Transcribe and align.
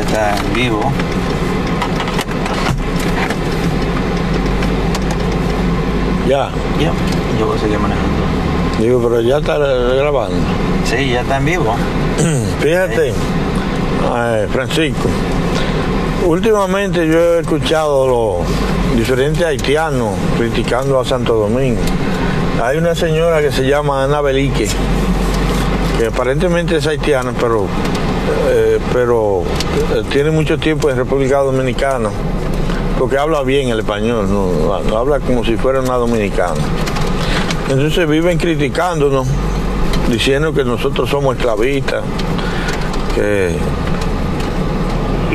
está 0.00 0.36
en 0.36 0.54
vivo. 0.54 0.80
Ya. 6.28 6.50
Ya, 6.78 6.92
yo 7.38 7.46
voy 7.46 7.56
a 7.56 7.60
seguir 7.60 7.78
manejando. 7.78 8.08
Digo, 8.78 9.00
pero 9.02 9.20
ya 9.20 9.38
está 9.38 9.58
grabando. 9.58 10.36
Sí, 10.84 11.10
ya 11.10 11.22
está 11.22 11.38
en 11.38 11.44
vivo. 11.44 11.74
Fíjate, 12.60 13.08
eh, 13.08 14.48
Francisco, 14.52 15.08
últimamente 16.26 17.06
yo 17.06 17.36
he 17.36 17.40
escuchado 17.40 18.06
los 18.06 18.96
diferentes 18.96 19.44
haitianos 19.44 20.10
criticando 20.36 21.00
a 21.00 21.04
Santo 21.04 21.34
Domingo. 21.34 21.80
Hay 22.62 22.76
una 22.76 22.94
señora 22.94 23.40
que 23.40 23.50
se 23.50 23.66
llama 23.66 24.04
Ana 24.04 24.20
Belique, 24.20 24.68
que 25.98 26.06
aparentemente 26.06 26.76
es 26.76 26.86
haitiana, 26.86 27.32
pero, 27.40 27.66
pero 28.92 29.42
eh, 29.42 30.02
tiene 30.10 30.30
mucho 30.30 30.58
tiempo 30.58 30.90
en 30.90 30.96
República 30.96 31.38
Dominicana, 31.38 32.10
porque 32.98 33.18
habla 33.18 33.42
bien 33.42 33.68
el 33.68 33.80
español, 33.80 34.28
habla 34.94 35.20
como 35.20 35.44
si 35.44 35.56
fuera 35.56 35.80
una 35.80 35.94
dominicana. 35.94 36.60
Entonces 37.68 38.08
viven 38.08 38.38
criticándonos, 38.38 39.26
diciendo 40.10 40.52
que 40.52 40.64
nosotros 40.64 41.08
somos 41.08 41.36
esclavistas, 41.36 42.02
que 43.14 43.54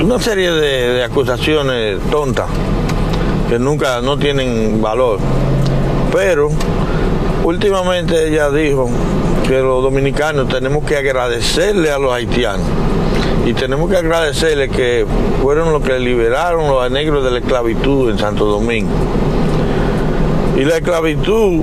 una 0.01 0.19
serie 0.19 0.51
de 0.51 1.03
acusaciones 1.03 1.99
tontas 2.09 2.47
que 3.49 3.59
nunca 3.59 4.01
no 4.01 4.17
tienen 4.17 4.81
valor. 4.81 5.19
Pero 6.11 6.49
últimamente 7.43 8.27
ella 8.27 8.49
dijo 8.49 8.89
que 9.47 9.59
los 9.59 9.83
dominicanos 9.83 10.47
tenemos 10.47 10.83
que 10.85 10.97
agradecerle 10.97 11.91
a 11.91 11.99
los 11.99 12.13
haitianos 12.13 12.65
y 13.45 13.53
tenemos 13.53 13.89
que 13.89 13.97
agradecerle 13.97 14.69
que 14.69 15.05
fueron 15.41 15.73
los 15.73 15.83
que 15.83 15.99
liberaron 15.99 16.67
los 16.67 16.89
negros 16.89 17.23
de 17.23 17.31
la 17.31 17.39
esclavitud 17.39 18.09
en 18.09 18.17
Santo 18.17 18.45
Domingo. 18.45 18.91
Y 20.57 20.63
la 20.65 20.77
esclavitud 20.77 21.61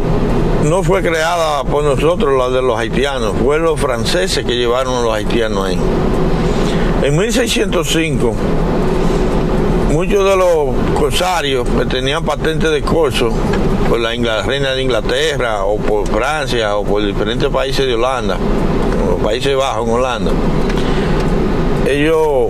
no 0.65 0.83
fue 0.83 1.03
creada 1.03 1.65
por 1.65 1.83
nosotros, 1.83 2.37
la 2.37 2.51
de 2.51 2.61
los 2.61 2.79
haitianos, 2.79 3.35
fue 3.43 3.59
los 3.59 3.81
franceses 3.81 4.45
que 4.45 4.57
llevaron 4.57 4.95
a 4.95 5.01
los 5.03 5.15
haitianos 5.15 5.67
ahí. 5.67 5.79
En 7.03 7.17
1605, 7.17 8.35
muchos 9.93 10.25
de 10.25 10.37
los 10.37 10.99
corsarios 10.99 11.67
que 11.67 11.87
tenían 11.87 12.25
patente 12.25 12.69
de 12.69 12.83
corso 12.83 13.31
por 13.89 14.01
la 14.01 14.11
reina 14.43 14.73
de 14.73 14.83
Inglaterra 14.83 15.65
o 15.65 15.79
por 15.79 16.07
Francia 16.07 16.77
o 16.77 16.85
por 16.85 17.05
diferentes 17.05 17.49
países 17.49 17.87
de 17.87 17.95
Holanda, 17.95 18.37
los 19.09 19.21
Países 19.21 19.57
Bajos 19.57 19.89
en 19.89 19.95
Holanda, 19.95 20.31
ellos 21.91 22.49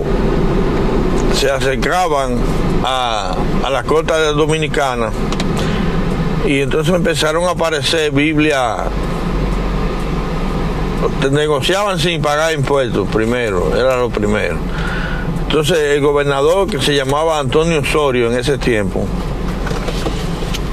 se 1.33 1.49
acercaban 1.49 2.37
a, 2.83 3.35
a 3.63 3.69
la 3.69 3.83
costa 3.83 4.17
dominicana 4.31 5.09
y 6.45 6.61
entonces 6.61 6.93
empezaron 6.93 7.45
a 7.45 7.51
aparecer 7.51 8.11
Biblia. 8.11 8.77
Negociaban 11.31 11.99
sin 11.99 12.21
pagar 12.21 12.53
impuestos 12.53 13.07
primero, 13.09 13.75
era 13.75 13.97
lo 13.97 14.09
primero. 14.09 14.57
Entonces 15.43 15.77
el 15.77 16.01
gobernador 16.01 16.69
que 16.69 16.79
se 16.79 16.95
llamaba 16.95 17.39
Antonio 17.39 17.79
Osorio 17.79 18.31
en 18.31 18.37
ese 18.37 18.57
tiempo 18.57 19.05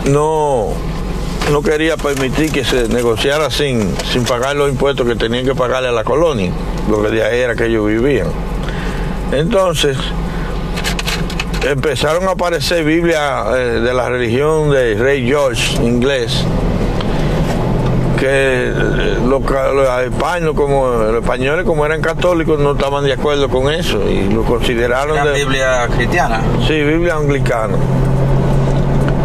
no, 0.06 0.69
no 1.50 1.62
quería 1.62 1.96
permitir 1.96 2.52
que 2.52 2.64
se 2.64 2.89
negociara 2.89 3.50
sin, 3.50 3.94
sin 4.12 4.24
pagar 4.24 4.56
los 4.56 4.70
impuestos 4.70 5.06
que 5.06 5.16
tenían 5.16 5.44
que 5.44 5.55
pagarle 5.55 5.89
a 5.89 5.92
la 5.92 6.05
colonia, 6.05 6.52
lo 6.91 7.02
que 7.02 7.08
de 7.08 7.24
ahí 7.24 7.41
era 7.41 7.55
que 7.55 7.66
ellos 7.66 7.86
vivían. 7.86 8.28
Entonces, 9.33 9.97
empezaron 11.62 12.29
a 12.29 12.33
aparecer 12.33 12.84
Biblia 12.84 13.45
eh, 13.55 13.81
de 13.81 13.95
la 13.95 14.09
religión 14.09 14.70
de 14.70 14.95
Rey 14.95 15.27
George 15.27 15.77
inglés 15.83 16.45
que 18.19 18.27
eh, 18.27 18.73
los, 19.27 19.42
españoles 20.05 20.55
como 20.57 20.89
los 20.89 21.23
españoles 21.23 21.64
como 21.64 21.86
eran 21.86 22.01
católicos 22.01 22.58
no 22.58 22.73
estaban 22.73 23.05
de 23.05 23.13
acuerdo 23.13 23.48
con 23.48 23.73
eso 23.73 24.02
y 24.08 24.29
lo 24.29 24.45
consideraron 24.45 25.17
Era 25.17 25.25
de, 25.27 25.45
Biblia 25.45 25.89
cristiana. 25.95 26.41
sí 26.67 26.83
Biblia 26.83 27.17
anglicana 27.17 27.77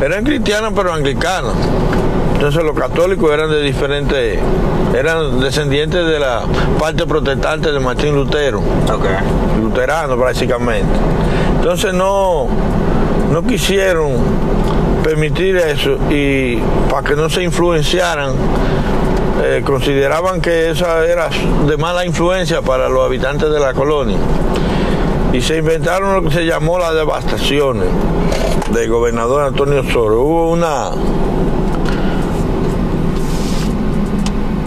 eran 0.02 0.24
cristianos 0.24 0.74
pero 0.76 0.94
anglicanos 0.94 1.54
entonces 2.44 2.66
los 2.66 2.78
católicos 2.78 3.32
eran 3.32 3.50
de 3.50 3.62
diferentes 3.62 4.38
eran 4.94 5.40
descendientes 5.40 6.06
de 6.06 6.20
la 6.20 6.42
parte 6.78 7.06
protestante 7.06 7.72
de 7.72 7.80
Martín 7.80 8.14
Lutero 8.16 8.62
luterano 9.62 10.18
prácticamente. 10.18 10.92
Entonces 11.56 11.94
no, 11.94 12.50
no 13.32 13.44
quisieron 13.44 14.18
permitir 15.06 15.56
eso 15.56 15.98
y 16.10 16.58
para 16.92 17.08
que 17.08 17.16
no 17.16 17.30
se 17.30 17.44
influenciaran, 17.44 18.34
eh, 19.42 19.64
consideraban 19.66 20.42
que 20.42 20.72
esa 20.72 21.06
era 21.06 21.30
de 21.66 21.78
mala 21.78 22.06
influencia 22.06 22.62
para 22.62 22.90
los 22.90 23.06
habitantes 23.06 23.50
de 23.50 23.60
la 23.62 23.74
colonia. 23.74 24.18
Y 25.32 25.40
se 25.40 25.60
inventaron 25.60 26.14
lo 26.14 26.30
que 26.30 26.36
se 26.36 26.46
llamó 26.46 26.78
las 26.78 26.94
devastaciones 26.94 27.88
del 28.74 28.90
gobernador 28.90 29.46
Antonio 29.46 29.82
Soro. 29.90 30.24
Hubo 30.24 30.52
una 30.52 30.92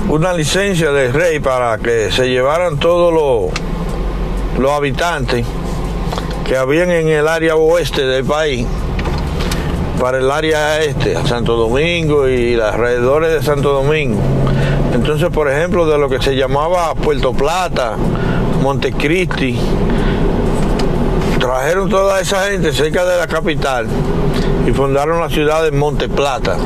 una 0.09 0.33
licencia 0.33 0.93
del 0.93 1.13
rey 1.13 1.41
para 1.41 1.79
que 1.79 2.13
se 2.13 2.29
llevaran 2.29 2.79
todos 2.79 3.13
los, 3.13 4.71
habitantes 4.71 5.45
que 6.47 6.57
habían 6.57 6.91
en 6.91 7.09
el 7.09 7.27
área 7.27 7.57
oeste 7.57 8.07
del 8.07 8.25
país 8.25 8.67
para 10.01 10.19
el 10.19 10.31
área 10.31 10.81
este, 10.81 11.17
a 11.17 11.27
Santo 11.27 11.57
Domingo 11.57 12.29
y 12.29 12.55
los 12.55 12.73
alrededores 12.73 13.33
de 13.33 13.43
Santo 13.43 13.73
Domingo. 13.73 14.21
Entonces, 14.95 15.29
por 15.31 15.51
ejemplo, 15.51 15.87
de 15.87 15.99
lo 15.99 16.09
que 16.09 16.23
se 16.23 16.37
llamaba 16.37 16.95
Puerto 16.95 17.33
Plata, 17.33 17.97
Montecristi, 18.63 19.59
trajeron 21.41 21.89
toda 21.89 22.21
esa 22.21 22.49
gente 22.49 22.73
cerca 22.73 23.05
de 23.05 23.19
la 23.19 23.27
capital 23.27 23.87
y 24.67 24.73
fundaron 24.73 25.21
la 25.21 25.29
ciudad 25.29 25.65
de 25.65 25.73
Monte 25.73 26.09
Plata, 26.09 26.57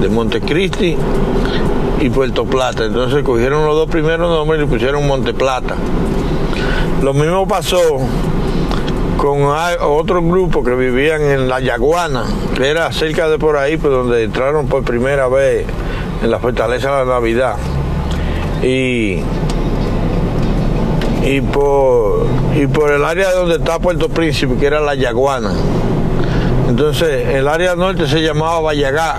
de 0.00 0.08
Montecristi 0.08 0.96
y 2.00 2.10
Puerto 2.10 2.44
Plata. 2.44 2.84
Entonces 2.84 3.22
cogieron 3.22 3.64
los 3.64 3.74
dos 3.74 3.88
primeros 3.88 4.28
nombres 4.28 4.58
y 4.58 4.64
le 4.64 4.68
pusieron 4.68 5.06
Monte 5.06 5.34
Plata. 5.34 5.74
Lo 7.02 7.12
mismo 7.12 7.46
pasó 7.46 7.80
con 9.16 9.42
otro 9.80 10.22
grupo 10.22 10.62
que 10.62 10.74
vivían 10.74 11.22
en 11.22 11.48
La 11.48 11.60
Yaguana, 11.60 12.24
que 12.56 12.68
era 12.68 12.92
cerca 12.92 13.28
de 13.28 13.38
por 13.38 13.56
ahí, 13.56 13.76
pues 13.76 13.92
donde 13.92 14.22
entraron 14.22 14.66
por 14.66 14.82
primera 14.84 15.28
vez 15.28 15.66
en 16.22 16.30
la 16.30 16.38
fortaleza 16.38 16.90
de 16.98 17.06
la 17.06 17.12
Navidad. 17.14 17.56
Y, 18.62 19.20
y, 21.22 21.40
por, 21.40 22.26
y 22.54 22.66
por 22.66 22.90
el 22.90 23.04
área 23.04 23.32
donde 23.32 23.56
está 23.56 23.78
Puerto 23.78 24.08
Príncipe, 24.08 24.56
que 24.56 24.66
era 24.66 24.80
La 24.80 24.94
Yaguana. 24.94 25.52
Entonces, 26.68 27.28
el 27.28 27.48
área 27.48 27.76
norte 27.76 28.06
se 28.06 28.20
llamaba 28.22 28.60
Vallagá, 28.60 29.18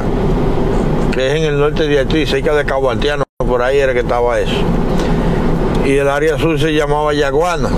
que 1.16 1.28
es 1.28 1.36
en 1.38 1.44
el 1.46 1.58
norte 1.59 1.88
de 1.88 1.98
Haití, 2.00 2.26
cerca 2.26 2.53
de 2.53 2.66
Cabo 2.66 2.90
Haitiano, 2.92 3.24
por 3.38 3.62
ahí 3.62 3.78
era 3.80 3.94
que 3.94 4.00
estaba 4.02 4.38
eso. 4.40 4.52
Y 5.86 5.94
el 5.94 6.09
área 6.09 6.38
sur 6.38 6.59
se 6.59 6.74
llamaba 6.74 7.14
Yaguana, 7.14 7.70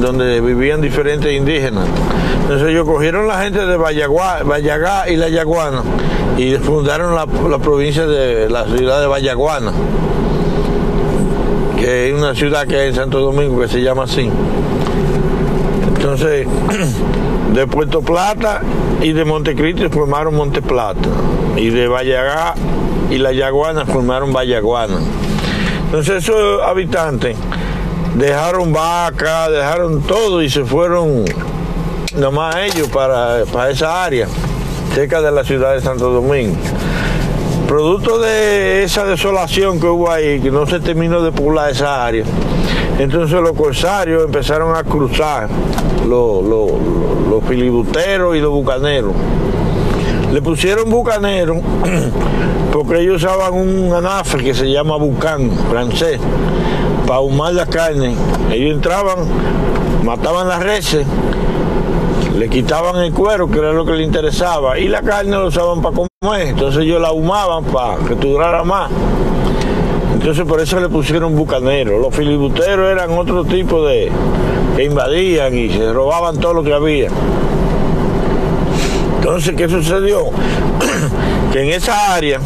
donde 0.00 0.40
vivían 0.40 0.80
diferentes 0.80 1.32
indígenas. 1.32 1.86
Entonces 2.42 2.68
ellos 2.68 2.86
cogieron 2.86 3.26
la 3.26 3.42
gente 3.42 3.66
de 3.66 3.76
Vallagua- 3.76 4.42
Vallagá 4.44 5.08
y 5.10 5.16
la 5.16 5.28
Yaguana 5.28 5.82
y 6.38 6.54
fundaron 6.56 7.14
la, 7.14 7.26
la 7.48 7.58
provincia 7.58 8.06
de 8.06 8.48
la 8.48 8.64
ciudad 8.66 9.00
de 9.00 9.06
Vallaguana, 9.08 9.72
que 11.78 12.08
es 12.08 12.14
una 12.14 12.34
ciudad 12.34 12.66
que 12.66 12.76
hay 12.76 12.88
en 12.90 12.94
Santo 12.94 13.18
Domingo 13.20 13.60
que 13.60 13.68
se 13.68 13.80
llama 13.82 14.04
así. 14.04 14.30
Entonces, 15.96 16.46
de 17.54 17.66
Puerto 17.66 18.02
Plata 18.02 18.60
y 19.02 19.12
de 19.12 19.24
Montecristi 19.24 19.88
formaron 19.88 20.34
Monte 20.34 20.60
Plata. 20.62 21.08
Y 21.56 21.70
de 21.70 21.86
Vallagá 21.88 22.54
y 23.14 23.18
la 23.18 23.32
Yaguana 23.32 23.86
formaron 23.86 24.32
Vallaguana. 24.32 24.98
Entonces 25.84 26.24
esos 26.24 26.60
habitantes 26.62 27.36
dejaron 28.16 28.72
vaca, 28.72 29.48
dejaron 29.48 30.02
todo 30.02 30.42
y 30.42 30.50
se 30.50 30.64
fueron 30.64 31.24
nomás 32.16 32.56
ellos 32.56 32.88
para, 32.88 33.44
para 33.52 33.70
esa 33.70 34.04
área, 34.04 34.26
cerca 34.94 35.22
de 35.22 35.30
la 35.30 35.44
ciudad 35.44 35.74
de 35.74 35.80
Santo 35.80 36.10
Domingo. 36.10 36.56
Producto 37.68 38.18
de 38.18 38.82
esa 38.82 39.04
desolación 39.04 39.78
que 39.78 39.86
hubo 39.86 40.10
ahí, 40.10 40.40
que 40.40 40.50
no 40.50 40.66
se 40.66 40.80
terminó 40.80 41.22
de 41.22 41.30
poblar 41.30 41.70
esa 41.70 42.04
área, 42.04 42.24
entonces 42.98 43.40
los 43.40 43.52
corsarios 43.52 44.24
empezaron 44.24 44.74
a 44.74 44.82
cruzar 44.82 45.48
los, 46.00 46.44
los, 46.44 46.72
los 47.30 47.44
filibusteros 47.44 48.34
y 48.34 48.40
los 48.40 48.50
bucaneros. 48.50 49.12
Le 50.32 50.42
pusieron 50.42 50.90
bucaneros 50.90 51.58
porque 52.84 53.02
ellos 53.02 53.22
usaban 53.22 53.54
un 53.54 53.92
anafre 53.94 54.44
que 54.44 54.54
se 54.54 54.70
llama 54.70 54.96
bucán 54.96 55.50
francés 55.70 56.20
para 57.06 57.16
ahumar 57.16 57.54
la 57.54 57.66
carne. 57.66 58.14
Ellos 58.52 58.74
entraban, 58.74 59.18
mataban 60.02 60.48
las 60.48 60.62
reses, 60.62 61.06
le 62.36 62.48
quitaban 62.48 62.96
el 62.96 63.12
cuero, 63.12 63.50
que 63.50 63.58
era 63.58 63.72
lo 63.72 63.86
que 63.86 63.92
les 63.92 64.06
interesaba, 64.06 64.78
y 64.78 64.88
la 64.88 65.02
carne 65.02 65.32
lo 65.32 65.46
usaban 65.46 65.80
para 65.80 65.96
comer. 65.96 66.48
Entonces 66.48 66.82
ellos 66.82 67.00
la 67.00 67.08
ahumaban 67.08 67.64
para 67.64 67.96
que 68.04 68.14
durara 68.14 68.64
más. 68.64 68.90
Entonces 70.12 70.44
por 70.44 70.60
eso 70.60 70.78
le 70.78 70.88
pusieron 70.88 71.34
bucaneros. 71.36 72.00
Los 72.00 72.14
filibusteros 72.14 72.90
eran 72.90 73.10
otro 73.12 73.44
tipo 73.44 73.84
de 73.86 74.10
que 74.76 74.84
invadían 74.84 75.54
y 75.56 75.70
se 75.70 75.92
robaban 75.92 76.38
todo 76.38 76.54
lo 76.54 76.62
que 76.62 76.74
había. 76.74 77.08
Entonces, 79.18 79.54
¿qué 79.56 79.68
sucedió? 79.68 80.24
que 81.54 81.62
en 81.62 81.68
esa 81.68 82.12
área 82.12 82.40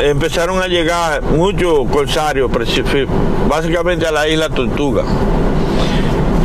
empezaron 0.00 0.60
a 0.60 0.66
llegar 0.66 1.22
muchos 1.22 1.88
corsarios, 1.88 2.50
básicamente 3.48 4.04
a 4.04 4.10
la 4.10 4.26
isla 4.26 4.48
Tortuga. 4.48 5.04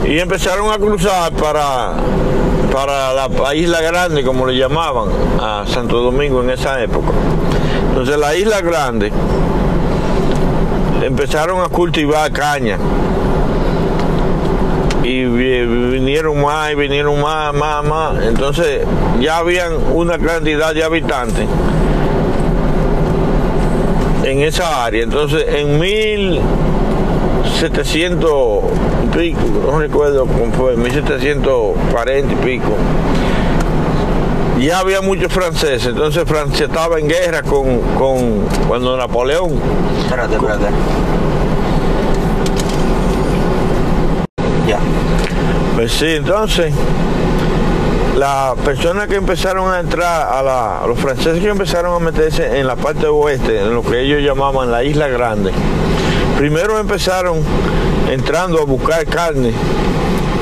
Y 0.05 0.19
empezaron 0.19 0.71
a 0.71 0.77
cruzar 0.77 1.31
para, 1.31 1.93
para 2.71 3.27
la 3.27 3.55
isla 3.55 3.81
grande, 3.81 4.23
como 4.23 4.45
le 4.45 4.57
llamaban, 4.57 5.07
a 5.41 5.63
Santo 5.65 6.03
Domingo 6.03 6.43
en 6.43 6.51
esa 6.51 6.79
época. 6.83 7.13
Entonces 7.89 8.19
la 8.19 8.35
isla 8.35 8.61
grande 8.61 9.11
empezaron 11.01 11.61
a 11.61 11.69
cultivar 11.69 12.31
caña 12.31 12.77
vinieron 15.99 16.41
más 16.41 16.71
y 16.71 16.75
vinieron 16.75 17.21
más, 17.21 17.53
más, 17.53 17.83
más. 17.83 18.23
Entonces 18.23 18.87
ya 19.19 19.37
habían 19.37 19.73
una 19.93 20.17
cantidad 20.17 20.73
de 20.73 20.83
habitantes 20.83 21.45
en 24.23 24.41
esa 24.41 24.85
área. 24.85 25.03
Entonces 25.03 25.45
en 25.47 25.77
1700 25.79 28.63
y 29.03 29.07
pico, 29.17 29.41
no 29.65 29.79
recuerdo 29.79 30.25
cómo 30.25 30.51
fue, 30.53 30.77
1740 30.77 32.33
y 32.33 32.37
pico, 32.37 32.71
ya 34.59 34.79
había 34.79 35.01
muchos 35.01 35.31
franceses. 35.31 35.87
Entonces 35.87 36.23
Francia 36.25 36.67
estaba 36.67 36.99
en 36.99 37.09
guerra 37.09 37.43
con, 37.43 37.79
con 37.97 38.45
cuando 38.67 38.97
Napoleón. 38.97 39.53
Espérate, 40.03 40.35
espérate. 40.35 40.65
Sí, 45.89 46.05
entonces 46.07 46.73
las 48.15 48.55
personas 48.59 49.07
que 49.07 49.15
empezaron 49.15 49.71
a 49.73 49.79
entrar, 49.79 50.27
a, 50.29 50.41
la, 50.41 50.87
los 50.87 50.99
franceses 50.99 51.41
que 51.41 51.49
empezaron 51.49 51.95
a 51.95 51.99
meterse 52.03 52.59
en 52.59 52.67
la 52.67 52.75
parte 52.75 53.07
oeste, 53.07 53.61
en 53.61 53.73
lo 53.73 53.81
que 53.81 54.01
ellos 54.01 54.21
llamaban 54.21 54.71
la 54.71 54.83
Isla 54.83 55.07
Grande, 55.07 55.51
primero 56.37 56.77
empezaron 56.77 57.39
entrando 58.09 58.61
a 58.61 58.65
buscar 58.65 59.05
carne 59.05 59.53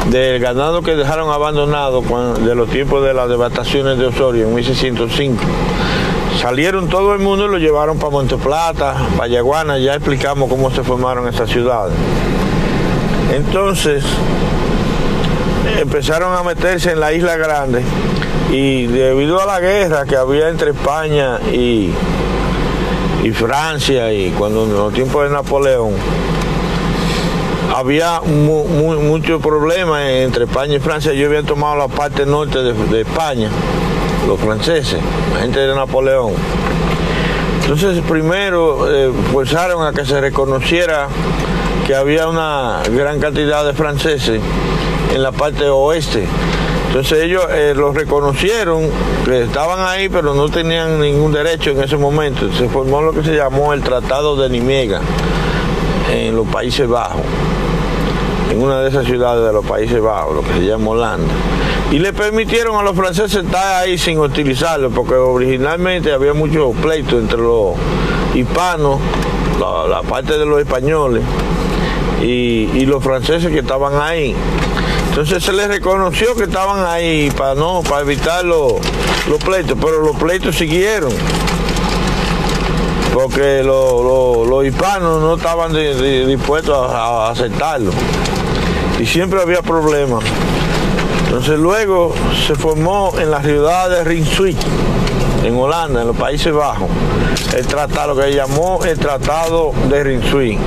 del 0.09 0.39
ganado 0.39 0.81
que 0.81 0.95
dejaron 0.95 1.29
abandonado 1.29 2.01
de 2.39 2.55
los 2.55 2.69
tiempos 2.69 3.03
de 3.03 3.13
las 3.13 3.29
devastaciones 3.29 3.97
de 3.97 4.07
Osorio 4.07 4.47
en 4.47 4.55
1605. 4.55 5.43
Salieron 6.41 6.87
todo 6.87 7.13
el 7.13 7.19
mundo 7.19 7.45
y 7.45 7.49
lo 7.49 7.57
llevaron 7.57 7.97
para 7.97 8.11
Monteplata, 8.11 8.95
para 9.17 9.27
Yaguana, 9.27 9.77
ya 9.77 9.95
explicamos 9.95 10.49
cómo 10.49 10.71
se 10.71 10.83
formaron 10.83 11.27
esas 11.27 11.49
ciudades. 11.49 11.95
Entonces, 13.35 14.03
empezaron 15.79 16.35
a 16.35 16.43
meterse 16.43 16.91
en 16.91 16.99
la 16.99 17.13
isla 17.13 17.37
grande 17.37 17.83
y 18.51 18.85
debido 18.87 19.41
a 19.41 19.45
la 19.45 19.59
guerra 19.59 20.05
que 20.05 20.15
había 20.15 20.49
entre 20.49 20.71
España 20.71 21.39
y, 21.51 21.91
y 23.23 23.31
Francia 23.31 24.11
y 24.13 24.31
cuando 24.31 24.63
en 24.63 24.73
los 24.73 24.93
tiempos 24.93 25.23
de 25.23 25.35
Napoleón 25.35 25.95
había 27.75 28.21
muchos 28.21 29.41
problemas 29.41 30.01
entre 30.07 30.45
España 30.45 30.75
y 30.75 30.79
Francia. 30.79 31.11
Ellos 31.11 31.27
habían 31.27 31.45
tomado 31.45 31.75
la 31.75 31.87
parte 31.87 32.25
norte 32.25 32.59
de, 32.63 33.01
España, 33.01 33.49
los 34.25 34.39
franceses, 34.39 34.99
la 35.33 35.41
gente 35.41 35.59
de 35.59 35.75
Napoleón. 35.75 36.33
Entonces 37.61 38.01
primero 38.07 38.89
eh, 38.89 39.11
forzaron 39.33 39.85
a 39.85 39.91
que 39.91 40.05
se 40.05 40.21
reconociera 40.21 41.07
que 41.85 41.93
había 41.93 42.27
una 42.27 42.81
gran 42.89 43.19
cantidad 43.19 43.65
de 43.65 43.73
franceses 43.73 44.41
en 45.13 45.23
la 45.23 45.31
parte 45.31 45.67
oeste. 45.69 46.27
Entonces 46.87 47.23
ellos 47.23 47.45
eh, 47.51 47.73
los 47.75 47.93
reconocieron, 47.93 48.89
que 49.25 49.43
estaban 49.43 49.79
ahí, 49.85 50.09
pero 50.09 50.33
no 50.33 50.49
tenían 50.49 50.99
ningún 50.99 51.33
derecho 51.33 51.71
en 51.71 51.83
ese 51.83 51.97
momento. 51.97 52.51
Se 52.53 52.69
formó 52.69 53.01
lo 53.01 53.13
que 53.13 53.23
se 53.23 53.35
llamó 53.35 53.73
el 53.73 53.83
Tratado 53.83 54.35
de 54.37 54.49
Nimega 54.49 55.01
en 56.11 56.35
los 56.35 56.47
Países 56.47 56.87
Bajos, 56.87 57.21
en 58.51 58.61
una 58.61 58.79
de 58.79 58.89
esas 58.89 59.05
ciudades 59.05 59.45
de 59.45 59.53
los 59.53 59.65
Países 59.65 60.01
Bajos, 60.01 60.37
lo 60.37 60.41
que 60.41 60.53
se 60.53 60.65
llama 60.65 60.91
Holanda. 60.91 61.33
Y 61.91 61.99
le 61.99 62.13
permitieron 62.13 62.77
a 62.77 62.81
los 62.81 62.95
franceses 62.95 63.43
estar 63.43 63.83
ahí 63.83 63.97
sin 63.97 64.19
utilizarlo, 64.19 64.89
porque 64.89 65.15
originalmente 65.15 66.13
había 66.13 66.33
muchos 66.33 66.73
pleitos 66.77 67.21
entre 67.21 67.37
los 67.37 67.75
hispanos, 68.33 68.99
la, 69.59 70.01
parte 70.03 70.37
de 70.37 70.45
los 70.45 70.59
españoles 70.59 71.21
y 72.21 72.85
los 72.85 73.03
franceses 73.03 73.51
que 73.51 73.59
estaban 73.59 74.01
ahí. 74.01 74.33
Entonces 75.17 75.43
se 75.43 75.51
les 75.51 75.67
reconoció 75.67 76.35
que 76.35 76.43
estaban 76.43 76.85
ahí 76.85 77.31
para 77.35 77.55
no, 77.55 77.81
para 77.81 78.01
evitar 78.01 78.45
los, 78.45 78.73
pleitos, 79.43 79.75
pero 79.81 80.03
los 80.03 80.15
pleitos 80.15 80.55
siguieron. 80.55 81.11
Porque 83.15 83.63
los 83.63 84.63
hispanos 84.63 85.19
no 85.19 85.33
estaban 85.33 85.73
dispuestos 85.73 86.77
a, 86.77 87.31
aceptarlo. 87.31 87.89
Y 88.99 89.07
siempre 89.07 89.41
había 89.41 89.63
problemas. 89.63 90.23
Entonces 91.25 91.57
luego 91.57 92.13
se 92.45 92.53
formó 92.53 93.11
en 93.17 93.31
la 93.31 93.41
ciudad 93.41 93.89
de 93.89 94.03
Rinsuit, 94.03 94.59
en 95.43 95.55
Holanda, 95.55 96.01
en 96.01 96.09
los 96.09 96.15
Países 96.15 96.53
Bajos, 96.53 96.89
el 97.55 97.65
tratado, 97.65 98.13
lo 98.13 98.21
que 98.21 98.35
llamó 98.35 98.85
el 98.85 98.99
Tratado 98.99 99.73
de 99.89 100.03
Rinsuit. 100.03 100.59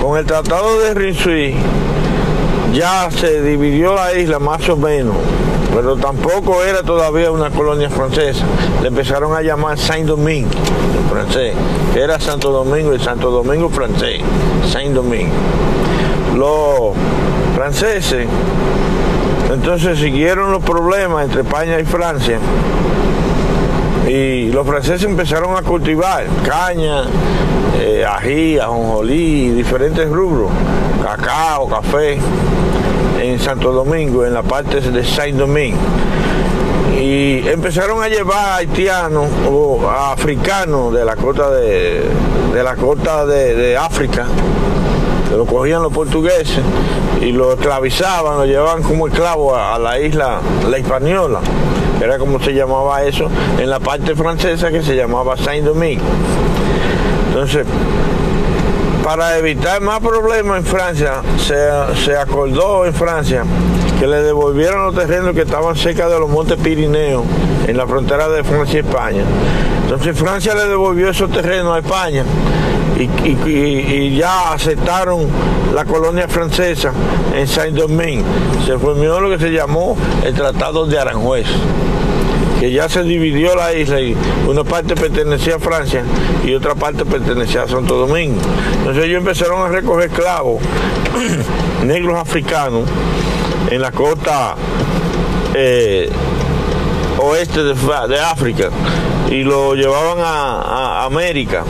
Con 0.00 0.16
el 0.16 0.24
Tratado 0.24 0.80
de 0.80 0.94
Rinsuit 0.94 1.54
ya 2.72 3.10
se 3.10 3.42
dividió 3.42 3.94
la 3.94 4.14
isla 4.14 4.38
más 4.38 4.68
o 4.68 4.76
menos, 4.76 5.16
pero 5.74 5.96
tampoco 5.96 6.62
era 6.62 6.82
todavía 6.82 7.30
una 7.30 7.50
colonia 7.50 7.90
francesa. 7.90 8.44
Le 8.80 8.88
empezaron 8.88 9.34
a 9.34 9.42
llamar 9.42 9.78
Saint-Domingue, 9.78 10.48
francés, 11.10 11.54
era 11.94 12.18
Santo 12.18 12.50
Domingo 12.50 12.94
y 12.94 12.98
Santo 12.98 13.30
Domingo 13.30 13.68
francés, 13.68 14.20
Saint-Domingue. 14.70 15.32
Los 16.36 16.94
franceses 17.54 18.26
entonces 19.52 19.98
siguieron 19.98 20.50
los 20.50 20.62
problemas 20.62 21.24
entre 21.24 21.42
España 21.42 21.78
y 21.78 21.84
Francia 21.84 22.38
y 24.08 24.50
los 24.50 24.66
franceses 24.66 25.04
empezaron 25.04 25.56
a 25.56 25.62
cultivar 25.62 26.24
caña, 26.46 27.04
eh, 27.78 28.04
ají, 28.04 28.58
ajonjolí, 28.58 29.50
diferentes 29.50 30.08
rubros, 30.08 30.50
cacao, 31.02 31.68
café, 31.68 32.18
en 33.20 33.38
Santo 33.38 33.72
Domingo, 33.72 34.24
en 34.24 34.34
la 34.34 34.42
parte 34.42 34.80
de 34.80 35.04
Saint 35.04 35.36
Domingue. 35.36 35.76
Y 37.00 37.46
empezaron 37.48 38.02
a 38.02 38.08
llevar 38.08 38.58
haitianos 38.58 39.28
o 39.50 39.88
africanos 39.88 40.94
de 40.94 41.04
la 41.04 41.16
costa 41.16 41.50
de, 41.50 42.04
la 42.54 42.76
costa 42.76 43.26
de, 43.26 43.76
África, 43.76 44.26
que 45.28 45.36
lo 45.36 45.46
cogían 45.46 45.82
los 45.82 45.92
portugueses 45.92 46.60
y 47.20 47.32
lo 47.32 47.54
esclavizaban, 47.54 48.38
lo 48.38 48.44
llevaban 48.44 48.82
como 48.82 49.08
esclavo 49.08 49.54
a, 49.54 49.74
a 49.74 49.78
la 49.78 49.98
isla 49.98 50.40
La 50.68 50.78
Hispaniola 50.78 51.40
era 52.02 52.18
como 52.18 52.40
se 52.40 52.52
llamaba 52.52 53.04
eso, 53.04 53.28
en 53.58 53.70
la 53.70 53.78
parte 53.78 54.16
francesa 54.16 54.72
que 54.72 54.82
se 54.82 54.96
llamaba 54.96 55.36
Saint-Domingue. 55.36 56.02
Entonces, 57.28 57.64
para 59.16 59.36
evitar 59.36 59.82
más 59.82 60.00
problemas 60.00 60.56
en 60.60 60.64
Francia, 60.64 61.20
se, 61.36 62.16
acordó 62.16 62.86
en 62.86 62.94
Francia 62.94 63.44
que 64.00 64.06
le 64.06 64.22
devolvieran 64.22 64.86
los 64.86 64.94
terrenos 64.94 65.34
que 65.34 65.42
estaban 65.42 65.76
cerca 65.76 66.08
de 66.08 66.18
los 66.18 66.30
montes 66.30 66.56
Pirineos, 66.58 67.22
en 67.66 67.76
la 67.76 67.86
frontera 67.86 68.30
de 68.30 68.42
Francia 68.42 68.76
y 68.76 68.86
España. 68.86 69.22
Entonces 69.82 70.18
Francia 70.18 70.54
le 70.54 70.66
devolvió 70.66 71.10
esos 71.10 71.30
terrenos 71.30 71.76
a 71.76 71.80
España 71.80 72.24
y, 72.98 74.16
ya 74.16 74.54
aceptaron 74.54 75.26
la 75.74 75.84
colonia 75.84 76.26
francesa 76.26 76.90
en 77.34 77.46
Saint-Domingue. 77.46 78.24
Se 78.64 78.78
formó 78.78 79.20
lo 79.20 79.28
que 79.28 79.38
se 79.38 79.50
llamó 79.50 79.94
el 80.24 80.32
Tratado 80.32 80.86
de 80.86 80.98
Aranjuez 80.98 81.46
que 82.62 82.70
ya 82.70 82.88
se 82.88 83.02
dividió 83.02 83.56
la 83.56 83.74
isla 83.74 84.00
y 84.00 84.16
una 84.46 84.62
parte 84.62 84.94
pertenecía 84.94 85.56
a 85.56 85.58
Francia 85.58 86.04
y 86.46 86.54
otra 86.54 86.76
parte 86.76 87.04
pertenecía 87.04 87.64
a 87.64 87.68
Santo 87.68 87.96
Domingo. 87.96 88.40
Entonces 88.78 89.06
ellos 89.06 89.18
empezaron 89.18 89.62
a 89.62 89.68
recoger 89.68 90.12
esclavos 90.12 90.62
negros 91.84 92.16
africanos 92.16 92.84
en 93.68 93.82
la 93.82 93.90
costa 93.90 94.54
eh, 95.54 96.08
oeste 97.18 97.64
de, 97.64 98.20
África 98.20 98.68
y 99.28 99.42
lo 99.42 99.74
llevaban 99.74 100.18
a 100.20 101.04
América 101.04 101.64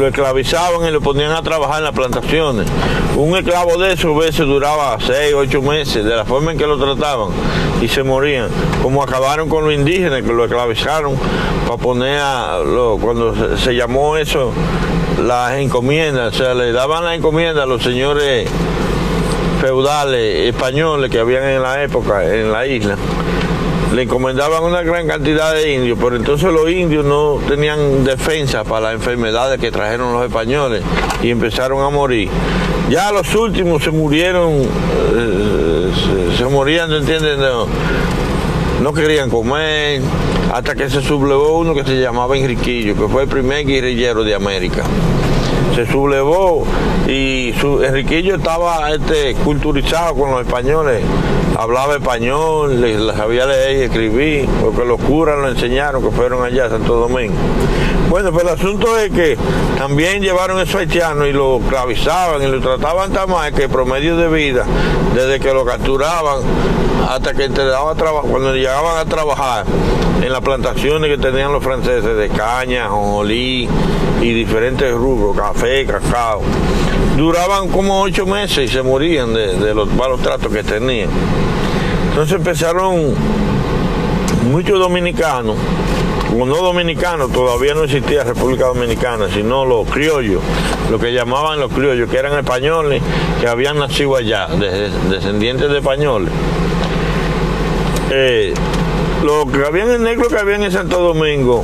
lo 0.00 0.08
esclavizaban 0.08 0.88
y 0.88 0.90
lo 0.90 1.00
ponían 1.00 1.30
a 1.32 1.42
trabajar 1.42 1.78
en 1.78 1.84
las 1.84 1.94
plantaciones. 1.94 2.66
Un 3.16 3.36
esclavo 3.36 3.76
de 3.76 3.92
esos 3.92 4.16
veces 4.16 4.46
duraba 4.46 4.96
seis, 4.98 5.34
ocho 5.34 5.60
meses, 5.60 6.04
de 6.04 6.16
la 6.16 6.24
forma 6.24 6.52
en 6.52 6.58
que 6.58 6.66
lo 6.66 6.78
trataban, 6.78 7.28
y 7.82 7.88
se 7.88 8.02
morían. 8.02 8.48
Como 8.82 9.02
acabaron 9.02 9.48
con 9.48 9.64
los 9.64 9.74
indígenas, 9.74 10.22
que 10.22 10.32
lo 10.32 10.44
esclavizaron 10.44 11.16
para 11.66 11.76
poner 11.76 12.18
a, 12.18 12.58
lo, 12.58 12.98
cuando 12.98 13.56
se, 13.58 13.74
llamó 13.74 14.16
eso, 14.16 14.52
las 15.22 15.52
encomiendas, 15.58 16.34
o 16.34 16.36
sea, 16.36 16.54
le 16.54 16.72
daban 16.72 17.04
la 17.04 17.14
encomienda 17.14 17.64
a 17.64 17.66
los 17.66 17.82
señores 17.82 18.48
feudales 19.60 20.48
españoles 20.48 21.10
que 21.10 21.18
habían 21.18 21.44
en 21.44 21.62
la 21.62 21.82
época 21.82 22.24
en 22.24 22.50
la 22.50 22.66
isla 22.66 22.96
encomendaban 24.02 24.62
una 24.62 24.82
gran 24.82 25.06
cantidad 25.06 25.54
de 25.54 25.74
indios, 25.74 25.98
pero 26.00 26.16
entonces 26.16 26.52
los 26.52 26.70
indios 26.70 27.04
no 27.04 27.38
tenían 27.48 28.04
defensa 28.04 28.64
para 28.64 28.80
las 28.80 28.94
enfermedades 28.94 29.60
que 29.60 29.70
trajeron 29.70 30.12
los 30.12 30.24
españoles 30.24 30.82
y 31.22 31.30
empezaron 31.30 31.82
a 31.82 31.90
morir. 31.90 32.28
Ya 32.88 33.12
los 33.12 33.34
últimos 33.34 33.82
se 33.84 33.90
murieron, 33.90 34.62
eh, 35.14 35.90
se, 36.36 36.44
morían, 36.46 36.92
¿entiendes? 36.92 37.38
No, 37.38 37.66
no 38.82 38.92
querían 38.92 39.30
comer, 39.30 40.00
hasta 40.52 40.74
que 40.74 40.90
se 40.90 41.00
sublevó 41.02 41.58
uno 41.58 41.74
que 41.74 41.84
se 41.84 42.00
llamaba 42.00 42.36
Enriquillo, 42.36 42.94
que 42.96 43.08
fue 43.08 43.22
el 43.22 43.28
primer 43.28 43.64
guerrillero 43.64 44.24
de 44.24 44.34
América 44.34 44.84
se 45.74 45.86
sublevó 45.86 46.64
y 47.08 47.54
su, 47.60 47.82
Enriquillo 47.82 48.36
estaba 48.36 48.90
este, 48.90 49.34
culturizado 49.36 50.14
con 50.14 50.30
los 50.30 50.46
españoles, 50.46 51.02
hablaba 51.56 51.94
español, 51.94 52.80
les, 52.80 53.00
les 53.00 53.16
sabía 53.16 53.46
leer 53.46 53.76
y 53.76 53.82
escribir, 53.82 54.48
porque 54.62 54.84
los 54.84 55.00
curas 55.00 55.38
lo 55.38 55.48
enseñaron 55.48 56.02
que 56.02 56.10
fueron 56.10 56.44
allá 56.44 56.66
a 56.66 56.70
Santo 56.70 56.94
Domingo. 56.96 57.34
Bueno, 58.08 58.32
pues 58.32 58.44
el 58.44 58.50
asunto 58.50 58.98
es 58.98 59.10
que 59.10 59.38
también 59.78 60.20
llevaron 60.20 60.58
esos 60.58 60.74
haitianos 60.74 61.28
y 61.28 61.32
lo 61.32 61.58
esclavizaban 61.58 62.42
y 62.42 62.46
lo 62.46 62.60
trataban 62.60 63.12
tan 63.12 63.30
mal 63.30 63.52
que 63.52 63.68
promedio 63.68 64.16
de 64.16 64.28
vida, 64.28 64.64
desde 65.14 65.38
que 65.38 65.54
lo 65.54 65.64
capturaban 65.64 66.40
hasta 67.08 67.34
que 67.34 67.48
cuando 67.48 68.54
llegaban 68.54 68.98
a 68.98 69.04
trabajar 69.04 69.64
en 70.22 70.32
las 70.32 70.40
plantaciones 70.40 71.10
que 71.10 71.18
tenían 71.18 71.52
los 71.52 71.62
franceses 71.62 72.16
de 72.16 72.28
caña, 72.28 72.88
jonjolí 72.88 73.68
y 74.20 74.32
diferentes 74.32 74.92
rubros, 74.92 75.36
café, 75.36 75.86
cacao, 75.86 76.42
duraban 77.16 77.68
como 77.68 78.02
ocho 78.02 78.26
meses 78.26 78.58
y 78.58 78.68
se 78.68 78.82
morían 78.82 79.32
de, 79.34 79.56
de 79.56 79.74
los 79.74 79.88
malos 79.92 80.20
tratos 80.20 80.52
que 80.52 80.62
tenían. 80.62 81.08
Entonces 82.10 82.36
empezaron 82.36 83.14
muchos 84.50 84.78
dominicanos 84.78 85.56
como 86.30 86.46
no 86.46 86.58
dominicanos, 86.58 87.32
todavía 87.32 87.74
no 87.74 87.82
existía 87.82 88.22
República 88.22 88.66
Dominicana, 88.66 89.26
sino 89.34 89.64
los 89.64 89.88
criollos, 89.90 90.40
lo 90.88 90.96
que 90.96 91.12
llamaban 91.12 91.58
los 91.58 91.72
criollos, 91.72 92.08
que 92.08 92.18
eran 92.18 92.38
españoles, 92.38 93.02
que 93.40 93.48
habían 93.48 93.80
nacido 93.80 94.14
allá, 94.14 94.46
descendientes 94.46 95.68
de 95.68 95.78
españoles. 95.78 96.30
Eh, 98.12 98.52
los 99.22 99.46
que 99.52 99.64
habían 99.64 99.90
en 99.90 100.02
negro 100.02 100.28
que 100.28 100.36
habían 100.36 100.64
en 100.64 100.72
Santo 100.72 101.00
Domingo, 101.00 101.62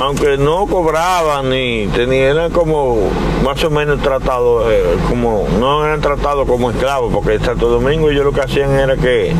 aunque 0.00 0.38
no 0.38 0.66
cobraban 0.66 1.50
ni 1.50 1.88
tenían, 1.88 2.50
como 2.50 3.10
más 3.44 3.62
o 3.64 3.70
menos 3.70 4.00
tratados, 4.00 4.70
eh, 4.70 4.84
como 5.08 5.48
no 5.58 5.84
eran 5.84 6.00
tratados 6.00 6.46
como 6.46 6.70
esclavos, 6.70 7.12
porque 7.12 7.34
en 7.34 7.44
Santo 7.44 7.68
Domingo 7.68 8.08
ellos 8.08 8.24
lo 8.24 8.32
que 8.32 8.40
hacían 8.40 8.70
era 8.70 8.96
que 8.96 9.34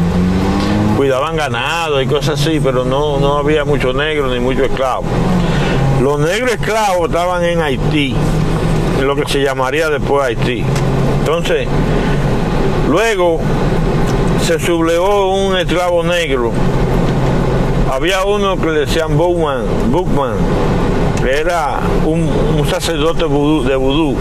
cuidaban 0.96 1.36
ganado 1.36 2.02
y 2.02 2.06
cosas 2.06 2.40
así, 2.40 2.58
pero 2.58 2.84
no, 2.84 3.18
no 3.20 3.38
había 3.38 3.64
muchos 3.64 3.94
negros 3.94 4.32
ni 4.32 4.40
muchos 4.40 4.66
esclavos. 4.66 5.06
Los 6.02 6.18
negros 6.18 6.50
esclavos 6.50 7.08
estaban 7.10 7.44
en 7.44 7.62
Haití, 7.62 8.16
en 8.98 9.06
lo 9.06 9.14
que 9.14 9.24
se 9.30 9.40
llamaría 9.40 9.88
después 9.88 10.24
Haití. 10.24 10.64
Entonces, 11.20 11.68
luego 12.88 13.38
se 14.50 14.58
sublevó 14.58 15.46
un 15.46 15.56
esclavo 15.56 16.02
negro. 16.02 16.50
Había 17.88 18.24
uno 18.24 18.56
que 18.56 18.66
le 18.66 18.80
decían 18.80 19.16
Bookman, 19.16 19.92
Bookman 19.92 20.32
que 21.22 21.38
era 21.38 21.78
un, 22.04 22.66
sacerdote 22.68 23.26
vudú, 23.26 23.62
de 23.62 23.76
vudú. 23.76 24.16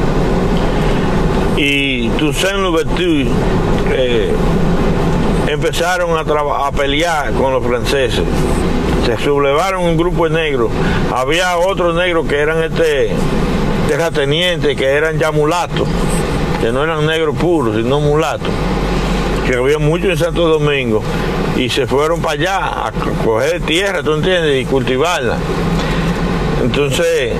Y 1.57 2.09
Toussaint 2.09 2.59
Louverture, 2.59 3.25
eh, 3.91 4.31
empezaron 5.47 6.11
a, 6.15 6.67
a, 6.67 6.71
pelear 6.73 7.33
con 7.33 7.51
los 7.51 7.65
franceses. 7.65 8.21
Se 9.07 9.17
sublevaron 9.17 9.83
un 9.83 9.97
grupo 9.97 10.29
de 10.29 10.35
negros. 10.35 10.69
Había 11.11 11.57
otros 11.57 11.95
negros 11.95 12.27
que 12.27 12.37
eran 12.37 12.61
este 12.61 13.09
terratenientes, 13.87 14.77
que 14.77 14.85
eran 14.85 15.17
ya 15.17 15.31
mulatos, 15.31 15.87
que 16.61 16.71
no 16.71 16.83
eran 16.83 17.07
negros 17.07 17.35
puros, 17.35 17.75
sino 17.75 17.99
mulatos, 17.99 18.49
que 19.49 19.57
había 19.57 19.79
muchos 19.79 20.11
en 20.11 20.17
Santo 20.17 20.47
Domingo. 20.47 21.01
Y 21.57 21.69
se 21.69 21.87
fueron 21.87 22.21
para 22.21 22.33
allá 22.33 22.87
a 22.87 22.91
coger 23.25 23.61
tierra, 23.61 24.03
¿tú 24.03 24.13
entiendes? 24.13 24.61
Y 24.61 24.65
cultivarla. 24.65 25.37
Entonces, 26.63 27.33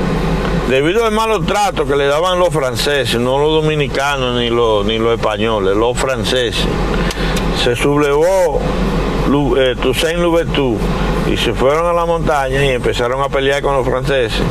debido 0.70 1.06
al 1.06 1.12
malo 1.12 1.42
trato 1.42 1.86
que 1.86 1.96
le 1.96 2.08
daban 2.08 2.40
los 2.40 2.50
franceses, 2.50 3.20
no 3.20 3.38
los 3.38 3.62
dominicanos 3.62 4.40
ni 4.40 4.50
los, 4.50 4.86
ni 4.86 4.98
los 4.98 5.20
españoles, 5.20 5.78
los 5.78 5.96
franceses, 5.96 6.66
se 7.64 7.76
sublevó 7.76 8.60
eh, 9.58 9.76
Toussaint 9.80 10.20
Louverture 10.20 10.78
y 11.32 11.38
se 11.38 11.54
fueron 11.54 11.86
a 11.86 11.94
la 11.94 12.06
montaña 12.06 12.66
y 12.66 12.70
empezaron 12.70 13.22
a 13.22 13.30
pelear 13.30 13.62
con 13.62 13.76
los 13.76 13.86
franceses. 13.86 14.42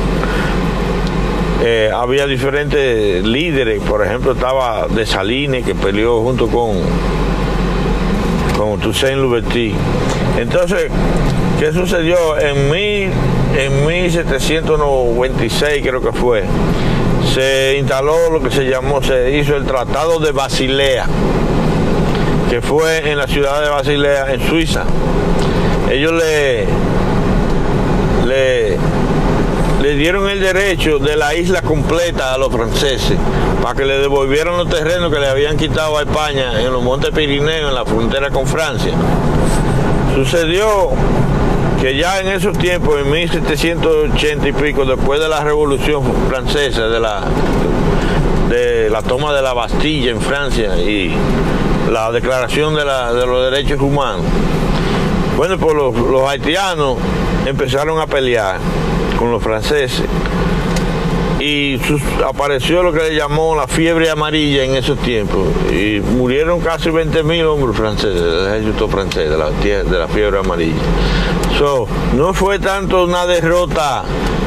Eh, 1.64 1.90
había 1.92 2.28
diferentes 2.28 3.24
líderes, 3.24 3.82
por 3.82 4.06
ejemplo 4.06 4.32
estaba 4.32 4.86
Dessalines 4.88 5.64
que 5.64 5.74
peleó 5.74 6.20
junto 6.20 6.46
con, 6.46 6.76
con 8.58 8.78
Toussaint 8.80 9.16
Louverture. 9.18 9.72
Entonces, 10.36 10.90
¿qué 11.60 11.72
sucedió? 11.72 12.36
En, 12.38 12.68
mil, 12.68 13.10
en 13.56 13.86
1796 13.86 15.80
creo 15.86 16.02
que 16.02 16.12
fue, 16.12 16.42
se 17.32 17.76
instaló 17.78 18.30
lo 18.30 18.42
que 18.42 18.50
se 18.50 18.64
llamó, 18.64 19.00
se 19.00 19.38
hizo 19.38 19.56
el 19.56 19.64
Tratado 19.64 20.18
de 20.18 20.32
Basilea 20.32 21.06
que 22.50 22.60
fue 22.62 23.10
en 23.10 23.18
la 23.18 23.26
ciudad 23.26 23.62
de 23.62 23.68
Basilea, 23.68 24.32
en 24.32 24.40
Suiza. 24.48 24.84
Ellos 25.90 26.12
le, 26.12 26.64
le 29.82 29.87
dieron 29.98 30.30
el 30.30 30.38
derecho 30.38 31.00
de 31.00 31.16
la 31.16 31.34
isla 31.34 31.60
completa 31.60 32.32
a 32.32 32.38
los 32.38 32.52
franceses 32.52 33.18
para 33.60 33.74
que 33.74 33.84
le 33.84 33.98
devolvieran 33.98 34.56
los 34.56 34.68
terrenos 34.68 35.12
que 35.12 35.18
le 35.18 35.26
habían 35.26 35.56
quitado 35.56 35.98
a 35.98 36.02
España 36.02 36.62
en 36.62 36.72
los 36.72 36.80
Montes 36.84 37.10
Pirineos, 37.10 37.70
en 37.70 37.74
la 37.74 37.84
frontera 37.84 38.30
con 38.30 38.46
Francia. 38.46 38.92
Sucedió 40.14 40.90
que 41.80 41.96
ya 41.96 42.20
en 42.20 42.28
esos 42.28 42.56
tiempos, 42.56 42.96
en 43.00 43.10
1780 43.10 44.48
y 44.48 44.52
pico, 44.52 44.84
después 44.84 45.18
de 45.18 45.28
la 45.28 45.40
Revolución 45.42 46.04
Francesa, 46.28 46.86
de 46.86 47.00
la, 47.00 47.22
de 48.48 48.90
la 48.90 49.02
toma 49.02 49.34
de 49.34 49.42
la 49.42 49.52
Bastilla 49.52 50.12
en 50.12 50.20
Francia 50.20 50.78
y 50.78 51.12
la 51.90 52.12
declaración 52.12 52.76
de, 52.76 52.84
la, 52.84 53.12
de 53.12 53.26
los 53.26 53.50
derechos 53.50 53.80
humanos. 53.80 54.24
Bueno, 55.36 55.58
pues 55.58 55.74
los, 55.74 55.92
los, 55.96 56.22
haitianos 56.28 56.98
empezaron 57.46 58.00
a 58.00 58.06
pelear 58.06 58.58
con 59.18 59.30
los 59.32 59.42
franceses 59.42 60.02
y 61.40 61.78
apareció 62.26 62.82
lo 62.82 62.92
que 62.92 63.00
le 63.00 63.14
llamó 63.14 63.54
la 63.54 63.66
fiebre 63.66 64.10
amarilla 64.10 64.64
en 64.64 64.74
esos 64.74 64.98
tiempos 64.98 65.48
y 65.70 66.00
murieron 66.00 66.60
casi 66.60 66.90
20 66.90 67.22
mil 67.22 67.44
hombres 67.46 67.76
franceses 67.76 68.20
del 68.20 68.46
ejército 68.46 68.88
francés 68.88 69.30
de 69.30 69.36
la, 69.36 69.50
de 69.50 69.98
la 69.98 70.08
fiebre 70.08 70.40
amarilla. 70.40 70.82
So, 71.58 71.86
no 72.14 72.34
fue 72.34 72.58
tanto 72.58 73.04
una 73.04 73.26
derrota 73.26 74.04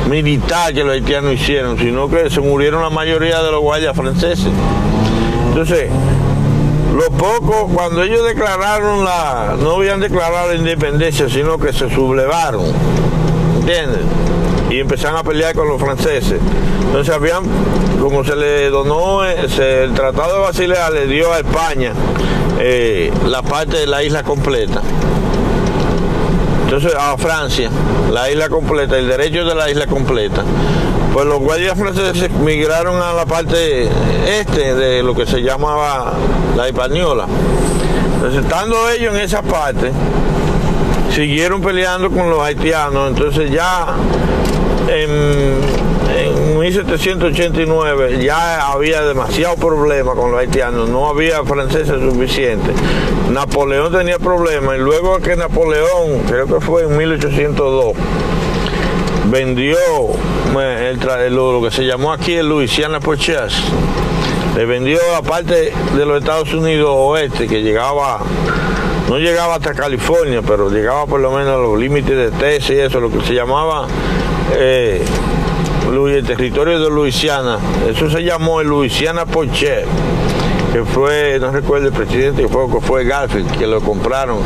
militar 0.09 0.73
que 0.73 0.83
los 0.83 0.93
haitianos 0.93 1.33
hicieron, 1.33 1.77
sino 1.77 2.09
que 2.09 2.29
se 2.29 2.41
murieron 2.41 2.81
la 2.81 2.89
mayoría 2.89 3.41
de 3.41 3.51
los 3.51 3.61
guardias 3.61 3.95
franceses. 3.95 4.51
Entonces, 5.49 5.89
los 6.93 7.09
pocos, 7.09 7.71
cuando 7.73 8.03
ellos 8.03 8.25
declararon 8.25 9.05
la, 9.05 9.55
no 9.59 9.75
habían 9.75 10.01
declarado 10.01 10.49
la 10.49 10.55
independencia, 10.55 11.29
sino 11.29 11.57
que 11.57 11.71
se 11.71 11.89
sublevaron, 11.89 12.65
¿entiendes? 13.59 14.01
Y 14.71 14.79
empezaron 14.79 15.17
a 15.17 15.23
pelear 15.23 15.53
con 15.53 15.67
los 15.67 15.79
franceses. 15.79 16.39
Entonces 16.85 17.13
habían, 17.13 17.43
como 18.01 18.23
se 18.23 18.35
le 18.35 18.69
donó, 18.69 19.21
se, 19.47 19.83
el 19.83 19.93
Tratado 19.93 20.35
de 20.35 20.39
Basilea 20.41 20.89
le 20.89 21.07
dio 21.07 21.31
a 21.31 21.39
España 21.39 21.93
eh, 22.59 23.11
la 23.27 23.43
parte 23.43 23.77
de 23.77 23.87
la 23.87 24.03
isla 24.03 24.23
completa. 24.23 24.81
Entonces 26.63 26.95
a 26.97 27.17
Francia, 27.17 27.69
la 28.11 28.31
isla 28.31 28.49
completa, 28.49 28.97
el 28.97 29.07
derecho 29.07 29.45
de 29.45 29.53
la 29.53 29.69
isla 29.69 29.85
completa 29.87 30.43
pues 31.13 31.25
los 31.25 31.39
guardias 31.39 31.77
franceses 31.77 32.31
migraron 32.31 33.01
a 33.01 33.13
la 33.13 33.25
parte 33.25 33.89
este 34.39 34.75
de 34.75 35.03
lo 35.03 35.13
que 35.13 35.25
se 35.25 35.41
llamaba 35.41 36.13
la 36.55 36.67
Española. 36.67 37.25
Entonces, 38.15 38.43
estando 38.43 38.89
ellos 38.89 39.13
en 39.15 39.21
esa 39.21 39.41
parte, 39.41 39.91
siguieron 41.13 41.61
peleando 41.61 42.09
con 42.09 42.29
los 42.29 42.39
haitianos, 42.41 43.09
entonces 43.09 43.51
ya 43.51 43.87
en, 44.87 45.59
en 46.17 46.59
1789 46.59 48.23
ya 48.23 48.71
había 48.71 49.03
demasiado 49.03 49.55
problema 49.55 50.13
con 50.13 50.31
los 50.31 50.39
haitianos, 50.39 50.89
no 50.89 51.07
había 51.07 51.43
franceses 51.43 51.99
suficientes. 51.99 52.75
Napoleón 53.31 53.91
tenía 53.91 54.19
problemas 54.19 54.77
y 54.77 54.79
luego 54.79 55.19
que 55.19 55.35
Napoleón, 55.35 56.23
creo 56.27 56.47
que 56.47 56.59
fue 56.59 56.83
en 56.83 56.97
1802, 56.97 57.93
vendió 59.29 59.77
el, 60.59 61.35
lo, 61.35 61.61
que 61.61 61.71
se 61.71 61.85
llamó 61.85 62.11
aquí 62.11 62.33
el 62.33 62.49
Louisiana 62.49 62.99
Purchase, 62.99 63.57
le 64.55 64.65
vendió 64.65 64.99
a 65.15 65.21
parte 65.21 65.73
de 65.95 66.05
los 66.05 66.19
Estados 66.19 66.53
Unidos 66.53 66.89
oeste 66.91 67.47
que 67.47 67.61
llegaba 67.61 68.19
no 69.09 69.17
llegaba 69.17 69.55
hasta 69.55 69.73
California, 69.73 70.41
pero 70.41 70.69
llegaba 70.69 71.05
por 71.05 71.19
lo 71.19 71.31
menos 71.31 71.53
a 71.53 71.57
los 71.57 71.77
límites 71.77 72.15
de 72.15 72.31
Texas 72.31 72.71
y 72.71 72.79
eso, 72.79 73.01
lo 73.01 73.09
que 73.11 73.19
se 73.25 73.33
llamaba 73.33 73.85
eh, 74.53 75.03
el 75.91 76.25
territorio 76.25 76.79
de 76.79 76.89
Luisiana, 76.89 77.57
eso 77.89 78.09
se 78.09 78.23
llamó 78.23 78.61
el 78.61 78.67
Louisiana 78.67 79.25
Poche, 79.25 79.83
que 80.71 80.83
fue, 80.83 81.37
no 81.39 81.51
recuerdo 81.51 81.87
el 81.87 81.93
presidente, 81.93 82.43
que 82.43 82.47
fue, 82.47 82.69
que 82.71 82.79
fue 82.79 83.03
Garfield, 83.03 83.57
que 83.57 83.67
lo 83.67 83.81
compraron 83.81 84.39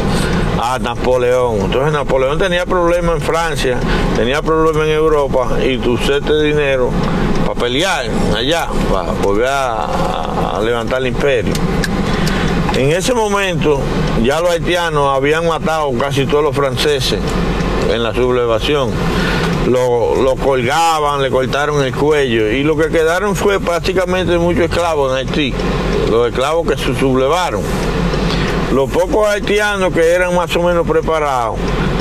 a 0.61 0.79
Napoleón. 0.79 1.57
Entonces 1.65 1.93
Napoleón 1.93 2.37
tenía 2.37 2.65
problemas 2.65 3.15
en 3.15 3.21
Francia, 3.21 3.77
tenía 4.15 4.41
problemas 4.41 4.87
en 4.87 4.93
Europa 4.93 5.49
y 5.63 5.77
tu 5.77 5.97
de 5.97 6.43
dinero 6.43 6.89
para 7.45 7.59
pelear 7.59 8.05
allá, 8.35 8.67
para 8.91 9.11
volver 9.11 9.47
a 9.47 10.59
levantar 10.63 11.01
el 11.01 11.07
imperio. 11.07 11.53
En 12.75 12.91
ese 12.91 13.13
momento 13.13 13.79
ya 14.21 14.41
los 14.41 14.49
haitianos 14.49 15.15
habían 15.15 15.47
matado 15.47 15.91
casi 15.97 16.25
todos 16.25 16.43
los 16.43 16.55
franceses 16.55 17.19
en 17.89 18.03
la 18.03 18.13
sublevación. 18.13 18.89
Lo, 19.67 20.35
colgaban, 20.35 21.21
le 21.21 21.31
cortaron 21.31 21.83
el 21.83 21.93
cuello 21.93 22.51
y 22.51 22.63
lo 22.63 22.77
que 22.77 22.89
quedaron 22.89 23.35
fue 23.35 23.59
prácticamente 23.59 24.37
muchos 24.37 24.65
esclavos 24.65 25.11
en 25.11 25.27
Haití, 25.27 25.53
los 26.09 26.29
esclavos 26.29 26.67
que 26.67 26.77
se 26.77 26.97
sublevaron. 26.99 27.61
Los 28.73 28.89
pocos 28.91 29.27
haitianos 29.27 29.93
que 29.93 30.11
eran 30.11 30.35
más 30.35 30.55
o 30.55 30.61
menos 30.61 30.87
preparados 30.87 31.57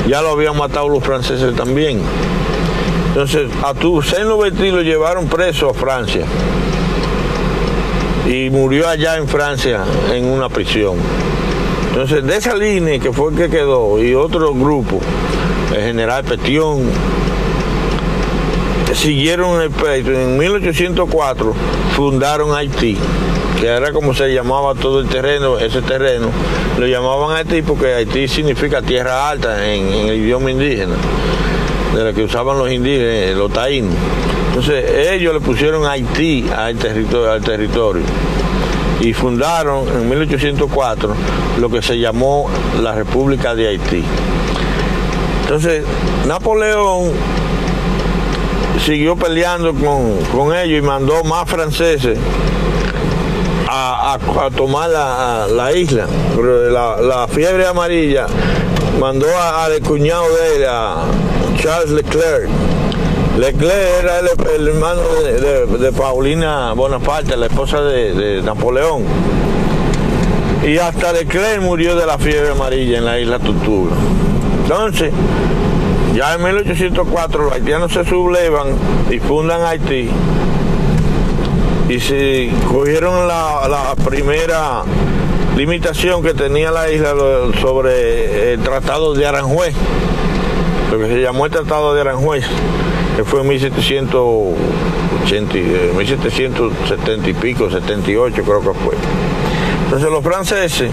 ya 0.07 0.21
lo 0.21 0.31
habían 0.31 0.57
matado 0.57 0.89
los 0.89 1.03
franceses 1.03 1.55
también. 1.55 2.01
Entonces 3.07 3.49
a 3.63 3.73
seno 4.03 4.37
Betty 4.37 4.71
lo 4.71 4.81
llevaron 4.81 5.27
preso 5.27 5.69
a 5.69 5.73
Francia 5.73 6.25
y 8.27 8.49
murió 8.49 8.87
allá 8.87 9.17
en 9.17 9.27
Francia 9.27 9.83
en 10.11 10.25
una 10.25 10.49
prisión. 10.49 10.97
Entonces, 11.89 12.25
de 12.25 12.35
esa 12.35 12.55
línea 12.55 12.99
que 12.99 13.13
fue 13.13 13.31
el 13.31 13.37
que 13.37 13.49
quedó 13.49 14.03
y 14.03 14.13
otro 14.13 14.53
grupo, 14.53 14.99
el 15.73 15.81
general 15.81 16.25
Petión, 16.25 16.89
siguieron 18.95 19.61
el 19.61 19.69
peito. 19.69 20.11
En 20.11 20.37
1804 20.37 21.53
fundaron 21.95 22.55
Haití, 22.55 22.97
que 23.59 23.67
era 23.67 23.91
como 23.91 24.13
se 24.13 24.33
llamaba 24.33 24.73
todo 24.73 24.99
el 24.99 25.07
terreno, 25.07 25.59
ese 25.59 25.81
terreno. 25.81 26.27
Lo 26.79 26.87
llamaban 26.87 27.35
Haití 27.35 27.61
porque 27.61 27.93
Haití 27.93 28.27
significa 28.27 28.81
tierra 28.81 29.29
alta 29.29 29.65
en, 29.71 30.09
el 30.09 30.15
idioma 30.15 30.51
indígena, 30.51 30.95
de 31.93 32.03
la 32.03 32.13
que 32.13 32.23
usaban 32.23 32.57
los 32.57 32.71
indígenas, 32.71 33.37
los 33.37 33.51
taínos. 33.51 33.93
Entonces 34.49 35.09
ellos 35.11 35.33
le 35.33 35.41
pusieron 35.41 35.85
Haití 35.85 36.45
al 36.55 36.77
territorio 36.77 38.03
y 39.01 39.13
fundaron 39.13 39.87
en 39.89 40.09
1804 40.09 41.13
lo 41.59 41.69
que 41.69 41.81
se 41.81 41.99
llamó 41.99 42.49
la 42.81 42.95
República 42.95 43.53
de 43.53 43.67
Haití. 43.67 44.03
Entonces 45.43 45.83
Napoleón 46.25 47.11
siguió 48.85 49.15
peleando 49.15 49.73
con, 49.73 50.55
ellos 50.55 50.79
y 50.79 50.81
mandó 50.85 51.23
más 51.23 51.49
franceses 51.49 52.19
a, 53.67 54.19
tomar 54.55 54.89
la, 54.89 55.73
isla. 55.73 56.05
la, 56.37 57.27
fiebre 57.27 57.65
amarilla 57.65 58.27
mandó 58.99 59.25
al 59.37 59.81
cuñado 59.81 60.23
de 60.35 60.55
él, 60.55 60.65
a 60.69 61.03
Charles 61.57 61.89
Leclerc, 61.89 62.47
Leclerc 63.39 64.03
era 64.03 64.19
el, 64.19 64.67
hermano 64.67 65.01
de, 65.79 65.91
Paulina 65.91 66.73
Bonaparte, 66.73 67.35
la 67.35 67.47
esposa 67.47 67.81
de, 67.81 68.41
Napoleón. 68.43 69.03
Y 70.63 70.77
hasta 70.77 71.11
Leclerc 71.11 71.61
murió 71.61 71.95
de 71.95 72.05
la 72.05 72.17
fiebre 72.19 72.51
amarilla 72.51 72.99
en 72.99 73.05
la 73.05 73.19
isla 73.19 73.39
Tortuga. 73.39 73.95
Entonces, 74.63 75.11
ya 76.15 76.33
en 76.33 76.43
1804 76.43 77.43
los 77.43 77.53
haitianos 77.53 77.91
se 77.91 78.05
sublevan 78.05 78.67
y 79.11 79.19
fundan 79.19 79.65
Haití 79.65 80.09
y 81.89 81.99
se 81.99 82.49
cogieron 82.71 83.27
la, 83.27 83.93
primera 84.03 84.83
limitación 85.55 86.23
que 86.23 86.33
tenía 86.33 86.71
la 86.71 86.89
isla 86.89 87.13
sobre 87.61 88.53
el 88.53 88.61
Tratado 88.61 89.13
de 89.13 89.25
Aranjuez, 89.25 89.75
lo 90.91 90.99
que 90.99 91.07
se 91.07 91.21
llamó 91.21 91.45
el 91.45 91.51
Tratado 91.51 91.93
de 91.93 92.01
Aranjuez 92.01 92.45
que 93.15 93.23
fue 93.23 93.41
en 93.41 93.47
1780, 93.47 95.53
1770 95.97 97.29
y 97.29 97.33
pico, 97.33 97.69
78 97.69 98.43
creo 98.43 98.59
que 98.59 98.79
fue. 98.79 98.95
Entonces 99.85 100.09
los 100.09 100.23
franceses 100.23 100.89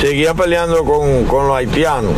seguían 0.00 0.36
peleando 0.36 0.84
con, 0.84 1.46
los 1.46 1.56
haitianos. 1.56 2.12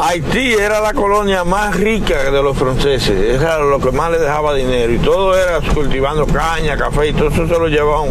Haití 0.00 0.54
era 0.54 0.80
la 0.80 0.92
colonia 0.94 1.44
más 1.44 1.76
rica 1.76 2.30
de 2.30 2.42
los 2.42 2.56
franceses, 2.56 3.40
era 3.40 3.58
lo 3.58 3.80
que 3.80 3.90
más 3.90 4.10
les 4.12 4.20
dejaba 4.20 4.54
dinero 4.54 4.92
y 4.92 4.98
todo 4.98 5.36
era 5.36 5.60
cultivando 5.74 6.24
caña, 6.26 6.76
café 6.76 7.08
y 7.08 7.12
todo 7.12 7.28
eso 7.28 7.48
se 7.48 7.58
lo 7.58 7.66
llevaban 7.66 8.10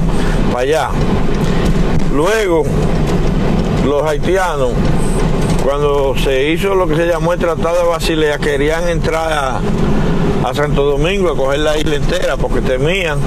para 0.52 0.60
allá. 0.60 0.90
Luego, 2.14 2.64
los 3.86 4.04
haitianos 4.04 4.72
cuando 5.68 6.16
se 6.16 6.50
hizo 6.50 6.76
lo 6.76 6.88
que 6.88 6.96
se 6.96 7.08
llamó 7.08 7.34
el 7.34 7.40
Tratado 7.40 7.84
de 7.84 7.90
Basilea, 7.90 8.38
querían 8.38 8.88
entrar 8.88 9.62
a, 10.46 10.54
Santo 10.54 10.84
Domingo 10.84 11.30
a 11.30 11.36
coger 11.36 11.60
la 11.60 11.78
isla 11.78 11.98
entera 11.98 12.38
porque 12.38 12.62
temían, 12.62 13.20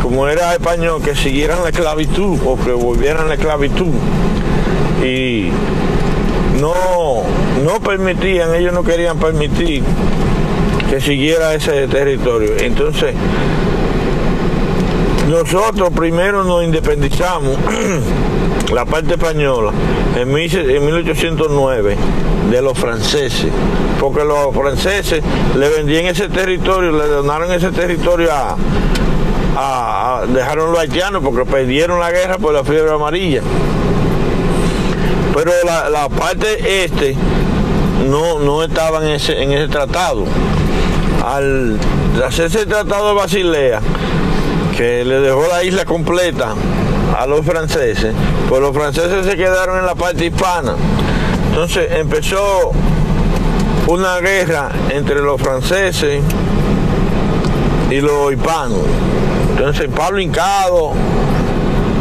como 0.00 0.28
era 0.28 0.54
español, 0.54 1.02
que 1.02 1.14
siguieran 1.14 1.62
la 1.62 1.68
esclavitud 1.68 2.38
o 2.46 2.56
que 2.58 2.72
volvieran 2.72 3.28
la 3.28 3.34
esclavitud. 3.34 3.92
Y 5.04 5.50
no, 6.58 6.72
no 7.64 7.80
permitían, 7.80 8.54
ellos 8.54 8.72
no 8.72 8.82
querían 8.82 9.18
permitir 9.18 9.82
que 10.90 11.00
siguiera 11.00 11.54
ese 11.54 11.86
territorio. 11.88 12.52
Entonces, 12.58 13.14
nosotros 15.28 15.90
primero 15.94 16.44
nos 16.44 16.64
independizamos, 16.64 17.56
la 18.72 18.84
parte 18.84 19.14
española, 19.14 19.72
en 20.16 20.32
1809, 20.32 21.96
de 22.50 22.60
los 22.60 22.78
franceses, 22.78 23.46
porque 23.98 24.24
los 24.24 24.54
franceses 24.54 25.22
le 25.56 25.68
vendían 25.70 26.06
ese 26.06 26.28
territorio, 26.28 26.92
le 26.92 27.06
donaron 27.06 27.50
ese 27.52 27.70
territorio 27.70 28.28
a, 28.30 28.56
dejaron 30.28 30.72
los 30.72 30.80
haitianos 30.80 31.22
porque 31.22 31.44
perdieron 31.44 32.00
la 32.00 32.10
guerra 32.10 32.38
por 32.38 32.52
la 32.52 32.64
fiebre 32.64 32.92
amarilla. 32.92 33.42
Pero 35.34 35.50
la, 35.64 36.08
parte 36.08 36.84
este 36.84 37.16
no, 38.12 38.38
no 38.38 38.62
estaba 38.62 39.02
en 39.02 39.12
ese, 39.12 39.42
en 39.42 39.52
ese 39.52 39.68
tratado. 39.68 40.24
Al 41.24 41.78
hacerse 42.22 42.60
el 42.60 42.66
tratado 42.68 43.08
de 43.08 43.14
Basilea, 43.14 43.80
que 44.76 45.02
le 45.02 45.20
dejó 45.20 45.46
la 45.50 45.64
isla 45.64 45.86
completa 45.86 46.54
a 47.18 47.26
los 47.26 47.44
franceses, 47.44 48.14
pues 48.50 48.60
los 48.60 48.74
franceses 48.74 49.24
se 49.24 49.34
quedaron 49.34 49.78
en 49.78 49.86
la 49.86 49.94
parte 49.94 50.26
hispana. 50.26 50.74
Entonces 51.48 51.90
empezó 51.92 52.72
una 53.86 54.18
guerra 54.18 54.68
entre 54.90 55.22
los 55.22 55.40
franceses 55.40 56.22
y 57.90 58.00
los 58.02 58.30
hispanos. 58.30 58.82
Entonces 59.56 59.88
Pablo 59.88 60.20
Hincado, 60.20 60.92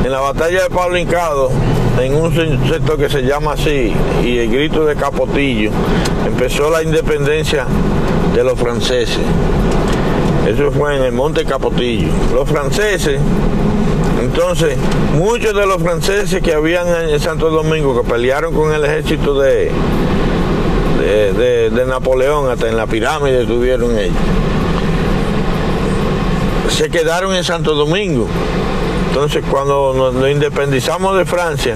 en 0.03 0.11
la 0.11 0.19
batalla 0.19 0.63
de 0.63 0.69
Pablo 0.69 0.97
Hincado, 0.97 1.51
en 1.99 2.15
un 2.15 2.33
sector 2.69 2.97
que 2.97 3.09
se 3.09 3.21
llama 3.21 3.53
así, 3.53 3.93
y 4.23 4.37
el 4.37 4.51
grito 4.51 4.85
de 4.85 4.95
Capotillo, 4.95 5.71
empezó 6.25 6.69
la 6.69 6.83
independencia 6.83 7.65
de 8.33 8.43
los 8.43 8.59
franceses. 8.59 9.19
Eso 10.47 10.71
fue 10.71 10.97
en 10.97 11.03
el 11.03 11.11
Monte 11.11 11.45
Capotillo. 11.45 12.07
Los 12.33 12.49
franceses, 12.49 13.19
entonces, 14.21 14.77
muchos 15.17 15.53
de 15.53 15.65
los 15.65 15.81
franceses 15.81 16.41
que 16.41 16.53
habían 16.53 16.87
en 17.09 17.19
Santo 17.19 17.49
Domingo, 17.49 18.01
que 18.01 18.07
pelearon 18.09 18.53
con 18.53 18.73
el 18.73 18.83
ejército 18.85 19.39
de, 19.39 19.71
de, 20.99 21.85
Napoleón, 21.85 22.49
hasta 22.49 22.69
en 22.69 22.77
la 22.77 22.87
pirámide 22.87 23.45
tuvieron 23.45 23.97
ellos, 23.97 24.15
se 26.69 26.89
quedaron 26.89 27.35
en 27.35 27.43
Santo 27.43 27.75
Domingo. 27.75 28.27
Entonces, 29.11 29.43
cuando 29.51 29.93
nos, 29.93 30.31
independizamos 30.31 31.17
de 31.17 31.25
Francia 31.25 31.75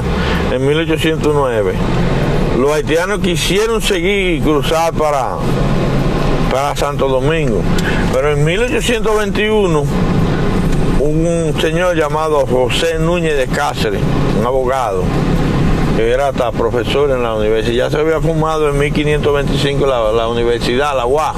en 0.53 0.65
1809, 0.65 1.73
los 2.57 2.71
haitianos 2.71 3.19
quisieron 3.19 3.81
seguir 3.81 4.37
y 4.37 4.41
cruzar 4.41 4.93
para, 4.93 5.35
para 6.49 6.73
Santo 6.77 7.09
Domingo. 7.09 7.61
Pero 8.13 8.31
en 8.31 8.45
1821, 8.45 9.83
un 11.01 11.53
señor 11.59 11.97
llamado 11.97 12.45
José 12.47 12.99
Núñez 12.99 13.37
de 13.37 13.47
Cáceres, 13.47 13.99
un 14.39 14.45
abogado, 14.45 15.03
que 15.97 16.09
era 16.09 16.29
hasta 16.29 16.53
profesor 16.53 17.11
en 17.11 17.21
la 17.21 17.33
universidad, 17.33 17.89
ya 17.89 17.91
se 17.91 17.97
había 17.97 18.21
formado 18.21 18.69
en 18.69 18.79
1525 18.79 19.85
la, 19.85 20.13
la 20.13 20.29
universidad, 20.29 20.95
la 20.95 21.05
UA, 21.05 21.35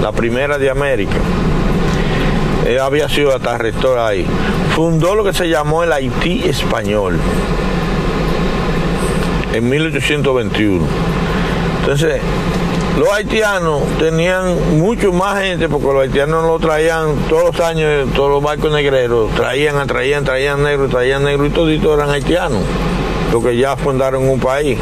la 0.00 0.10
primera 0.10 0.56
de 0.56 0.70
América. 0.70 1.18
Había 2.76 3.08
sido 3.08 3.34
hasta 3.34 3.56
rector 3.56 3.98
ahí. 3.98 4.26
Fundó 4.74 5.14
lo 5.14 5.24
que 5.24 5.32
se 5.32 5.48
llamó 5.48 5.82
el 5.84 5.92
Haití 5.92 6.42
español 6.46 7.18
en 9.54 9.68
1821. 9.68 10.86
Entonces, 11.80 12.20
los 12.98 13.08
haitianos 13.12 13.82
tenían 13.98 14.78
mucho 14.78 15.12
más 15.12 15.40
gente 15.40 15.68
porque 15.68 15.86
los 15.86 16.02
haitianos 16.02 16.44
lo 16.44 16.58
traían 16.58 17.14
todos 17.28 17.56
los 17.56 17.60
años, 17.60 18.12
todos 18.14 18.30
los 18.30 18.42
barcos 18.42 18.72
negreros, 18.72 19.30
traían, 19.34 19.86
traían, 19.86 20.24
traían 20.24 20.62
negros, 20.62 20.90
traían 20.90 21.24
negros 21.24 21.48
y 21.48 21.50
toditos 21.50 21.96
eran 21.96 22.10
haitianos, 22.10 22.62
porque 23.32 23.56
ya 23.56 23.76
fundaron 23.76 24.28
un 24.28 24.40
país. 24.40 24.78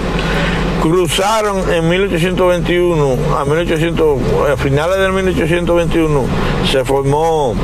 Cruzaron 0.89 1.73
en 1.73 1.89
1821, 1.89 3.17
a 3.37 3.45
1800, 3.45 4.19
a 4.53 4.57
finales 4.57 4.99
del 4.99 5.13
1821, 5.13 6.25
se 6.71 6.85
formó 6.85 7.55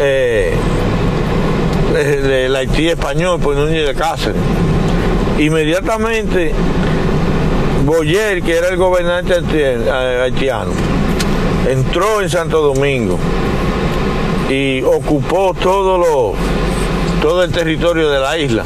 eh, 0.00 0.54
el, 1.96 2.30
el 2.30 2.56
Haití 2.56 2.88
español 2.88 3.38
por 3.38 3.54
Núñez 3.54 3.86
de 3.86 3.94
Cáceres. 3.94 4.40
Inmediatamente 5.38 6.52
Boyer, 7.84 8.42
que 8.42 8.56
era 8.56 8.68
el 8.68 8.76
gobernante 8.76 9.34
haitiano, 9.92 10.70
entró 11.68 12.22
en 12.22 12.30
Santo 12.30 12.60
Domingo 12.62 13.18
y 14.48 14.82
ocupó 14.82 15.54
todo, 15.54 15.98
lo, 15.98 16.34
todo 17.20 17.44
el 17.44 17.52
territorio 17.52 18.08
de 18.08 18.20
la 18.20 18.38
isla, 18.38 18.64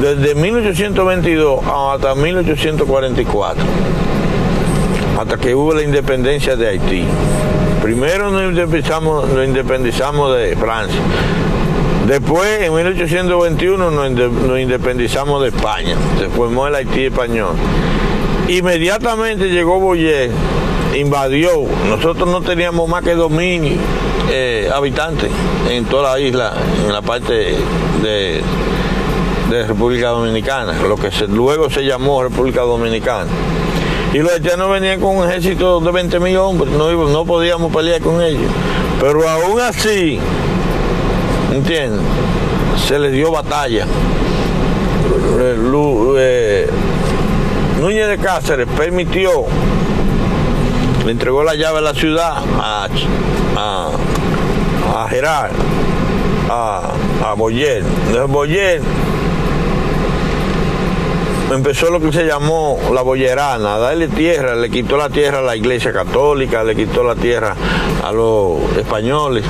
desde 0.00 0.34
1822 0.34 1.60
hasta 1.64 2.14
1844, 2.14 3.64
hasta 5.18 5.36
que 5.38 5.54
hubo 5.54 5.74
la 5.74 5.82
independencia 5.82 6.56
de 6.56 6.68
Haití. 6.68 7.04
Primero 7.82 8.30
nos 8.30 8.42
independizamos, 8.42 10.36
de 10.36 10.56
Francia. 10.56 11.00
Después, 12.06 12.62
en 12.62 12.74
1821, 12.74 13.90
nos, 13.90 14.60
independizamos 14.60 15.42
de 15.42 15.48
España. 15.48 15.96
Se 16.18 16.28
formó 16.28 16.66
el 16.66 16.74
Haití 16.74 17.06
español. 17.06 17.54
Inmediatamente 18.48 19.48
llegó 19.48 19.80
Boyer, 19.80 20.30
invadió. 20.96 21.50
Nosotros 21.88 22.28
no 22.28 22.42
teníamos 22.42 22.88
más 22.88 23.02
que 23.02 23.16
2.000 23.16 23.76
eh, 24.30 24.68
habitantes 24.72 25.30
en 25.70 25.84
toda 25.84 26.12
la 26.12 26.20
isla, 26.20 26.52
en 26.84 26.92
la 26.92 27.02
parte 27.02 27.56
de, 28.02 28.42
República 29.48 30.08
Dominicana, 30.08 30.74
lo 30.82 30.96
que 30.96 31.10
luego 31.28 31.70
se 31.70 31.84
llamó 31.84 32.22
República 32.22 32.62
Dominicana. 32.62 33.30
Y 34.12 34.18
los 34.18 34.32
haitianos 34.32 34.70
venían 34.70 35.00
con 35.00 35.16
un 35.16 35.28
ejército 35.28 35.80
de 35.80 35.90
20.000 35.90 36.36
hombres, 36.38 36.72
no, 36.72 36.90
no 36.90 37.24
podíamos 37.24 37.72
pelear 37.72 38.00
con 38.00 38.20
ellos. 38.22 38.50
Pero 39.00 39.28
aún 39.28 39.60
así, 39.60 40.18
¿entiendes? 41.52 42.00
Se 42.86 42.98
le 42.98 43.10
dio 43.10 43.30
batalla. 43.30 43.86
Eh, 45.38 46.66
Núñez 47.80 48.08
de 48.08 48.18
Cáceres 48.18 48.66
permitió, 48.76 49.44
le 51.04 51.12
entregó 51.12 51.44
la 51.44 51.54
llave 51.54 51.78
a 51.78 51.82
la 51.82 51.94
ciudad 51.94 52.42
a, 52.58 52.88
a, 53.56 55.08
Gerard, 55.08 55.52
a, 56.48 56.90
a 57.22 57.34
Boyer. 57.34 57.84
Entonces 58.06 58.30
Boyer 58.30 58.80
empezó 61.52 61.90
lo 61.90 62.00
que 62.00 62.12
se 62.12 62.26
llamó 62.26 62.78
la 62.92 63.02
boyerana, 63.02 63.78
darle 63.78 64.08
tierra, 64.08 64.54
le 64.56 64.70
quitó 64.70 64.96
la 64.96 65.08
tierra 65.08 65.38
a 65.38 65.42
la 65.42 65.56
iglesia 65.56 65.92
católica, 65.92 66.64
le 66.64 66.74
quitó 66.74 67.04
la 67.04 67.14
tierra 67.14 67.54
a 68.02 68.12
los 68.12 68.60
españoles. 68.76 69.44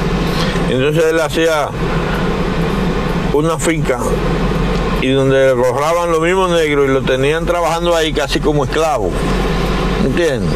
Entonces 0.70 1.04
él 1.04 1.20
hacía 1.20 1.68
una 3.32 3.58
finca 3.58 3.98
y 5.00 5.10
donde 5.10 5.54
rojaban 5.54 6.10
los 6.10 6.20
mismos 6.20 6.50
negros 6.50 6.88
y 6.88 6.92
lo 6.92 7.02
tenían 7.02 7.46
trabajando 7.46 7.94
ahí 7.94 8.12
casi 8.12 8.40
como 8.40 8.64
esclavos. 8.64 9.12
¿Entiendes? 10.04 10.50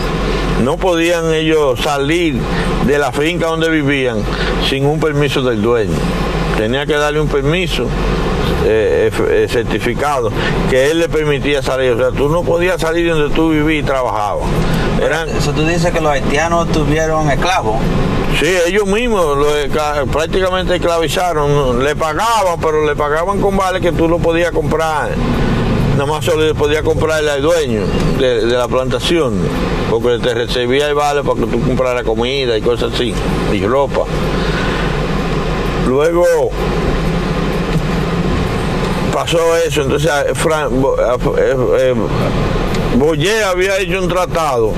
No 0.62 0.76
podían 0.76 1.33
ellos 1.33 1.81
salir 1.81 2.38
de 2.87 2.98
la 2.98 3.12
finca 3.12 3.46
donde 3.46 3.70
vivían 3.70 4.18
sin 4.68 4.85
un 4.85 5.00
permiso 5.00 5.42
del 5.42 5.62
dueño. 5.62 5.96
Tenía 6.57 6.85
que 6.85 6.94
darle 6.94 7.20
un 7.20 7.29
permiso 7.29 7.87
eh, 8.73 9.11
eh, 9.31 9.47
certificado 9.49 10.31
que 10.69 10.91
él 10.91 11.01
le 11.01 11.09
permitía 11.09 11.63
salir. 11.63 11.93
O 11.93 11.99
sea, 11.99 12.11
tú 12.11 12.29
no 12.29 12.45
podías 12.45 12.81
salir 12.81 13.09
donde 13.11 13.35
tú 13.35 13.51
vivías 13.51 13.83
y 13.83 13.87
trabajabas. 13.87 14.45
Eran... 15.03 15.29
Eso 15.29 15.53
tú 15.53 15.65
dices 15.65 15.93
que 15.93 16.01
los 16.01 16.13
haitianos 16.13 16.71
tuvieron 16.71 17.29
esclavos. 17.31 17.77
Sí, 18.39 18.47
ellos 18.69 18.87
mismos 18.87 19.37
lo, 19.37 20.07
prácticamente 20.07 20.77
esclavizaron. 20.77 21.83
Le 21.83 21.97
pagaban, 21.97 22.61
pero 22.61 22.87
le 22.87 22.95
pagaban 22.95 23.41
con 23.41 23.57
vale 23.57 23.81
que 23.81 23.93
tú 23.93 24.09
lo 24.09 24.19
podías 24.19 24.53
comprar. 24.53 25.11
Nada 25.93 26.07
más 26.07 26.25
solo 26.25 26.47
le 26.47 26.55
podía 26.55 26.83
comprarle 26.83 27.31
al 27.31 27.43
dueño 27.43 27.83
de, 28.19 28.47
de, 28.47 28.57
la 28.57 28.69
plantación, 28.69 29.35
porque 29.91 30.19
te 30.19 30.33
recibía 30.33 30.87
el 30.89 30.95
vale 30.95 31.23
para 31.23 31.41
que 31.41 31.47
tú 31.47 31.61
compraras 31.61 32.05
comida 32.05 32.57
y 32.57 32.63
cosas 32.63 32.95
así, 32.95 33.13
y 33.53 33.67
ropa. 33.67 34.05
Luego 35.87 36.25
pasó 39.21 39.55
eso, 39.55 39.83
entonces 39.83 40.11
Fran, 40.33 40.73
eh, 40.73 41.55
eh, 41.79 41.95
Boyer 42.97 43.45
había 43.45 43.77
hecho 43.79 44.01
un 44.01 44.09
tratado 44.09 44.73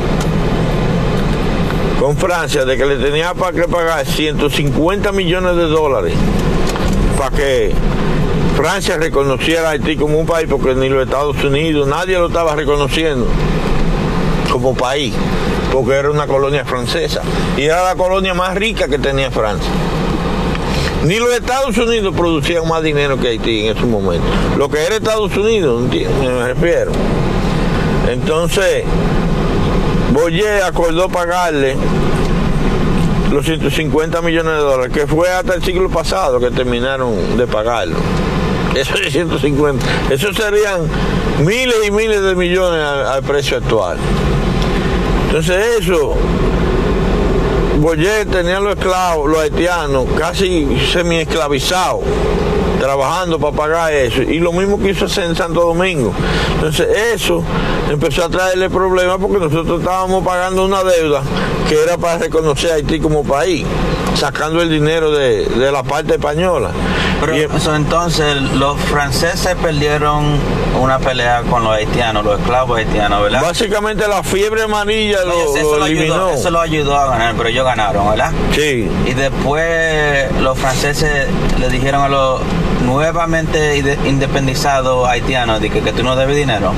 con 2.01 2.17
Francia 2.17 2.65
de 2.65 2.77
que 2.77 2.85
le 2.85 2.97
tenía 2.97 3.35
para 3.35 3.53
que 3.53 3.69
pagar 3.69 4.05
150 4.05 5.13
millones 5.13 5.55
de 5.55 5.67
dólares 5.69 6.15
para 7.17 7.37
que 7.37 7.73
Francia 8.57 8.97
reconociera 8.97 9.69
a 9.69 9.71
Haití 9.73 9.97
como 9.97 10.19
un 10.19 10.27
país, 10.27 10.49
porque 10.51 10.75
ni 10.75 10.89
los 10.89 11.05
Estados 11.05 11.37
Unidos, 11.45 11.87
nadie 11.87 12.19
lo 12.19 12.27
estaba 12.27 12.57
reconociendo 12.57 13.27
como 14.51 14.75
país, 14.75 15.15
porque 15.73 15.93
era 15.93 16.11
una 16.11 16.27
colonia 16.27 16.65
francesa 16.65 17.23
y 17.57 17.63
era 17.63 17.85
la 17.85 17.95
colonia 17.95 18.35
más 18.35 18.57
rica 18.57 18.89
que 18.89 18.99
tenía 18.99 19.31
Francia. 19.31 19.71
Ni 21.05 21.19
los 21.19 21.33
Estados 21.33 21.77
Unidos 21.79 22.15
producían 22.17 22.67
más 22.69 22.83
dinero 22.83 23.19
que 23.19 23.29
Haití 23.29 23.67
en 23.67 23.77
ese 23.77 23.87
momento. 23.87 24.25
Lo 24.57 24.69
que 24.69 24.85
era 24.85 24.97
Estados 24.97 25.37
Unidos, 25.37 25.83
me 25.91 26.55
refiero. 26.55 26.93
Entonces, 28.09 28.85
Boyer 30.13 30.63
acordó 30.63 31.09
pagarle 31.09 31.77
los 33.33 33.45
150 33.47 34.21
millones 34.23 34.53
de 34.53 34.59
dólares, 34.59 34.93
que 34.93 35.07
fue 35.07 35.31
hasta 35.31 35.55
el 35.55 35.63
siglo 35.63 35.89
pasado 35.89 36.39
que 36.39 36.51
terminaron 36.51 37.37
de 37.37 37.47
pagarlo. 37.47 37.97
Eso 38.75 38.95
es 38.95 39.13
150. 39.13 39.85
Eso 40.11 40.33
serían 40.33 40.83
miles 41.45 41.77
y 41.87 41.91
miles 41.91 42.23
de 42.23 42.35
millones 42.35 42.81
al 42.81 43.23
precio 43.23 43.57
actual. 43.59 43.97
Entonces 45.27 45.81
eso 45.81 46.15
Boyer 47.83 48.27
tenía 48.27 48.61
los 48.61 48.77
esclavos, 48.77 49.29
los 49.29 49.41
haitianos, 49.41 50.07
casi 50.17 50.69
semi-esclavizados, 50.93 52.03
trabajando 52.79 53.41
para 53.41 53.57
pagar 53.57 53.93
eso. 53.93 54.23
Y 54.23 54.39
lo 54.39 54.53
mismo 54.53 54.79
que 54.79 54.91
hizo 54.91 55.07
en 55.21 55.35
Santo 55.35 55.63
Domingo. 55.63 56.13
Entonces 56.55 56.87
eso 57.13 57.43
empezó 57.91 58.25
a 58.25 58.29
traerle 58.29 58.71
problemas 58.71 59.19
porque 59.21 59.41
nosotros 59.41 59.81
estábamos 59.81 60.25
pagando 60.25 60.65
una 60.65 60.85
deuda 60.85 61.23
que 61.69 61.83
era 61.83 61.99
para 61.99 62.19
reconocer 62.19 62.71
a 62.71 62.75
Haití 62.75 63.01
como 63.01 63.25
país, 63.25 63.67
sacando 64.15 64.63
el 64.63 64.71
dinero 64.71 65.11
de, 65.11 65.49
la 65.73 65.83
parte 65.83 66.15
española. 66.15 66.71
Pero 67.25 67.57
eso, 67.57 67.77
entonces 67.77 68.35
los 68.37 68.81
franceses 68.81 69.55
perdieron 69.63 70.41
una 70.81 70.99
pelea 70.99 71.43
con 71.43 71.63
los 71.63 71.73
haitianos, 71.73 72.25
los 72.25 72.41
esclavos 72.41 72.79
haitianos, 72.79 73.23
¿verdad? 73.23 73.43
Básicamente 73.43 74.09
la 74.09 74.25
fiebre 74.25 74.63
amarilla 74.63 75.19
lo, 75.25 75.57
eliminó. 75.87 76.31
eso 76.31 76.51
lo 76.51 76.61
ayudó 76.61 76.97
a 76.99 77.07
ganar, 77.07 77.35
pero 77.37 77.49
ellos 77.49 77.65
ganaron, 77.65 78.11
¿verdad? 78.11 78.33
Sí. 78.53 78.91
Y 79.07 79.15
después 79.15 80.33
los 80.41 80.59
franceses 80.59 81.29
le 81.61 81.69
dijeron 81.69 82.03
a 82.03 82.09
los 82.09 82.41
nuevamente 82.85 83.79
independizados 84.05 85.09
haitianos 85.09 85.61
de 85.61 85.71
que, 85.71 85.81
que 85.81 85.93
tú 85.93 86.03
no 86.03 86.17
debes 86.17 86.37
dinero. 86.37 86.73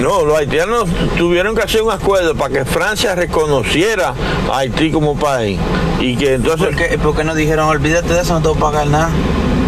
No, 0.00 0.24
los 0.24 0.38
haitianos 0.38 0.84
tuvieron 1.16 1.56
que 1.56 1.62
hacer 1.62 1.82
un 1.82 1.90
acuerdo 1.90 2.36
para 2.36 2.54
que 2.54 2.64
Francia 2.64 3.16
reconociera 3.16 4.14
a 4.52 4.58
Haití 4.58 4.92
como 4.92 5.18
país. 5.18 5.58
Y 5.98 6.16
que 6.16 6.34
entonces. 6.34 6.68
¿Por 7.02 7.16
qué, 7.16 7.24
no 7.24 7.34
dijeron, 7.34 7.68
olvídate 7.68 8.14
de 8.14 8.20
eso, 8.20 8.34
no 8.34 8.40
te 8.40 8.48
voy 8.48 8.58
a 8.58 8.60
pagar 8.60 8.86
nada? 8.86 9.10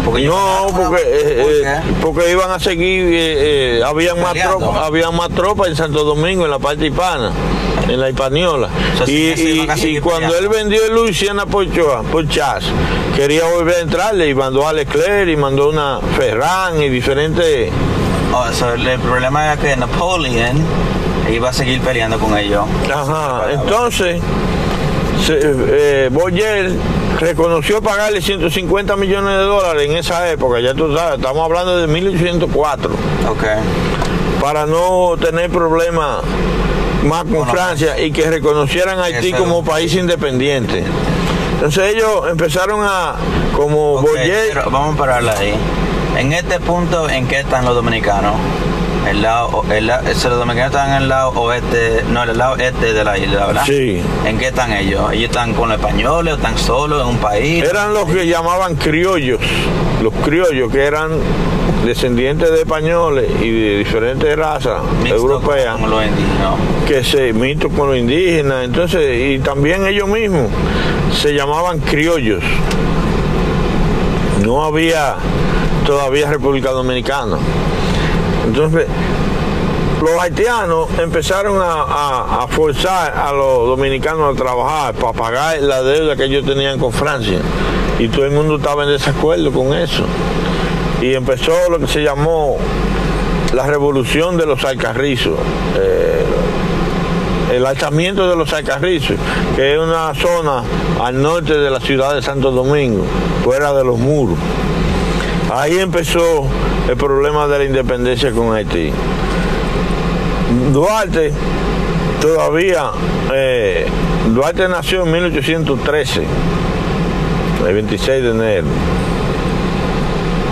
Porque 0.05 0.23
No, 0.23 0.67
porque, 0.75 1.01
eh, 1.05 1.41
¿Por 1.41 1.51
eh, 1.51 1.95
porque 2.01 2.31
iban 2.31 2.49
a 2.51 2.59
seguir, 2.59 3.05
eh, 3.13 3.77
eh, 3.79 3.83
habían 3.85 4.19
más 4.21 4.33
tropas, 4.33 4.77
habían 4.83 5.15
más 5.15 5.29
tropas 5.29 5.67
en 5.69 5.75
Santo 5.75 6.03
Domingo, 6.03 6.43
en 6.45 6.51
la 6.51 6.59
parte 6.59 6.87
hispana, 6.87 7.31
en 7.87 7.99
la 7.99 8.09
hispaniola. 8.09 8.67
O 8.93 8.97
sea, 8.97 9.05
sí, 9.05 9.33
y, 9.37 9.87
y- 9.97 9.99
cuando 9.99 10.35
él 10.37 10.47
vendió 10.49 10.83
el 10.85 10.93
Luisiana 10.95 11.45
por, 11.45 11.65
Choa- 11.67 12.01
por 12.03 12.27
Chas, 12.27 12.63
quería 13.15 13.45
volver 13.45 13.75
a 13.75 13.79
entrarle 13.81 14.27
y 14.29 14.33
mandó 14.33 14.67
a 14.67 14.73
Leclerc 14.73 15.29
y 15.29 15.35
mandó 15.35 15.69
una 15.69 15.99
Ferran 16.17 16.81
y 16.81 16.89
diferentes. 16.89 17.69
Oh, 18.33 18.45
so, 18.53 18.73
el 18.73 18.99
problema 18.99 19.45
era 19.45 19.57
que 19.57 19.75
Napoleon 19.75 20.57
iba 21.31 21.49
a 21.49 21.53
seguir 21.53 21.79
peleando 21.81 22.17
con 22.17 22.35
ellos. 22.37 22.65
Ajá, 22.91 23.43
entonces, 23.51 24.19
se- 25.25 25.39
eh, 25.43 26.09
Boyer 26.11 26.71
reconoció 27.21 27.81
pagarle 27.81 28.21
150 28.21 28.95
millones 28.95 29.37
de 29.37 29.43
dólares 29.43 29.89
en 29.89 29.95
esa 29.95 30.29
época, 30.31 30.59
ya 30.59 30.73
tú 30.73 30.95
sabes, 30.95 31.19
estamos 31.19 31.45
hablando 31.45 31.77
de 31.77 31.87
1804. 31.87 32.91
Ok. 33.29 33.43
para 34.41 34.65
no 34.65 35.15
tener 35.19 35.51
problemas 35.51 36.21
más 37.03 37.23
con 37.23 37.33
Bueno, 37.33 37.51
Francia 37.51 37.99
y 37.99 38.11
que 38.11 38.29
reconocieran 38.29 38.99
a 38.99 39.03
Haití 39.03 39.33
como 39.33 39.63
país 39.63 39.93
independiente. 39.93 40.83
Entonces 41.53 41.93
ellos 41.93 42.27
empezaron 42.29 42.81
a, 42.83 43.15
como 43.55 43.93
Ok, 43.95 44.07
Boyer, 44.07 44.49
pero 44.49 44.71
vamos 44.71 44.95
a 44.95 44.97
pararla 44.97 45.33
ahí. 45.37 45.53
En 46.17 46.33
este 46.33 46.59
punto, 46.59 47.07
¿en 47.07 47.27
qué 47.27 47.41
están 47.41 47.65
los 47.65 47.75
dominicanos? 47.75 48.33
El 49.11 49.21
lado, 49.21 49.65
el, 49.69 49.89
ese, 49.89 50.29
los 50.29 50.39
dominicanos 50.39 50.73
están 50.73 50.89
en 50.91 51.03
el 51.03 51.09
lado 51.09 51.31
oeste, 51.31 52.05
no, 52.09 52.23
en 52.23 52.29
el 52.29 52.37
lado 52.37 52.55
este 52.55 52.93
de 52.93 53.03
la 53.03 53.17
isla, 53.17 53.45
¿verdad? 53.47 53.63
Sí. 53.65 54.01
¿En 54.25 54.37
qué 54.37 54.47
están 54.47 54.71
ellos? 54.71 55.11
¿Ellos 55.11 55.25
están 55.25 55.53
con 55.53 55.67
los 55.67 55.77
españoles 55.77 56.33
o 56.33 56.37
están 56.37 56.57
solos 56.57 57.01
en 57.01 57.09
un 57.09 57.17
país? 57.17 57.61
eran 57.61 57.93
los 57.93 58.05
que 58.05 58.25
llamaban 58.25 58.75
criollos, 58.75 59.41
los 60.01 60.13
criollos 60.23 60.71
que 60.71 60.85
eran 60.85 61.11
descendientes 61.85 62.51
de 62.51 62.61
españoles 62.61 63.29
y 63.41 63.51
de 63.51 63.77
diferentes 63.79 64.33
razas 64.37 64.81
Mixto 65.03 65.15
europeas. 65.17 65.75
Con 65.75 65.89
los 65.89 66.05
indígenas. 66.05 66.53
que 66.87 67.03
se 67.03 67.33
mito 67.33 67.67
con 67.67 67.89
los 67.89 67.97
indígenas, 67.97 68.63
entonces, 68.63 69.31
y 69.35 69.39
también 69.39 69.85
ellos 69.87 70.07
mismos 70.07 70.47
se 71.21 71.33
llamaban 71.33 71.79
criollos. 71.79 72.43
No 74.45 74.63
había 74.63 75.15
todavía 75.85 76.29
República 76.29 76.71
Dominicana. 76.71 77.37
Entonces, 78.51 78.85
los 80.01 80.21
haitianos 80.21 80.89
empezaron 80.99 81.61
a, 81.63 82.45
forzar 82.49 83.13
a 83.17 83.31
los 83.31 83.65
dominicanos 83.65 84.35
a 84.35 84.37
trabajar 84.37 84.93
para 84.93 85.13
pagar 85.13 85.61
la 85.61 85.81
deuda 85.81 86.17
que 86.17 86.25
ellos 86.25 86.45
tenían 86.45 86.77
con 86.77 86.91
Francia. 86.91 87.39
Y 87.97 88.09
todo 88.09 88.25
el 88.25 88.31
mundo 88.31 88.57
estaba 88.57 88.83
en 88.83 88.89
desacuerdo 88.89 89.53
con 89.53 89.73
eso. 89.73 90.03
Y 91.01 91.13
empezó 91.13 91.53
lo 91.69 91.79
que 91.79 91.87
se 91.87 92.03
llamó 92.03 92.57
la 93.53 93.67
revolución 93.67 94.35
de 94.35 94.45
los 94.45 94.65
alcarrizos. 94.65 95.39
Eh, 95.77 96.25
el 97.53 97.65
alzamiento 97.65 98.29
de 98.29 98.35
los 98.35 98.51
alcarrizos, 98.51 99.15
que 99.55 99.75
es 99.75 99.79
una 99.79 100.13
zona 100.13 100.61
al 101.01 101.21
norte 101.21 101.57
de 101.57 101.69
la 101.69 101.79
ciudad 101.79 102.15
de 102.15 102.21
Santo 102.21 102.51
Domingo, 102.51 103.05
fuera 103.45 103.71
de 103.71 103.85
los 103.85 103.97
muros. 103.97 104.37
Ahí 105.53 105.79
empezó 105.79 106.45
el 106.89 106.95
problema 106.95 107.45
de 107.45 107.57
la 107.57 107.65
independencia 107.65 108.31
con 108.31 108.55
Haití. 108.55 108.89
Duarte 110.71 111.33
todavía, 112.21 112.91
eh, 113.33 113.85
Duarte 114.33 114.69
nació 114.69 115.03
en 115.03 115.11
1813, 115.11 116.23
el 117.67 117.73
26 117.73 118.23
de 118.23 118.29
enero. 118.29 118.67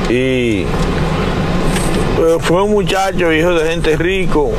Y 0.10 0.64
eh, 0.64 0.66
fue 2.42 2.62
un 2.64 2.72
muchacho, 2.72 3.32
hijo 3.32 3.54
de 3.54 3.70
gente 3.70 3.96
rico. 3.96 4.52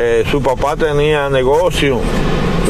Eh, 0.00 0.24
su 0.30 0.40
papá 0.40 0.76
tenía 0.76 1.28
negocio, 1.28 2.00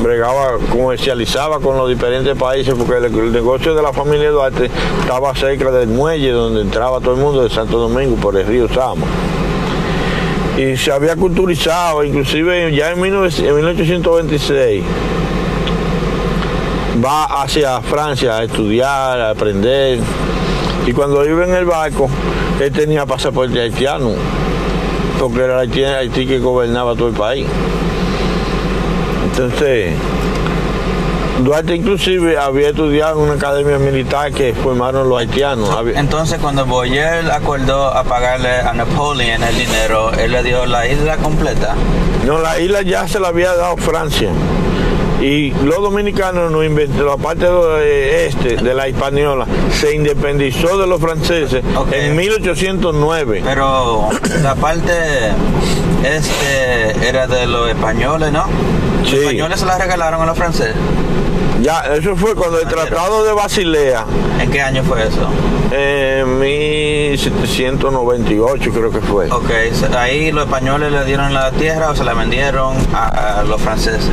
bregaba, 0.03 0.59
comercializaba 0.71 1.61
con 1.61 1.77
los 1.77 1.89
diferentes 1.89 2.37
países, 2.37 2.75
porque 2.75 3.07
el, 3.07 3.33
negocio 3.33 3.75
de 3.75 3.83
la 3.83 3.93
familia 3.93 4.31
Duarte 4.31 4.71
estaba 5.01 5.35
cerca 5.35 5.71
del 5.71 5.89
muelle 5.89 6.31
donde 6.31 6.63
entraba 6.63 7.01
todo 7.01 7.15
el 7.15 7.21
mundo 7.21 7.43
de 7.43 7.51
Santo 7.51 7.79
Domingo 7.79 8.17
por 8.17 8.37
el 8.37 8.47
río 8.47 8.69
Sama. 8.69 9.07
Y 10.57 10.77
se 10.77 10.91
había 10.91 11.15
culturizado, 11.15 12.03
inclusive 12.03 12.75
ya 12.75 12.91
en, 12.91 13.01
19 13.01 13.49
en 13.49 13.55
1826 13.55 14.85
va 17.05 17.43
hacia 17.43 17.81
Francia 17.81 18.39
a 18.39 18.45
estudiar, 18.45 19.21
a 19.21 19.31
aprender. 19.31 20.01
Y 20.87 20.93
cuando 20.93 21.25
iba 21.25 21.45
en 21.45 21.55
el 21.55 21.65
barco, 21.65 22.09
él 22.61 22.73
tenía 22.73 23.07
pasaporte 23.07 23.61
haitiano, 23.61 24.13
porque 25.19 25.43
era 25.43 25.61
Haití, 25.61 25.85
Haití 25.85 26.27
que 26.27 26.39
gobernaba 26.39 26.95
todo 26.95 27.09
el 27.09 27.15
país. 27.15 27.47
Entonces, 29.49 29.93
Duarte 31.45 31.77
inclusive 31.77 32.37
había 32.37 32.71
estudiado 32.71 33.19
en 33.23 33.27
una 33.31 33.35
academia 33.35 33.79
militar 33.79 34.33
que 34.33 34.53
formaron 34.53 35.09
los 35.09 35.21
haitianos. 35.21 35.71
Entonces, 35.95 36.41
cuando 36.41 36.67
Boyer 36.67 37.31
acordó 37.31 37.85
a 37.87 38.03
pagarle 38.03 38.51
a 38.57 38.73
Napoleon 38.73 39.41
el 39.45 39.57
dinero, 39.57 40.11
él 40.13 40.33
le 40.33 40.43
dio 40.43 40.67
la 40.67 40.89
isla 40.89 41.19
completa. 41.19 41.77
No, 42.27 42.41
la 42.41 42.59
isla 42.59 42.83
ya 42.83 43.07
se 43.07 43.21
la 43.21 43.29
había 43.29 43.55
dado 43.55 43.77
Francia. 43.77 44.31
Y 45.23 45.51
los 45.65 45.77
dominicanos, 45.83 46.51
nos 46.51 46.65
invent- 46.65 46.97
la 47.05 47.17
parte 47.17 47.47
de- 47.47 48.27
este 48.27 48.57
de 48.57 48.75
la 48.75 48.89
hispaniola, 48.89 49.47
se 49.73 49.95
independizó 49.95 50.79
de 50.79 50.87
los 50.89 51.01
franceses 51.01 51.63
en 51.93 52.17
1809. 52.17 53.43
Pero 53.45 54.09
la 54.43 54.55
parte 54.57 54.93
este 56.05 57.09
era 57.09 57.27
de 57.27 57.47
los 57.47 57.69
españoles, 57.69 58.33
¿no? 58.33 58.45
Los 59.03 59.11
Sí. 59.11 59.17
españoles 59.17 59.61
se 59.61 59.67
la 59.67 59.79
regalaron 59.79 60.23
a 60.23 60.27
los 60.27 60.37
franceses. 60.37 60.75
Ya, 61.61 61.81
eso 61.95 62.15
fue 62.17 62.35
cuando 62.37 62.61
el 62.61 62.69
Tratado 62.69 63.25
de 63.25 63.33
Basilea, 63.33 64.05
¿En 64.41 64.49
qué 64.51 64.61
año 64.63 64.83
fue 64.85 65.03
eso? 65.07 65.29
en 65.73 66.39
1798 66.39 68.71
creo 68.73 68.91
que 68.91 69.01
fue. 69.01 69.29
Ok, 69.31 69.51
ahí 69.97 70.31
los 70.33 70.45
españoles 70.45 70.93
le 70.93 71.05
dieron 71.05 71.35
la 71.35 71.51
tierra 71.51 71.91
o 71.91 71.97
se 71.97 72.05
la 72.05 72.15
vendieron 72.15 72.77
a, 72.95 73.41
a 73.41 73.43
los 73.43 73.61
franceses. 73.61 74.09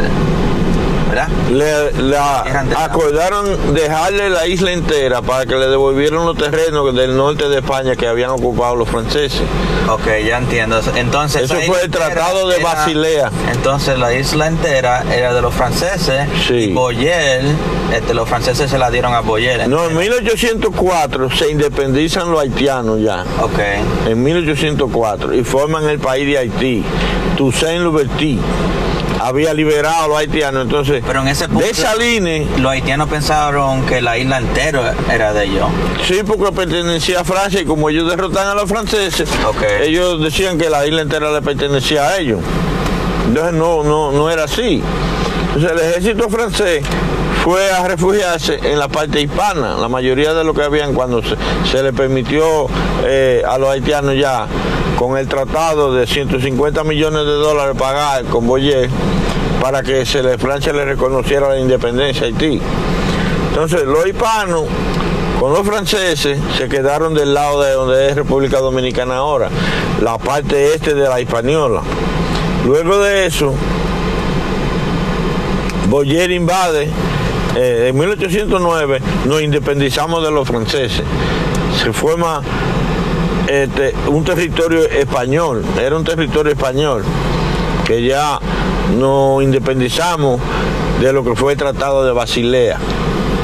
¿Verdad? 1.09 1.27
Le, 1.51 1.91
la- 2.01 2.41
acordaron 2.83 3.73
dejarle 3.75 4.29
la 4.29 4.47
isla 4.47 4.71
entera 4.71 5.21
para 5.21 5.45
que 5.45 5.55
le 5.55 5.67
devolvieran 5.67 6.25
los 6.25 6.35
terrenos 6.37 6.93
del 6.95 7.15
norte 7.15 7.47
de 7.47 7.57
España 7.59 7.95
que 7.95 8.07
habían 8.07 8.31
ocupado 8.31 8.75
los 8.75 8.89
franceses. 8.89 9.41
Ok, 9.87 10.07
ya 10.27 10.39
entiendo. 10.39 10.79
Entonces, 10.95 11.43
Eso 11.43 11.55
fue 11.61 11.83
el 11.83 11.91
Tratado 11.91 12.47
de 12.47 12.55
era- 12.57 12.63
Basilea. 12.73 13.31
Entonces 13.51 13.99
la 13.99 14.13
isla 14.13 14.47
entera 14.47 15.03
era 15.13 15.33
de 15.33 15.41
los 15.41 15.53
franceses 15.53 16.27
Sí. 16.47 16.53
y 16.55 16.73
Boyer, 16.73 17.43
este, 17.93 18.13
los 18.15 18.27
franceses 18.27 18.69
se 18.71 18.79
la 18.79 18.89
dieron 18.89 19.13
a 19.13 19.19
Boyer. 19.19 19.67
No, 19.69 19.85
en 19.85 19.95
1804 19.95 21.29
se 21.29 21.51
independizan 21.51 22.31
los 22.31 22.39
haitianos 22.41 22.99
ya. 23.01 23.23
Ok. 23.41 23.59
En 24.07 24.23
1804 24.23 25.33
y 25.35 25.43
forman 25.43 25.87
el 25.87 25.99
país 25.99 26.25
de 26.25 26.37
Haití. 26.39 26.83
Toussaint 27.37 27.83
Louverture 27.83 28.37
había 29.19 29.53
liberado 29.53 30.03
a 30.03 30.07
los 30.07 30.17
haitianos. 30.17 30.63
Entonces, 30.63 31.03
Pero 31.05 31.21
en 31.21 31.27
ese 31.27 31.47
punto 31.47 31.65
de 31.65 31.73
Salines, 31.73 32.59
los 32.59 32.71
haitianos 32.71 33.09
pensaron 33.09 33.85
que 33.85 34.01
la 34.01 34.17
isla 34.17 34.37
entera 34.37 34.93
era 35.11 35.33
de 35.33 35.45
ellos. 35.45 35.67
sí, 36.05 36.21
porque 36.25 36.51
pertenecía 36.51 37.21
a 37.21 37.23
Francia 37.23 37.61
y 37.61 37.65
como 37.65 37.89
ellos 37.89 38.09
derrotan 38.09 38.47
a 38.47 38.55
los 38.55 38.69
franceses, 38.69 39.29
ellos 39.81 40.21
decían 40.21 40.57
que 40.57 40.69
la 40.69 40.85
isla 40.85 41.01
entera 41.01 41.31
le 41.31 41.41
pertenecía 41.41 42.07
a 42.07 42.17
ellos. 42.17 42.39
Entonces 43.27 43.53
no, 43.53 43.83
no, 43.83 44.11
no 44.11 44.29
era 44.29 44.43
así. 44.43 44.81
Entonces 45.55 45.71
el 45.71 45.79
ejército 45.89 46.29
francés 46.29 46.85
fue 47.43 47.71
a 47.71 47.87
refugiarse 47.87 48.59
en 48.63 48.79
la 48.79 48.87
parte 48.87 49.21
hispana, 49.21 49.75
la 49.75 49.87
mayoría 49.87 50.33
de 50.33 50.43
lo 50.43 50.53
que 50.53 50.63
habían 50.63 50.93
cuando 50.93 51.21
se, 51.21 51.35
se 51.71 51.83
le 51.83 51.93
permitió 51.93 52.67
eh, 53.03 53.43
a 53.47 53.57
los 53.57 53.69
haitianos 53.69 54.15
ya 54.17 54.47
con 54.97 55.17
el 55.17 55.27
tratado 55.27 55.93
de 55.93 56.07
150 56.07 56.83
millones 56.83 57.25
de 57.25 57.31
dólares 57.31 57.75
pagar 57.77 58.25
con 58.25 58.47
Boyer 58.47 58.89
para 59.61 59.83
que 59.83 60.05
se 60.05 60.21
le, 60.21 60.37
Francia 60.37 60.71
le 60.73 60.85
reconociera 60.85 61.49
la 61.49 61.59
independencia 61.59 62.23
a 62.23 62.25
Haití. 62.27 62.61
Entonces 63.49 63.83
los 63.83 64.05
hispanos 64.05 64.63
con 65.39 65.53
los 65.53 65.65
franceses 65.65 66.39
se 66.57 66.69
quedaron 66.69 67.13
del 67.13 67.33
lado 67.33 67.61
de 67.61 67.71
donde 67.71 68.09
es 68.09 68.15
República 68.15 68.59
Dominicana 68.59 69.17
ahora, 69.17 69.49
la 70.01 70.17
parte 70.17 70.73
este 70.73 70.93
de 70.93 71.07
la 71.07 71.19
hispaniola. 71.19 71.81
Luego 72.65 72.99
de 72.99 73.25
eso, 73.25 73.53
Boyer 75.89 76.31
invade, 76.31 76.89
eh, 77.55 77.87
en 77.89 77.97
1809 77.97 79.01
nos 79.25 79.41
independizamos 79.41 80.23
de 80.23 80.31
los 80.31 80.47
franceses. 80.47 81.03
Se 81.81 81.91
forma 81.91 82.41
este, 83.47 83.93
un 84.07 84.23
territorio 84.23 84.83
español, 84.85 85.63
era 85.79 85.95
un 85.95 86.03
territorio 86.03 86.51
español, 86.51 87.03
que 87.85 88.03
ya 88.03 88.39
nos 88.97 89.43
independizamos 89.43 90.39
de 91.01 91.11
lo 91.13 91.23
que 91.23 91.35
fue 91.35 91.53
el 91.53 91.57
Tratado 91.57 92.05
de 92.05 92.11
Basilea. 92.11 92.77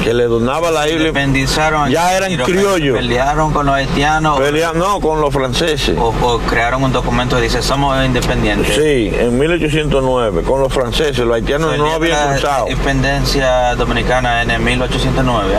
que 0.02 0.12
le 0.14 0.24
donaba 0.24 0.72
la 0.72 0.88
isla. 0.88 0.98
Independizaron. 0.98 1.88
Ya 1.88 2.16
eran 2.16 2.34
criollos. 2.38 2.96
Pelearon 2.98 3.52
con 3.52 3.66
los 3.66 3.74
haitianos. 3.76 4.40
Pelea- 4.40 4.72
no, 4.74 4.98
con 5.00 5.20
los 5.20 5.32
franceses. 5.32 5.96
O, 5.96 6.08
o 6.20 6.38
crearon 6.40 6.82
un 6.82 6.90
documento 6.92 7.36
que 7.36 7.42
dice 7.42 7.62
somos 7.62 8.04
independientes. 8.04 8.74
Sí, 8.74 9.12
en 9.16 9.38
1809, 9.38 10.42
con 10.42 10.60
los 10.60 10.72
franceses, 10.72 11.18
los 11.20 11.36
haitianos 11.36 11.78
no 11.78 11.92
habían 11.92 12.18
la 12.18 12.32
cruzado. 12.32 12.68
Independencia 12.68 13.76
dominicana 13.76 14.42
en 14.42 14.50
el 14.50 14.60
1809. 14.60 15.54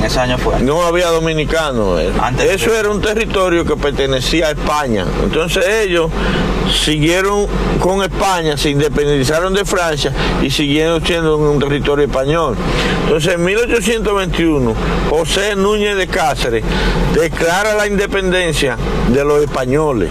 En 0.00 0.06
ese 0.06 0.18
año 0.18 0.38
fue. 0.38 0.58
No 0.60 0.82
había 0.82 1.08
dominicanos. 1.08 2.00
eh. 2.00 2.10
Antes 2.20 2.50
Eso 2.50 2.74
era 2.74 2.88
un 2.90 3.00
territorio 3.02 3.64
que 3.66 3.76
pertenecía 3.76 4.48
a 4.48 4.50
España. 4.52 5.04
Entonces 5.22 5.64
ellos 5.84 6.10
siguieron 6.84 7.46
con 7.80 8.02
España, 8.02 8.56
se 8.56 8.70
independizaron 8.70 9.52
de 9.52 9.64
Francia 9.64 10.12
y 10.42 10.50
siguieron 10.50 11.04
siendo 11.04 11.36
un 11.36 11.58
territorio 11.58 12.06
español. 12.06 12.56
Entonces 13.04 13.34
en 13.34 13.44
1821, 13.44 14.74
José 15.10 15.54
Núñez 15.56 15.96
de 15.96 16.06
Cáceres 16.06 16.64
declara 17.14 17.74
la 17.74 17.86
independencia 17.86 18.76
de 19.08 19.24
los 19.24 19.42
españoles 19.42 20.08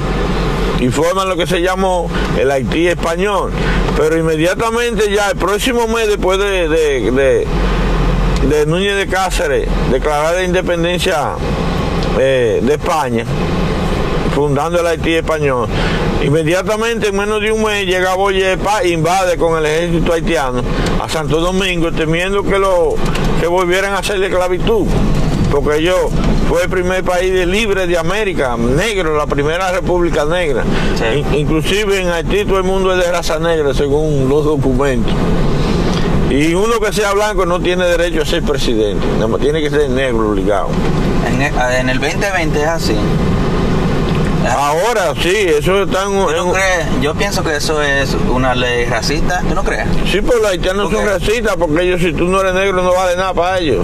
y 0.80 0.90
forman 0.90 1.28
lo 1.30 1.36
que 1.36 1.48
se 1.48 1.62
llamó 1.62 2.10
el 2.40 2.52
Haití 2.52 2.88
español. 2.88 3.52
Pero 3.98 4.18
inmediatamente 4.18 5.12
ya 5.12 5.32
el 5.32 5.38
próximo 5.38 5.88
mes 5.88 6.08
después 6.08 6.38
de, 6.40 6.70
de- 6.70 7.12
de- 7.12 7.48
de 8.48 8.66
Núñez 8.66 8.96
de 8.98 9.08
Cáceres 9.08 9.68
declarar 9.92 10.36
la 10.36 10.44
independencia 10.44 11.32
eh, 12.20 12.60
de 12.62 12.74
España, 12.74 13.26
fundando 14.34 14.80
el 14.80 14.88
Haití 14.88 15.14
español, 15.16 15.68
inmediatamente 16.24 17.10
en 17.10 17.18
menos 17.18 17.42
de 17.42 17.52
un 17.52 17.64
mes 17.64 17.86
llega 17.86 18.16
Boyepa 18.16 18.82
e 18.84 18.90
invade 18.90 19.38
con 19.38 19.58
el 19.58 19.66
ejército 19.66 20.14
haitiano 20.14 20.62
a 21.02 21.08
Santo 21.10 21.40
Domingo 21.40 21.92
temiendo 21.92 22.44
que 22.44 22.58
lo 22.60 22.96
que 23.40 23.48
volvieran 23.48 23.94
a 23.94 24.00
hacer 24.00 24.22
esclavitud 24.22 24.86
porque 25.52 25.78
ellos 25.78 25.98
fue 26.48 26.64
el 26.64 26.70
primer 26.70 27.04
país 27.04 27.34
de- 27.34 27.46
libre 27.46 27.88
de 27.88 27.98
América, 27.98 28.56
negro, 28.58 29.18
la 29.18 29.26
primera 29.26 29.72
república 29.72 30.24
negra. 30.26 30.64
Sí. 30.96 31.20
In- 31.20 31.40
inclusive 31.40 32.00
en 32.02 32.10
Haití 32.10 32.46
todo 32.46 32.58
el 32.60 32.64
mundo 32.66 32.92
es 32.94 33.04
de 33.04 33.12
raza 33.12 33.40
negra 33.40 33.74
según 33.74 34.30
los 34.30 34.46
documentos. 34.46 35.12
Y 36.40 36.54
uno 36.54 36.80
que 36.80 36.94
sea 36.94 37.12
blanco 37.12 37.46
no 37.46 37.60
tiene 37.60 37.84
derecho 37.86 38.22
a 38.22 38.26
ser 38.26 38.42
presidente, 38.44 39.06
más 39.28 39.42
tiene 39.42 39.62
que 39.62 39.70
ser 39.70 39.90
negro 39.90 40.30
obligado. 40.30 40.70
En, 41.28 41.42
e- 41.42 41.52
en 41.80 41.90
el 41.90 42.00
2020 42.00 42.62
es 42.62 42.66
así. 42.68 42.96
Ahora 44.50 45.14
sí, 45.22 45.36
eso 45.36 45.84
está 45.84 46.04
en, 46.06 46.12
¿Tú 46.12 46.32
no 46.32 46.54
crees? 46.54 47.02
Yo 47.02 47.14
pienso 47.14 47.44
que 47.44 47.58
eso 47.58 47.82
es 47.84 48.16
una 48.34 48.56
ley 48.56 48.86
racista. 48.86 49.42
¿Tú 49.50 49.54
no 49.54 49.66
crees? 49.66 49.86
Sí, 50.10 50.22
pero 50.22 50.40
los 50.40 50.52
haitianos 50.52 50.90
son 50.90 51.06
racistas 51.06 51.58
porque 51.58 51.84
ellos 51.84 52.00
si 52.00 52.14
tú 52.14 52.24
no 52.30 52.40
eres 52.40 52.54
negro 52.54 52.82
no 52.84 52.94
vale 52.94 53.18
nada 53.18 53.34
para 53.34 53.60
ellos. 53.60 53.84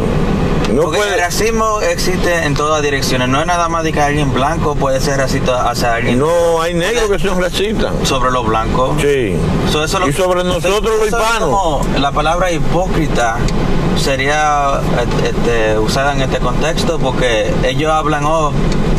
No 0.74 0.82
Porque 0.84 1.00
el 1.00 1.20
racismo 1.20 1.80
existe 1.82 2.44
en 2.44 2.54
todas 2.56 2.82
direcciones. 2.82 3.30
No 3.30 3.40
es 3.40 3.46
nada 3.46 3.70
más 3.70 3.84
de 3.84 3.94
que 3.94 4.02
alguien 4.02 4.34
blanco 4.34 4.76
puede 4.76 5.00
ser 5.00 5.18
racista 5.18 5.70
hacia 5.70 5.94
alguien 5.96 6.18
no 6.20 6.62
hay 6.62 6.74
negros 6.74 7.10
que 7.10 7.20
son 7.20 7.40
racistas. 7.42 7.94
sobre 8.04 8.32
los 8.32 8.46
blancos. 8.48 9.00
Sí. 9.02 9.36
So, 9.72 9.84
eso 9.84 10.00
lo- 10.00 10.08
Y 10.10 10.14
sobre 10.14 10.44
nosotros 10.44 10.82
los 10.98 11.06
hispanos. 11.08 11.86
la 12.00 12.12
palabra 12.12 12.52
hipócrita 12.52 13.38
sería 13.96 14.82
et- 15.02 15.26
este, 15.36 15.78
usada 15.80 16.14
en 16.14 16.22
este 16.22 16.40
contexto 16.40 17.00
porque 17.00 17.54
ellos 17.64 17.92
hablan 17.92 18.26
oh, 18.26 18.52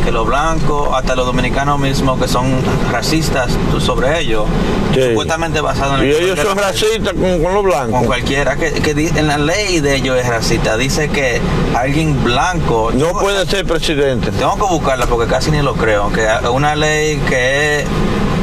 que 0.07 0.11
los 0.13 0.25
blancos, 0.25 0.87
hasta 0.93 1.17
los 1.17 1.25
dominicanos 1.25 1.77
mismos 1.79 2.17
que 2.17 2.29
son 2.29 2.61
racistas 2.93 3.51
sobre 3.79 4.21
ellos, 4.21 4.45
Sí. 4.93 5.01
supuestamente 5.09 5.59
basado 5.59 5.97
en 5.97 6.05
Y 6.07 6.11
el 6.11 6.23
ellos 6.23 6.39
son 6.39 6.57
racistas 6.57 7.11
con, 7.13 7.43
con 7.43 7.53
los 7.53 7.55
con 7.55 7.63
blancos. 7.65 8.05
cualquiera 8.05 8.55
que, 8.55 8.71
que 8.71 8.91
en 8.91 9.27
la 9.27 9.37
ley 9.37 9.81
de 9.81 9.95
ellos 9.95 10.17
es 10.17 10.25
racista 10.29 10.77
dice 10.77 11.09
que 11.09 11.41
alguien 11.75 12.23
blanco 12.23 12.91
No 12.93 12.99
yo- 13.11 13.19
puede 13.19 13.45
ser 13.47 13.65
presidente. 13.65 14.31
tengo 14.31 14.55
que 14.55 14.61
buscarla 14.73 15.07
porque 15.07 15.27
casi 15.29 15.51
ni 15.51 15.61
lo 15.61 15.73
creo 15.75 16.09
que 16.13 16.25
una 16.53 16.73
ley 16.77 17.17
que 17.27 17.79
es 17.81 17.85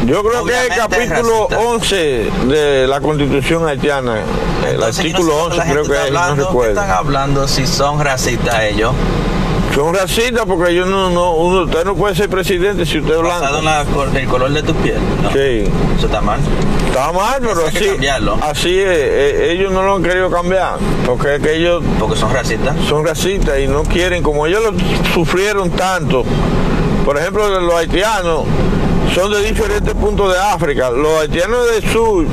Yo 0.04 0.22
creo 0.22 0.44
que 0.44 0.52
el 0.52 0.70
Obviamente 0.70 0.74
es 0.74 0.80
capítulo 0.80 1.48
racista. 1.48 1.66
11 1.66 1.96
de 2.48 2.86
la 2.86 3.00
constitución 3.00 3.66
haitiana, 3.66 4.16
el 4.66 4.74
Entonces, 4.74 5.02
no 5.02 5.18
artículo 5.18 5.32
sé 5.32 5.38
por 5.38 5.52
11 5.52 5.62
qué 5.62 5.66
la 5.66 5.72
creo 5.72 5.84
que 5.86 5.92
es, 5.94 5.98
no 6.12 6.18
hablando, 6.18 6.34
¿qué 6.42 6.48
recuerdo. 6.50 6.80
están 6.82 6.90
hablando 6.90 7.48
si 7.48 7.66
son 7.66 8.00
racistas 8.04 8.60
ellos? 8.64 8.92
Son 9.74 9.92
racistas 9.92 10.44
porque 10.46 10.70
ellos 10.70 10.86
no, 10.86 11.10
no, 11.10 11.32
uno, 11.34 11.62
usted 11.64 11.84
no 11.84 11.96
puede 11.96 12.14
ser 12.14 12.28
presidente 12.28 12.86
si 12.86 12.98
usted 13.00 13.14
es 13.16 13.22
Basado 13.22 13.56
en 13.58 13.62
blanco. 13.64 13.90
la 13.90 14.06
cor- 14.06 14.16
el 14.16 14.28
color 14.28 14.50
de 14.52 14.62
tu 14.62 14.72
piel. 14.76 14.98
¿no? 15.22 15.30
Sí. 15.32 15.64
Eso 15.98 16.06
está 16.06 16.20
mal. 16.20 16.38
Está 16.86 17.10
mal, 17.10 17.40
pero 17.40 17.66
así, 17.66 17.88
así 18.42 18.78
es, 18.78 18.86
eh, 18.88 19.52
ellos 19.52 19.72
no 19.72 19.82
lo 19.82 19.96
han 19.96 20.02
querido 20.04 20.30
cambiar, 20.30 20.76
porque 21.04 21.34
es 21.36 21.42
que 21.42 21.56
ellos 21.56 21.82
Porque 21.98 22.16
son 22.16 22.32
racistas. 22.32 22.76
son 22.88 23.04
racistas 23.04 23.58
y 23.58 23.66
no 23.66 23.82
quieren, 23.82 24.22
como 24.22 24.46
ellos 24.46 24.62
lo 24.62 24.72
sufrieron 25.12 25.70
tanto, 25.70 26.24
por 27.04 27.18
ejemplo, 27.18 27.60
los 27.60 27.74
haitianos 27.74 28.44
son 29.14 29.30
de 29.30 29.42
diferentes 29.42 29.94
puntos 29.94 30.32
de 30.32 30.38
África, 30.38 30.90
los 30.90 31.20
haitianos 31.20 31.66
del 31.70 31.90
sur, 31.92 32.24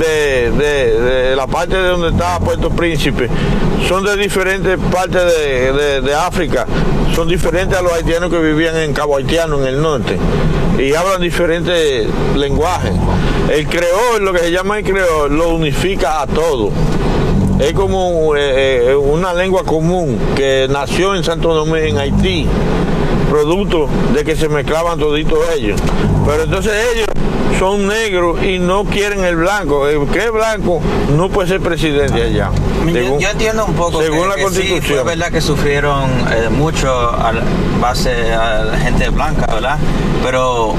de, 0.00 0.50
de- 0.50 1.36
la 1.36 1.46
parte 1.46 1.76
de 1.76 1.88
donde 1.88 2.08
está 2.08 2.38
Puerto 2.40 2.70
Príncipe, 2.70 3.28
son 3.88 4.04
de 4.04 4.16
diferentes 4.16 4.78
partes 4.92 5.22
de, 5.24 5.72
de- 5.72 6.00
de 6.00 6.14
África, 6.14 6.66
son 7.14 7.28
diferentes 7.28 7.78
a 7.78 7.82
los 7.82 7.92
haitianos 7.92 8.30
que 8.30 8.38
vivían 8.40 8.76
en 8.76 8.92
Cabo 8.92 9.16
Haitiano, 9.16 9.60
en 9.60 9.66
el 9.68 9.80
norte, 9.80 10.18
y 10.78 10.92
hablan 10.94 11.20
diferentes 11.20 12.06
lenguajes. 12.36 12.92
El 13.48 13.66
creol, 13.68 14.22
lo 14.24 14.32
que 14.32 14.40
se 14.40 14.50
llama 14.50 14.78
el 14.78 14.84
creol, 14.84 15.36
lo 15.36 15.50
unifica 15.54 16.22
a 16.22 16.26
todos 16.26 16.70
es 17.60 17.72
como 17.72 18.34
eh, 18.34 18.90
eh, 18.90 18.94
una 18.96 19.32
lengua 19.32 19.62
común 19.62 20.18
que 20.34 20.66
nació 20.68 21.14
en 21.14 21.22
Santo 21.22 21.54
Domingo, 21.54 21.76
en 21.76 21.98
Haití, 21.98 22.46
producto 23.34 23.88
de 24.14 24.22
que 24.24 24.36
se 24.36 24.48
mezclaban 24.48 24.96
toditos 24.98 25.38
ellos. 25.56 25.80
Pero 26.24 26.44
entonces 26.44 26.72
ellos 26.94 27.06
son 27.58 27.88
negros 27.88 28.42
y 28.44 28.58
no 28.60 28.84
quieren 28.84 29.24
el 29.24 29.34
blanco. 29.36 29.88
El 29.88 30.06
que 30.06 30.20
es 30.20 30.30
blanco 30.32 30.80
no 31.16 31.28
puede 31.28 31.48
ser 31.48 31.60
presidente 31.60 32.22
allá. 32.22 32.50
Yo, 32.86 32.92
según- 32.92 33.18
yo 33.18 33.28
entiendo 33.28 33.64
un 33.64 33.74
poco 33.74 34.00
según 34.02 34.22
que, 34.22 34.28
la 34.28 34.34
que 34.36 34.40
sí, 34.42 34.46
fue 34.46 34.68
Constitución. 34.68 35.06
verdad 35.06 35.32
que 35.32 35.40
sufrieron 35.40 36.10
eh, 36.30 36.48
mucho 36.48 36.88
a 36.92 37.32
base 37.80 38.32
a 38.32 38.62
la 38.64 38.78
gente 38.78 39.08
blanca, 39.10 39.46
¿verdad? 39.52 39.78
Pero 40.22 40.74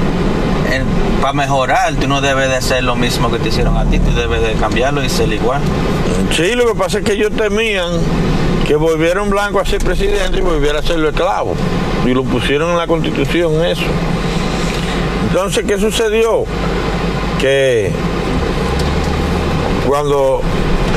para 1.21 1.33
mejorar 1.33 1.93
tú 1.95 2.07
no 2.07 2.21
debes 2.21 2.49
de 2.49 2.55
hacer 2.55 2.83
lo 2.83 2.95
mismo 2.95 3.29
que 3.31 3.39
te 3.39 3.49
hicieron 3.49 3.77
a 3.77 3.85
ti, 3.85 3.99
tú 3.99 4.13
debes 4.15 4.41
de 4.41 4.53
cambiarlo 4.53 5.03
y 5.03 5.09
ser 5.09 5.31
igual. 5.31 5.61
Sí, 6.31 6.53
lo 6.55 6.65
que 6.67 6.75
pasa 6.75 6.99
es 6.99 7.03
que 7.05 7.13
ellos 7.13 7.31
temían 7.35 7.91
que 8.65 8.75
volviera 8.75 9.21
un 9.21 9.29
blanco 9.29 9.59
a 9.59 9.65
ser 9.65 9.79
presidente 9.79 10.39
y 10.39 10.41
volviera 10.41 10.79
a 10.79 10.81
serlo 10.81 11.09
esclavo. 11.09 11.55
Y 12.05 12.13
lo 12.13 12.23
pusieron 12.23 12.71
en 12.71 12.77
la 12.77 12.87
constitución 12.87 13.63
eso. 13.63 13.83
Entonces, 15.27 15.65
¿qué 15.65 15.77
sucedió? 15.79 16.45
Que 17.39 17.91
cuando 19.87 20.41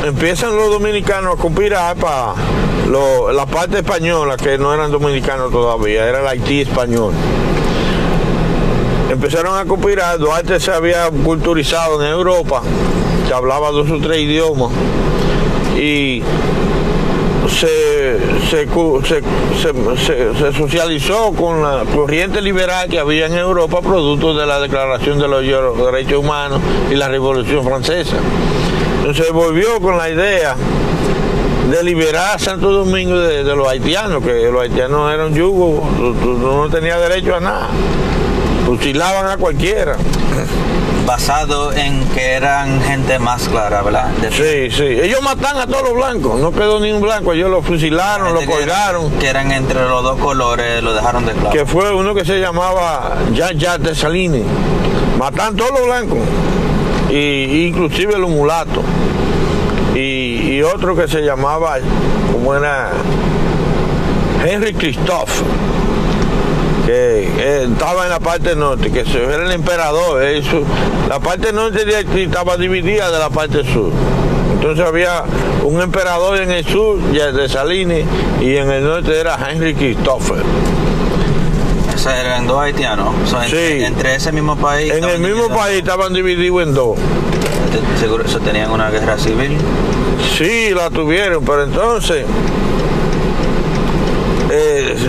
empiezan 0.04 0.56
los 0.56 0.70
dominicanos 0.70 1.34
a 1.34 1.42
conspirar 1.42 1.96
para 1.96 2.34
la 3.32 3.46
parte 3.46 3.78
española, 3.78 4.36
que 4.36 4.56
no 4.56 4.72
eran 4.72 4.90
dominicanos 4.90 5.50
todavía, 5.50 6.06
era 6.06 6.20
el 6.20 6.26
Haití 6.26 6.62
español. 6.62 7.12
Empezaron 9.10 9.58
a 9.58 9.64
conspirar, 9.64 10.18
Duarte 10.18 10.60
se 10.60 10.70
había 10.70 11.10
culturizado 11.10 12.02
en 12.02 12.12
Europa, 12.12 12.62
se 13.26 13.34
hablaba 13.34 13.70
dos 13.70 13.90
o 13.90 13.98
tres 13.98 14.20
idiomas 14.20 14.70
y 15.76 16.22
se, 17.48 18.18
se, 18.50 18.66
se- 18.66 20.34
se- 20.34 20.52
socializó 20.52 21.32
con 21.32 21.62
la 21.62 21.84
corriente 21.94 22.40
liberal 22.40 22.88
que 22.88 22.98
había 22.98 23.26
en 23.26 23.34
Europa 23.36 23.80
producto 23.80 24.34
de 24.34 24.46
la 24.46 24.60
Declaración 24.60 25.18
de 25.18 25.28
los 25.28 25.42
Derechos 25.42 26.18
Humanos 26.24 26.60
y 26.90 26.94
la 26.94 27.08
Revolución 27.08 27.64
Francesa. 27.64 28.16
Entonces 29.00 29.32
volvió 29.32 29.80
con 29.80 29.96
la 29.96 30.08
idea 30.10 30.54
de 31.70 31.82
liberar 31.84 32.36
a 32.36 32.38
Santo 32.38 32.70
Domingo 32.70 33.18
de, 33.18 33.42
los 33.44 33.66
haitianos, 33.68 34.22
que 34.22 34.50
los 34.50 34.62
haitianos 34.62 35.12
eran 35.12 35.34
yugos, 35.34 35.82
no- 35.98 36.14
no 36.64 36.68
tenía 36.70 36.98
derecho 36.98 37.34
a 37.36 37.40
nada, 37.40 37.68
fusilaban 38.66 39.26
a 39.26 39.36
cualquiera. 39.36 39.96
Basado 41.08 41.72
en 41.72 42.06
que 42.10 42.32
eran 42.32 42.82
gente 42.82 43.18
más 43.18 43.48
clara, 43.48 43.80
¿verdad? 43.80 44.08
De- 44.20 44.30
Sí, 44.30 44.76
sí, 44.76 44.82
ellos 44.84 45.22
matan 45.22 45.56
a 45.56 45.66
todos 45.66 45.82
los 45.84 45.94
blancos, 45.94 46.38
no 46.38 46.52
quedó 46.52 46.78
ni 46.80 46.92
un 46.92 47.00
blanco, 47.00 47.32
ellos 47.32 47.48
lo 47.50 47.62
fusilaron, 47.62 48.34
lo 48.34 48.44
colgaron. 48.44 49.10
Que 49.12 49.28
eran 49.28 49.50
entre 49.50 49.80
los 49.88 50.02
dos 50.02 50.18
colores, 50.20 50.82
lo 50.82 50.92
dejaron 50.92 51.24
de 51.24 51.32
esclavo. 51.32 51.50
que 51.54 51.64
fue 51.64 51.94
uno 51.94 52.14
que 52.14 52.26
se 52.26 52.38
llamaba 52.40 53.14
Ya 53.32 53.52
Ya 53.52 53.78
de 53.78 53.94
Salines. 53.94 54.42
Matan 55.18 55.56
todos 55.56 55.70
los 55.70 55.86
blancos, 55.86 56.18
y, 57.10 57.68
inclusive 57.68 58.18
los 58.18 58.28
mulatos. 58.28 58.84
Y, 59.94 60.56
y 60.58 60.62
otro 60.62 60.94
que 60.94 61.08
se 61.08 61.22
llamaba, 61.22 61.78
como 62.30 62.54
era 62.54 62.90
Henry 64.46 64.74
Christophe, 64.74 65.42
que 66.88 67.28
eh, 67.38 67.68
estaba 67.70 68.04
en 68.04 68.10
la 68.10 68.18
parte 68.18 68.56
norte, 68.56 68.90
que 68.90 69.04
se- 69.04 69.22
era 69.22 69.44
el 69.44 69.52
emperador. 69.52 70.22
eh, 70.22 70.42
su- 70.42 70.64
la 71.06 71.20
parte 71.20 71.52
norte 71.52 71.84
de 71.84 71.96
Haití 71.96 72.22
estaba 72.22 72.56
dividida 72.56 73.10
de 73.10 73.18
la 73.18 73.28
parte 73.28 73.62
sur. 73.62 73.92
Entonces 74.54 74.86
había 74.86 75.22
un 75.64 75.82
emperador 75.82 76.38
en 76.40 76.50
el 76.50 76.64
sur 76.66 76.98
de 77.12 77.46
Salines 77.46 78.06
y 78.40 78.56
en 78.56 78.70
el 78.70 78.84
norte 78.84 79.20
era 79.20 79.38
Henry 79.50 79.74
Christopher. 79.74 80.42
Esos 81.94 82.10
eran 82.14 82.46
dos 82.46 82.58
haitianos. 82.62 83.14
sí. 83.50 83.84
Entre, 83.84 84.14
ese 84.14 84.32
mismo 84.32 84.56
país. 84.56 84.90
En 84.90 85.04
el 85.04 85.18
mismo 85.18 85.48
país 85.50 85.78
estaban 85.80 86.14
divididos 86.14 86.62
en 86.62 86.72
dos. 86.74 86.96
Seguro 88.00 88.24
eso 88.24 88.40
tenían 88.40 88.70
una 88.70 88.88
guerra 88.90 89.18
civil. 89.18 89.58
Sí, 90.38 90.70
la 90.74 90.88
tuvieron, 90.88 91.44
pero 91.44 91.64
entonces 91.64 92.24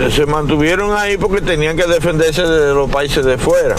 se 0.08 0.24
mantuvieron 0.24 0.96
ahí 0.96 1.18
porque 1.18 1.42
tenían 1.42 1.76
que 1.76 1.86
defenderse 1.86 2.42
de 2.42 2.72
los 2.72 2.90
países 2.90 3.22
de 3.24 3.36
fuera. 3.36 3.74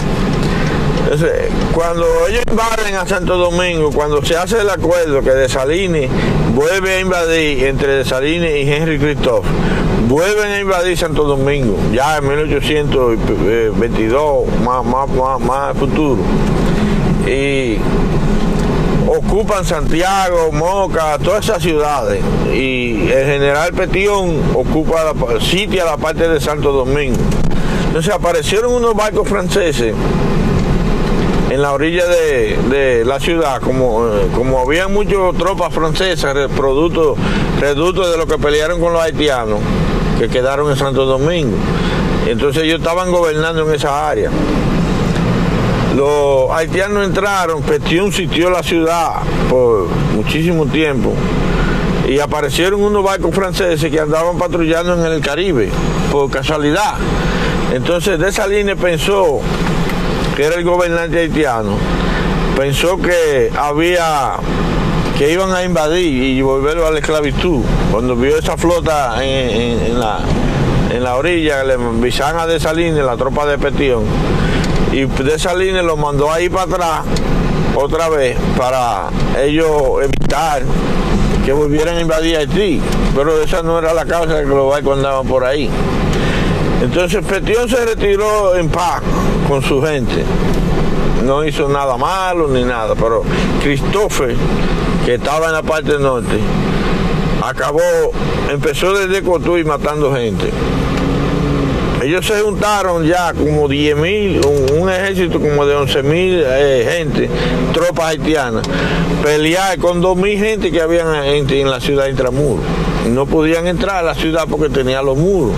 Entonces, 1.04 1.50
cuando 1.72 2.06
ellos 2.28 2.44
invaden 2.48 2.94
a 2.94 3.04
Santo 3.06 3.36
Domingo, 3.36 3.90
cuando 3.90 4.24
se 4.24 4.36
hace 4.36 4.60
el 4.60 4.70
acuerdo 4.70 5.20
que 5.20 5.30
de 5.30 5.48
Salini 5.48 6.06
vuelve 6.54 6.94
a 6.94 7.00
invadir 7.00 7.64
entre 7.64 7.96
de 7.96 8.04
Salini 8.04 8.46
y 8.46 8.70
Henry 8.70 8.98
Christoph, 8.98 9.44
vuelven 10.08 10.52
a 10.52 10.60
invadir 10.60 10.96
Santo 10.96 11.24
Domingo, 11.24 11.76
ya 11.92 12.18
en 12.18 12.28
1822, 12.28 14.46
más, 14.64 14.84
más, 14.84 15.08
más, 15.08 15.40
más 15.40 15.76
futuro. 15.76 16.22
Y 17.26 17.78
ocupan 19.12 19.64
Santiago, 19.64 20.50
Moca, 20.52 21.18
todas 21.18 21.44
esas 21.44 21.62
ciudades. 21.62 22.22
Y 22.52 23.10
el 23.10 23.26
general 23.26 23.72
Petión 23.74 24.40
ocupa 24.54 25.04
la, 25.04 25.10
a 25.10 25.84
la 25.84 25.96
parte 25.98 26.28
de 26.28 26.40
Santo 26.40 26.72
Domingo. 26.72 27.18
Entonces 27.86 28.12
aparecieron 28.12 28.72
unos 28.72 28.94
barcos 28.94 29.28
franceses 29.28 29.94
en 31.50 31.60
la 31.60 31.72
orilla 31.72 32.06
de, 32.06 33.02
la 33.04 33.20
ciudad, 33.20 33.60
como, 33.60 34.08
como 34.34 34.60
había 34.60 34.88
muchas 34.88 35.36
tropas 35.36 35.74
francesas, 35.74 36.34
producto, 36.56 37.14
reducto 37.60 38.10
de 38.10 38.16
lo 38.16 38.26
que 38.26 38.38
pelearon 38.38 38.80
con 38.80 38.94
los 38.94 39.02
haitianos, 39.02 39.58
que 40.18 40.28
quedaron 40.28 40.70
en 40.70 40.76
Santo 40.76 41.04
Domingo. 41.04 41.58
Entonces 42.26 42.62
ellos 42.62 42.78
estaban 42.78 43.10
gobernando 43.10 43.68
en 43.68 43.74
esa 43.74 44.08
área. 44.08 44.30
Los 45.96 46.50
haitianos 46.50 47.06
entraron, 47.06 47.62
Petión 47.62 48.12
sitió 48.12 48.48
la 48.48 48.62
ciudad 48.62 49.22
por 49.50 49.88
muchísimo 50.14 50.66
tiempo 50.66 51.12
y 52.08 52.18
aparecieron 52.18 52.82
unos 52.82 53.04
barcos 53.04 53.34
franceses 53.34 53.90
que 53.90 54.00
andaban 54.00 54.38
patrullando 54.38 54.94
en 54.94 55.12
el 55.12 55.20
Caribe, 55.20 55.70
por 56.10 56.30
casualidad. 56.30 56.94
Entonces 57.72 58.18
de 58.18 58.28
esa 58.28 58.46
línea 58.46 58.74
pensó 58.74 59.40
que 60.34 60.44
era 60.44 60.56
el 60.56 60.64
gobernante 60.64 61.18
haitiano, 61.18 61.76
pensó 62.56 62.96
que 62.96 63.50
había 63.56 64.36
que 65.18 65.30
iban 65.30 65.52
a 65.52 65.62
invadir 65.62 66.22
y 66.22 66.40
volverlo 66.42 66.86
a 66.86 66.90
la 66.90 66.98
esclavitud. 67.00 67.62
Cuando 67.90 68.16
vio 68.16 68.38
esa 68.38 68.56
flota 68.56 69.22
en, 69.22 70.00
la, 70.00 70.20
en 70.90 71.04
la 71.04 71.16
orilla, 71.16 71.62
le 71.64 71.74
avisaban 71.74 72.38
a 72.38 72.46
Desalines, 72.46 73.04
la 73.04 73.16
tropa 73.16 73.46
de 73.46 73.58
Petión, 73.58 74.04
y 74.92 75.06
Desalines 75.06 75.82
lo 75.84 75.96
mandó 75.96 76.30
ahí 76.30 76.50
para 76.50 76.64
atrás 76.64 77.00
otra 77.74 78.10
vez 78.10 78.36
para 78.58 79.08
ellos 79.40 79.66
evitar 80.02 80.62
que 81.44 81.52
volvieran 81.52 81.96
a 81.96 82.00
invadir 82.00 82.36
Haití. 82.36 82.80
Pero 83.14 83.42
esa 83.42 83.62
no 83.62 83.78
era 83.78 83.94
la 83.94 84.04
causa 84.04 84.34
de 84.34 84.42
que 84.42 84.48
los 84.48 84.68
barcos 84.68 84.98
andaban 84.98 85.26
por 85.26 85.44
ahí. 85.44 85.68
Entonces 86.82 87.24
Petión 87.24 87.68
se 87.68 87.84
retiró 87.84 88.54
en 88.54 88.68
paz 88.68 89.02
con 89.48 89.62
su 89.62 89.80
gente. 89.82 90.24
No 91.24 91.44
hizo 91.44 91.68
nada 91.68 91.96
malo 91.96 92.48
ni 92.48 92.62
nada, 92.62 92.94
pero 92.94 93.22
Christopher, 93.62 94.34
que 95.06 95.14
estaba 95.14 95.46
en 95.46 95.52
la 95.52 95.62
parte 95.62 95.98
norte, 95.98 96.38
acabó, 97.42 97.80
empezó 98.50 98.92
desde 98.92 99.22
Cotuí 99.22 99.64
matando 99.64 100.12
gente. 100.12 100.50
Ellos 102.02 102.26
se 102.26 102.40
juntaron 102.40 103.04
ya 103.04 103.32
como 103.32 103.68
10 103.68 103.96
mil, 103.96 104.40
un, 104.44 104.90
ejército 104.90 105.38
como 105.38 105.64
de 105.64 105.76
11 105.76 106.02
mil 106.02 106.42
eh, 106.44 106.96
gente, 106.98 107.30
tropas 107.72 108.06
haitianas, 108.06 108.66
pelear 109.22 109.78
con 109.78 110.00
2 110.00 110.16
mil 110.16 110.36
gente 110.36 110.72
que 110.72 110.80
habían 110.80 111.06
en, 111.24 111.70
la 111.70 111.78
ciudad 111.78 112.04
de 112.04 112.10
Intramuros. 112.10 112.64
No 113.08 113.26
podían 113.26 113.68
entrar 113.68 113.98
a 113.98 114.02
la 114.02 114.14
ciudad 114.16 114.46
porque 114.50 114.68
tenían 114.68 115.06
los 115.06 115.16
muros 115.16 115.54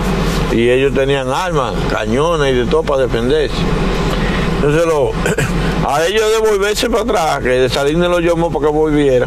y 0.52 0.68
ellos 0.68 0.92
tenían 0.92 1.30
armas, 1.30 1.72
cañones 1.90 2.52
y 2.52 2.58
de 2.58 2.66
todo 2.66 2.82
para 2.82 3.02
defenderse. 3.02 3.56
Entonces 4.56 4.84
a 5.88 6.04
ellos 6.04 6.24
devolverse 6.30 6.90
para 6.90 7.02
atrás, 7.04 7.38
que 7.42 7.48
de 7.48 7.68
salir 7.70 7.96
de 7.96 8.08
los 8.08 8.20
llamó 8.20 8.50
para 8.50 8.66
que 8.66 8.72
volviera. 8.72 9.26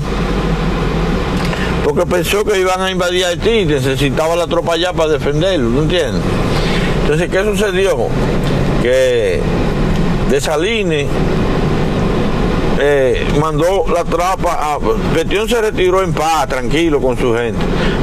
Porque 1.83 2.05
pensó 2.05 2.43
que 2.43 2.59
iban 2.59 2.79
a 2.79 2.91
invadir 2.91 3.25
Haití, 3.25 3.65
necesitaba 3.65 4.35
la 4.35 4.45
tropa 4.45 4.73
allá 4.73 4.93
para 4.93 5.13
defenderlo, 5.13 5.69
¿no 5.69 5.81
entiendes? 5.81 6.21
Entonces, 7.07 7.29
¿qué 7.29 7.41
sucedió? 7.41 7.95
Que 8.83 9.39
de 10.29 10.41
Salines 10.41 11.07
eh, 12.81 13.25
mandó 13.39 13.85
la 13.87 14.03
tropa 14.03 14.73
a... 14.73 14.77
Petión 15.13 15.47
se 15.47 15.61
retiró 15.61 16.03
en 16.03 16.11
paz, 16.11 16.49
tranquilo 16.49 16.99
con 16.99 17.17
su 17.17 17.33
gente. 17.33 17.59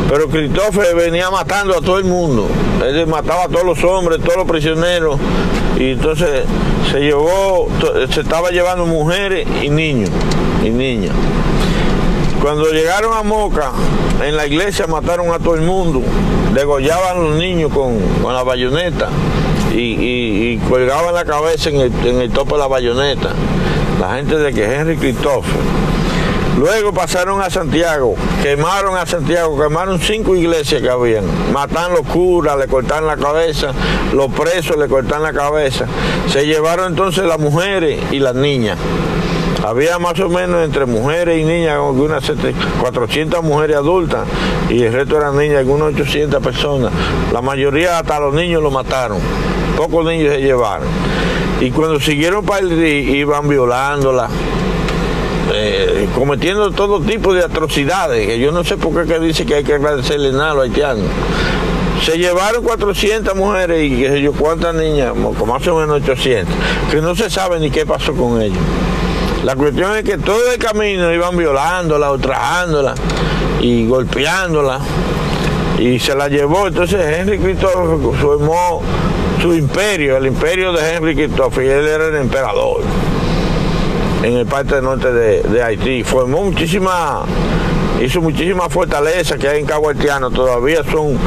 Pero 0.08 0.26
Cristóbal 0.28 0.94
venía 0.96 1.30
matando 1.30 1.76
a 1.76 1.82
todo 1.82 1.98
el 1.98 2.04
mundo. 2.04 2.48
Él 2.82 3.06
mataba 3.06 3.44
a 3.44 3.48
todos 3.48 3.66
los 3.66 3.84
hombres, 3.84 4.22
todos 4.22 4.38
los 4.38 4.46
prisioneros. 4.46 5.20
Y 5.78 5.90
entonces 5.90 6.44
se 6.90 7.00
llevó, 7.00 7.68
se 8.08 8.22
estaba 8.22 8.48
llevando 8.52 8.86
mujeres 8.86 9.46
y 9.62 9.68
niños 9.68 10.08
y 10.64 10.70
niñas. 10.70 11.12
Cuando 12.44 12.70
llegaron 12.72 13.14
a 13.14 13.22
Moca, 13.22 13.72
en 14.22 14.36
la 14.36 14.46
iglesia 14.46 14.86
mataron 14.86 15.32
a 15.32 15.38
todo 15.38 15.54
el 15.54 15.62
mundo, 15.62 16.02
degollaban 16.52 17.16
a 17.16 17.20
los 17.20 17.36
niños 17.36 17.72
con, 17.72 17.96
la 18.22 18.42
bayoneta 18.42 19.08
y, 19.74 20.58
colgaban 20.68 21.14
la 21.14 21.24
cabeza 21.24 21.70
en 21.70 21.76
el, 21.80 21.92
en 22.04 22.30
tope 22.32 22.52
de 22.52 22.58
la 22.58 22.66
bayoneta. 22.66 23.30
La 23.98 24.16
gente 24.16 24.36
de 24.36 24.52
que 24.52 24.62
Henry 24.62 24.98
Christopher. 24.98 25.58
Luego 26.58 26.92
pasaron 26.92 27.40
a 27.40 27.48
Santiago, 27.48 28.14
quemaron 28.42 28.94
a 28.98 29.06
Santiago, 29.06 29.58
quemaron 29.58 29.98
cinco 29.98 30.36
iglesias 30.36 30.82
que 30.82 30.90
habían, 30.90 31.24
mataron 31.50 31.94
los 31.94 32.06
curas, 32.06 32.58
le 32.58 32.68
cortaron 32.68 33.06
la 33.06 33.16
cabeza, 33.16 33.72
los 34.12 34.30
presos 34.30 34.76
le 34.76 34.86
cortaron 34.86 35.22
la 35.22 35.32
cabeza. 35.32 35.86
Se 36.28 36.44
llevaron 36.44 36.88
entonces 36.88 37.24
las 37.24 37.38
mujeres 37.38 38.00
y 38.12 38.18
las 38.18 38.34
niñas. 38.34 38.76
Había 39.68 39.98
más 39.98 40.18
o 40.20 40.28
menos 40.28 40.62
entre 40.62 40.84
mujeres 40.84 41.40
y 41.40 41.44
niñas, 41.44 41.78
unas 41.80 42.30
400 42.80 43.42
mujeres 43.42 43.76
adultas 43.76 44.26
y 44.68 44.82
el 44.82 44.92
resto 44.92 45.16
eran 45.16 45.38
niñas, 45.38 45.60
algunas 45.60 45.94
800 45.94 46.42
personas. 46.42 46.92
La 47.32 47.40
mayoría, 47.40 47.98
hasta 47.98 48.20
los 48.20 48.34
niños, 48.34 48.62
lo 48.62 48.70
mataron. 48.70 49.18
Pocos 49.76 50.04
niños 50.04 50.34
se 50.34 50.42
llevaron. 50.42 50.86
Y 51.60 51.70
cuando 51.70 51.98
siguieron 51.98 52.44
para 52.44 52.60
el 52.60 52.84
iban 52.84 53.48
violándola, 53.48 54.28
eh, 55.54 56.08
cometiendo 56.14 56.70
todo 56.72 57.00
tipo 57.00 57.32
de 57.32 57.42
atrocidades, 57.42 58.26
que 58.26 58.38
yo 58.38 58.52
no 58.52 58.64
sé 58.64 58.76
por 58.76 58.92
qué 58.92 59.14
que 59.14 59.18
dice 59.18 59.46
que 59.46 59.54
hay 59.54 59.64
que 59.64 59.74
agradecerle 59.74 60.32
nada 60.32 60.50
a 60.50 60.54
los 60.54 60.64
haitianos. 60.64 61.06
Se 62.04 62.18
llevaron 62.18 62.62
400 62.62 63.34
mujeres 63.34 63.82
y 63.82 63.96
qué 63.96 64.08
sé 64.10 64.20
yo 64.20 64.32
cuántas 64.32 64.74
niñas, 64.74 65.14
como 65.14 65.46
más 65.46 65.66
o 65.68 65.76
menos 65.80 66.02
800, 66.02 66.54
que 66.90 67.00
no 67.00 67.14
se 67.14 67.30
sabe 67.30 67.58
ni 67.60 67.70
qué 67.70 67.86
pasó 67.86 68.12
con 68.12 68.42
ellos. 68.42 68.58
La 69.44 69.56
cuestión 69.56 69.94
es 69.94 70.04
que 70.04 70.16
todo 70.16 70.50
el 70.50 70.58
camino 70.58 71.12
iban 71.12 71.36
violándola, 71.36 72.10
ultrajándola 72.10 72.94
y 73.60 73.86
golpeándola. 73.86 74.80
Y 75.78 75.98
se 75.98 76.14
la 76.14 76.28
llevó. 76.28 76.66
Entonces 76.66 77.18
Henry 77.18 77.38
Christopher 77.38 78.16
formó 78.18 78.80
su 79.42 79.52
imperio, 79.52 80.16
el 80.16 80.26
imperio 80.26 80.72
de 80.72 80.94
Henry 80.94 81.14
Christopher, 81.14 81.62
y 81.62 81.68
él 81.68 81.86
era 81.86 82.06
el 82.06 82.16
emperador 82.16 82.80
en 84.22 84.32
el 84.32 84.46
parte 84.46 84.80
norte 84.80 85.12
de, 85.12 85.62
Haití. 85.62 86.02
Formó 86.02 86.44
muchísima, 86.44 87.24
hizo 88.02 88.22
muchísimas 88.22 88.72
fortalezas 88.72 89.38
que 89.38 89.46
hay 89.46 89.60
en 89.60 89.66
Cabo 89.66 89.90
Haitiano, 89.90 90.30
todavía 90.30 90.82
son 90.90 91.18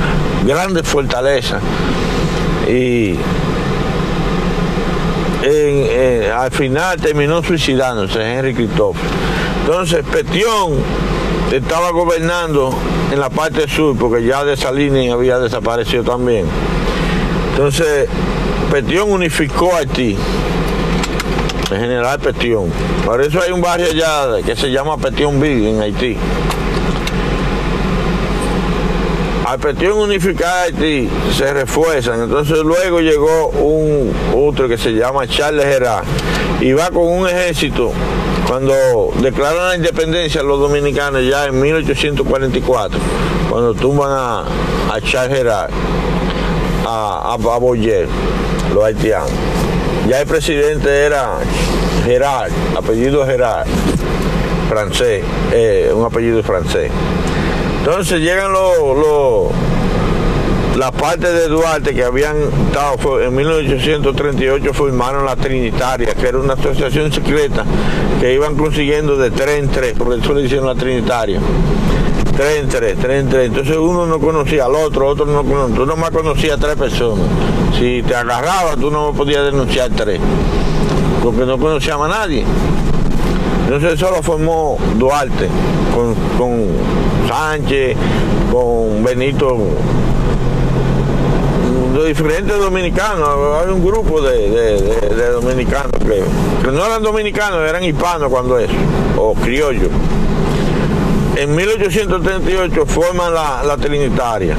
grandes 0.43 0.87
fortalezas. 0.87 1.61
Y 2.67 3.15
eh, 5.99 6.31
al 6.31 6.51
final 6.51 7.01
terminó 7.01 7.41
suicidándose 7.41 8.21
Henry 8.21 8.53
Christophe. 8.53 8.99
Entonces 9.61 10.05
Petión 10.05 10.73
estaba 11.51 11.89
gobernando 11.89 12.71
en 13.11 13.19
la 13.19 13.31
parte 13.31 13.67
sur, 13.67 13.97
porque 13.97 14.23
ya 14.23 14.43
de 14.45 14.55
Salini 14.55 15.09
había 15.09 15.39
desaparecido 15.39 16.03
también. 16.03 16.45
Entonces 17.49 18.07
Petión 18.71 19.11
unificó 19.11 19.73
a 19.73 19.79
Haití, 19.79 20.15
el 21.71 21.77
general 21.79 22.19
Petión. 22.19 22.65
Por 23.03 23.19
eso 23.21 23.41
hay 23.41 23.51
un 23.51 23.61
barrio 23.61 23.87
allá 23.87 24.45
que 24.45 24.55
se 24.55 24.69
llama 24.69 24.97
Petión 24.97 25.41
Ville 25.41 25.71
en 25.71 25.81
Haití. 25.81 26.15
Al 29.47 29.59
Petión 29.59 29.97
unificar 29.97 30.65
Haití 30.65 31.09
se 31.33 31.53
refuerzan, 31.53 32.23
entonces 32.23 32.57
luego 32.57 32.99
llegó 32.99 33.47
un 33.47 34.11
neutro 34.31 34.67
que 34.67 34.77
se 34.77 34.91
llama 34.91 35.25
Charles 35.25 35.63
Gerard 35.63 36.03
y 36.59 36.73
va 36.73 36.89
con 36.89 37.07
un 37.07 37.29
ejército 37.29 37.93
cuando 38.45 38.75
declaran 39.21 39.69
la 39.69 39.75
independencia 39.77 40.43
los 40.43 40.59
dominicanos 40.59 41.23
ya 41.23 41.45
en 41.45 41.61
1844, 41.61 42.99
cuando 43.49 43.73
tumban 43.73 44.11
a, 44.11 44.43
a 44.93 44.99
Charles 44.99 45.37
Gerard, 45.37 45.69
a, 46.85 47.33
a, 47.33 47.37
Boyer, 47.37 48.05
los 48.73 48.83
haitianos. 48.83 49.31
Ya 50.09 50.19
el 50.19 50.27
presidente 50.27 50.89
era 50.89 51.37
Gerard, 52.03 52.51
apellido 52.77 53.25
Gerard, 53.25 53.65
francés, 54.67 55.23
eh, 55.53 55.89
un 55.95 56.03
apellido 56.03 56.43
francés. 56.43 56.91
Entonces 57.87 58.19
llegan 58.19 58.51
los 58.51 59.49
la 60.75 60.91
parte 60.91 61.31
de 61.31 61.47
Duarte 61.47 61.95
que 61.95 62.03
habían 62.03 62.35
estado 62.67 63.21
en 63.21 63.33
1838 63.33 64.73
formaron 64.73 65.23
la 65.23 65.37
Trinitaria, 65.37 66.13
que 66.13 66.27
era 66.27 66.37
una 66.37 66.55
asociación 66.55 67.13
secreta 67.13 67.63
que 68.19 68.33
iban 68.33 68.57
consiguiendo 68.57 69.15
de 69.15 69.31
tres 69.31 69.59
en 69.59 69.69
tres, 69.69 69.93
por 69.93 70.13
eso 70.13 70.33
le 70.33 70.41
hicieron 70.41 70.67
la 70.67 70.75
Trinitaria. 70.75 71.39
Tres 72.35 72.59
en 72.59 72.67
tres, 72.67 72.97
tres 72.99 73.21
en 73.21 73.29
tres. 73.29 73.47
Entonces 73.47 73.77
uno 73.77 74.05
no 74.05 74.19
conocía 74.19 74.65
al 74.65 74.75
otro, 74.75 75.07
otro 75.07 75.25
no 75.25 75.45
conocía, 75.45 75.77
tú 75.77 75.85
nomás 75.85 76.11
conocías 76.11 76.57
a 76.57 76.59
tres 76.59 76.75
personas. 76.75 77.25
Si 77.79 78.03
te 78.03 78.13
agarrabas, 78.13 78.75
tú 78.75 78.91
no 78.91 79.13
podías 79.13 79.45
denunciar 79.45 79.91
tres, 79.95 80.19
porque 81.23 81.45
no 81.45 81.57
conocíamos 81.57 82.11
a 82.11 82.19
nadie. 82.19 82.43
Entonces 83.63 83.93
eso 83.93 84.11
lo 84.11 84.21
formó 84.21 84.77
Duarte, 84.97 85.47
con 86.37 86.67
Sánchez, 87.27 87.95
con 88.51 89.03
Benito 89.03 89.57
diferentes 92.07 92.57
dominicanos, 92.57 93.27
hay 93.61 93.71
un 93.71 93.83
grupo 93.83 94.21
de, 94.21 95.31
dominicanos 95.31 95.91
que, 95.99 96.71
no 96.71 96.85
eran 96.85 97.03
dominicanos, 97.03 97.67
eran 97.67 97.83
hispanos 97.83 98.29
cuando 98.29 98.57
eso, 98.57 98.73
o 99.17 99.33
criollos. 99.33 99.89
En 101.35 101.55
1838 101.55 102.85
forman 102.85 103.33
la, 103.33 103.77
Trinitaria 103.77 104.55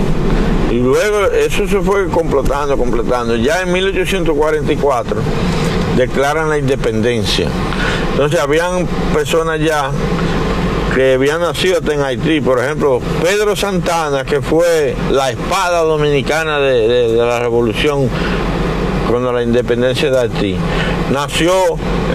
y 0.70 0.78
luego 0.78 1.24
eso 1.26 1.66
se 1.66 1.80
fue 1.80 2.08
completando, 2.08 2.76
completando. 2.76 3.34
Ya 3.36 3.62
en 3.62 3.72
1844 3.72 5.20
declaran 5.96 6.48
la 6.48 6.58
independencia. 6.58 7.48
Entonces 8.12 8.38
habían 8.38 8.86
personas 9.12 9.58
ya 9.60 9.90
que 10.95 11.14
había 11.14 11.39
nacido 11.39 11.80
en 11.91 12.03
Haití. 12.03 12.41
Por 12.41 12.59
ejemplo, 12.59 13.01
Pedro 13.22 13.57
Santana, 13.57 14.24
que 14.24 14.41
fue 14.41 14.95
la 15.11 15.30
espada 15.30 15.82
dominicana 15.82 16.59
de, 16.59 17.14
la 17.16 17.39
revolución 17.39 18.09
cuando 19.11 19.32
la 19.32 19.43
independencia 19.43 20.11
de 20.11 20.18
Haití, 20.18 20.57
nació 21.11 21.53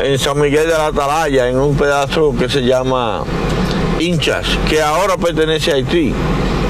en 0.04 0.18
San 0.20 0.40
Miguel 0.40 0.68
de 0.68 0.74
la 0.74 0.88
Atalaya, 0.88 1.50
en 1.50 1.58
un 1.58 1.76
pedazo 1.76 2.36
que 2.38 2.50
se 2.50 2.62
llama 2.62 3.24
Hinchas, 4.00 4.46
que 4.70 4.82
ahora 4.82 5.18
pertenece 5.18 5.72
a 5.72 5.76
Haití. 5.76 6.14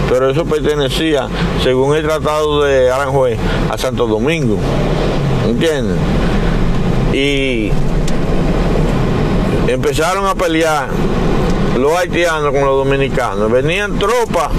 Pero 0.09 0.29
eso 0.29 0.45
pertenecía, 0.45 1.27
según 1.63 1.95
el 1.95 2.03
tratado 2.03 2.63
de 2.63 2.91
Aranjuez, 2.91 3.37
a 3.69 3.77
Santo 3.77 4.05
Domingo. 4.05 4.57
¿Entienden? 5.47 5.97
Y 7.13 7.71
empezaron 9.67 10.25
a 10.25 10.35
pelear 10.35 10.87
los 11.77 11.91
haitianos 11.93 12.51
con 12.51 12.61
los 12.61 12.85
dominicanos. 12.85 13.51
Venían 13.51 13.97
tropas 13.97 14.51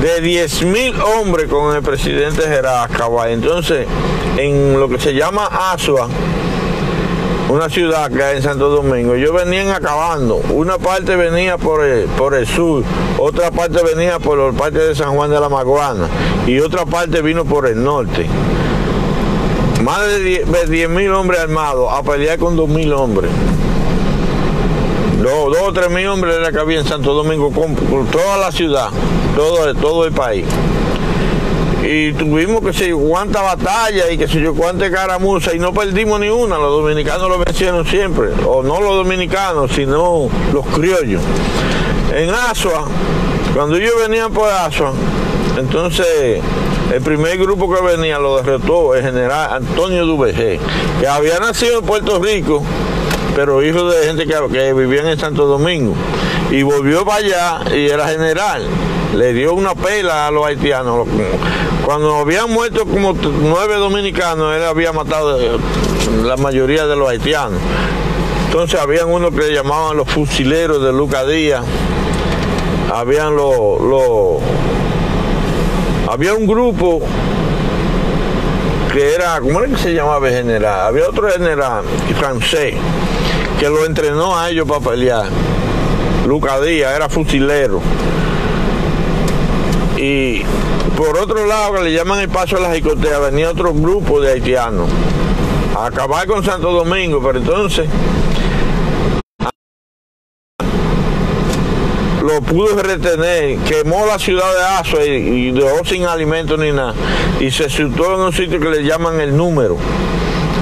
de 0.00 0.22
10.000 0.22 0.94
hombres 1.00 1.48
con 1.48 1.76
el 1.76 1.82
presidente 1.82 2.42
Gerard 2.42 2.90
Cabal. 2.90 3.30
Entonces, 3.30 3.86
en 4.36 4.78
lo 4.78 4.88
que 4.88 4.98
se 4.98 5.14
llama 5.14 5.46
Asua, 5.46 6.08
una 7.48 7.68
ciudad 7.68 8.10
que 8.10 8.22
hay 8.22 8.36
en 8.38 8.42
Santo 8.42 8.68
Domingo, 8.68 9.14
ellos 9.14 9.32
venían 9.32 9.68
acabando. 9.68 10.36
Una 10.50 10.78
parte 10.78 11.16
venía 11.16 11.58
por 11.58 11.84
el, 11.84 12.06
por 12.06 12.34
el 12.34 12.46
sur, 12.46 12.82
otra 13.18 13.50
parte 13.50 13.80
venía 13.82 14.18
por 14.18 14.38
la 14.38 14.52
parte 14.52 14.78
de 14.78 14.94
San 14.94 15.14
Juan 15.14 15.30
de 15.30 15.38
la 15.38 15.48
Maguana 15.48 16.08
y 16.46 16.58
otra 16.60 16.86
parte 16.86 17.20
vino 17.22 17.44
por 17.44 17.66
el 17.66 17.82
norte. 17.82 18.26
Más 19.82 20.00
de 20.06 20.44
10.000 20.46 21.14
hombres 21.14 21.40
armados 21.40 21.92
a 21.92 22.02
pelear 22.02 22.38
con 22.38 22.56
2.000 22.56 22.92
hombres 22.96 23.30
dos, 25.30 25.56
o 25.60 25.72
tres 25.72 25.90
mil 25.90 26.06
hombres 26.08 26.36
era 26.36 26.50
que 26.50 26.58
había 26.58 26.80
en 26.80 26.86
Santo 26.86 27.14
Domingo, 27.14 27.50
con, 27.50 27.74
toda 28.06 28.38
la 28.38 28.50
ciudad, 28.50 28.88
todo, 29.36 29.72
todo 29.74 30.04
el 30.04 30.12
país. 30.12 30.44
Y 31.82 32.12
tuvimos 32.12 32.62
que 32.62 32.72
sé 32.72 32.92
cuánta 32.92 33.42
batalla 33.42 34.10
y 34.10 34.16
que 34.16 34.28
sé 34.28 34.40
yo 34.40 34.54
cuánta 34.54 34.90
caramuza 34.90 35.54
y 35.54 35.58
no 35.58 35.72
perdimos 35.72 36.20
ni 36.20 36.28
una, 36.28 36.56
los 36.56 36.70
dominicanos 36.82 37.28
lo 37.28 37.38
vencieron 37.38 37.84
siempre, 37.86 38.28
o 38.46 38.62
no 38.62 38.80
los 38.80 38.96
dominicanos, 38.96 39.72
sino 39.72 40.28
los 40.52 40.66
criollos. 40.66 41.22
En 42.14 42.30
Asua, 42.30 42.84
cuando 43.54 43.76
ellos 43.76 43.94
venían 44.00 44.32
por 44.32 44.48
Asua, 44.48 44.92
entonces 45.58 46.40
el 46.92 47.02
primer 47.02 47.38
grupo 47.38 47.72
que 47.72 47.80
venía 47.82 48.18
lo 48.18 48.36
derrotó 48.36 48.94
el 48.94 49.02
general 49.02 49.54
Antonio 49.54 50.06
Dubejé, 50.06 50.60
que 51.00 51.08
había 51.08 51.38
nacido 51.38 51.80
en 51.80 51.84
Puerto 51.84 52.18
Rico 52.18 52.62
pero 53.34 53.62
hijo 53.62 53.88
de 53.90 54.06
gente 54.06 54.26
que, 54.26 54.34
que 54.52 54.72
vivían 54.72 55.06
en 55.06 55.18
Santo 55.18 55.46
Domingo. 55.46 55.94
Y 56.50 56.62
volvió 56.62 57.04
para 57.04 57.18
allá 57.18 57.74
y 57.74 57.88
era 57.88 58.08
general. 58.08 58.66
Le 59.16 59.32
dio 59.32 59.54
una 59.54 59.74
pela 59.74 60.26
a 60.26 60.30
los 60.30 60.46
haitianos. 60.46 61.06
Cuando 61.84 62.16
habían 62.16 62.50
muerto 62.50 62.84
como 62.86 63.14
nueve 63.14 63.76
dominicanos, 63.76 64.54
él 64.54 64.64
había 64.64 64.92
matado 64.92 65.40
eh, 65.40 65.58
la 66.24 66.36
mayoría 66.36 66.86
de 66.86 66.96
los 66.96 67.08
haitianos. 67.08 67.58
Entonces 68.46 68.78
habían 68.78 69.08
uno 69.08 69.30
que 69.30 69.52
llamaban 69.52 69.96
los 69.96 70.08
fusileros 70.08 70.82
de 70.82 70.92
Luca 70.92 71.24
Díaz. 71.24 71.64
Habían 72.94 73.34
los... 73.34 74.42
había 76.10 76.34
un 76.34 76.46
grupo 76.46 77.00
que 78.92 79.14
era, 79.14 79.40
¿cómo 79.40 79.60
era 79.60 79.74
que 79.74 79.82
se 79.82 79.94
llamaba 79.94 80.28
el 80.28 80.34
general? 80.34 80.80
Había 80.88 81.08
otro 81.08 81.30
general 81.30 81.82
francés 82.18 82.74
que 83.62 83.68
lo 83.68 83.86
entrenó 83.86 84.36
a 84.36 84.50
ellos 84.50 84.66
para 84.66 84.80
pelear. 84.80 85.26
Luca 86.26 86.60
Díaz 86.60 86.96
era 86.96 87.08
fusilero. 87.08 87.80
Y 89.96 90.42
por 90.96 91.16
otro 91.16 91.46
lado, 91.46 91.74
que 91.74 91.82
le 91.82 91.92
llaman 91.92 92.18
el 92.18 92.28
paso 92.28 92.56
de 92.56 92.62
la 92.62 92.74
jicotea, 92.74 93.20
venía 93.20 93.50
otro 93.50 93.72
grupo 93.72 94.20
de 94.20 94.32
haitianos 94.32 94.88
a 95.78 95.86
acabar 95.86 96.26
con 96.26 96.44
Santo 96.44 96.72
Domingo, 96.72 97.22
pero 97.22 97.38
entonces 97.38 97.88
lo 102.20 102.40
pudo 102.40 102.82
retener, 102.82 103.58
quemó 103.58 104.06
la 104.06 104.18
ciudad 104.18 104.52
de 104.56 104.64
Azo 104.80 105.04
y, 105.04 105.52
dejó 105.52 105.84
sin 105.84 106.06
alimento 106.06 106.56
ni 106.56 106.72
nada. 106.72 106.94
Y 107.38 107.48
se 107.52 107.70
situó 107.70 108.14
en 108.14 108.20
un 108.22 108.32
sitio 108.32 108.58
que 108.58 108.70
le 108.70 108.82
llaman 108.82 109.20
el 109.20 109.36
número, 109.36 109.76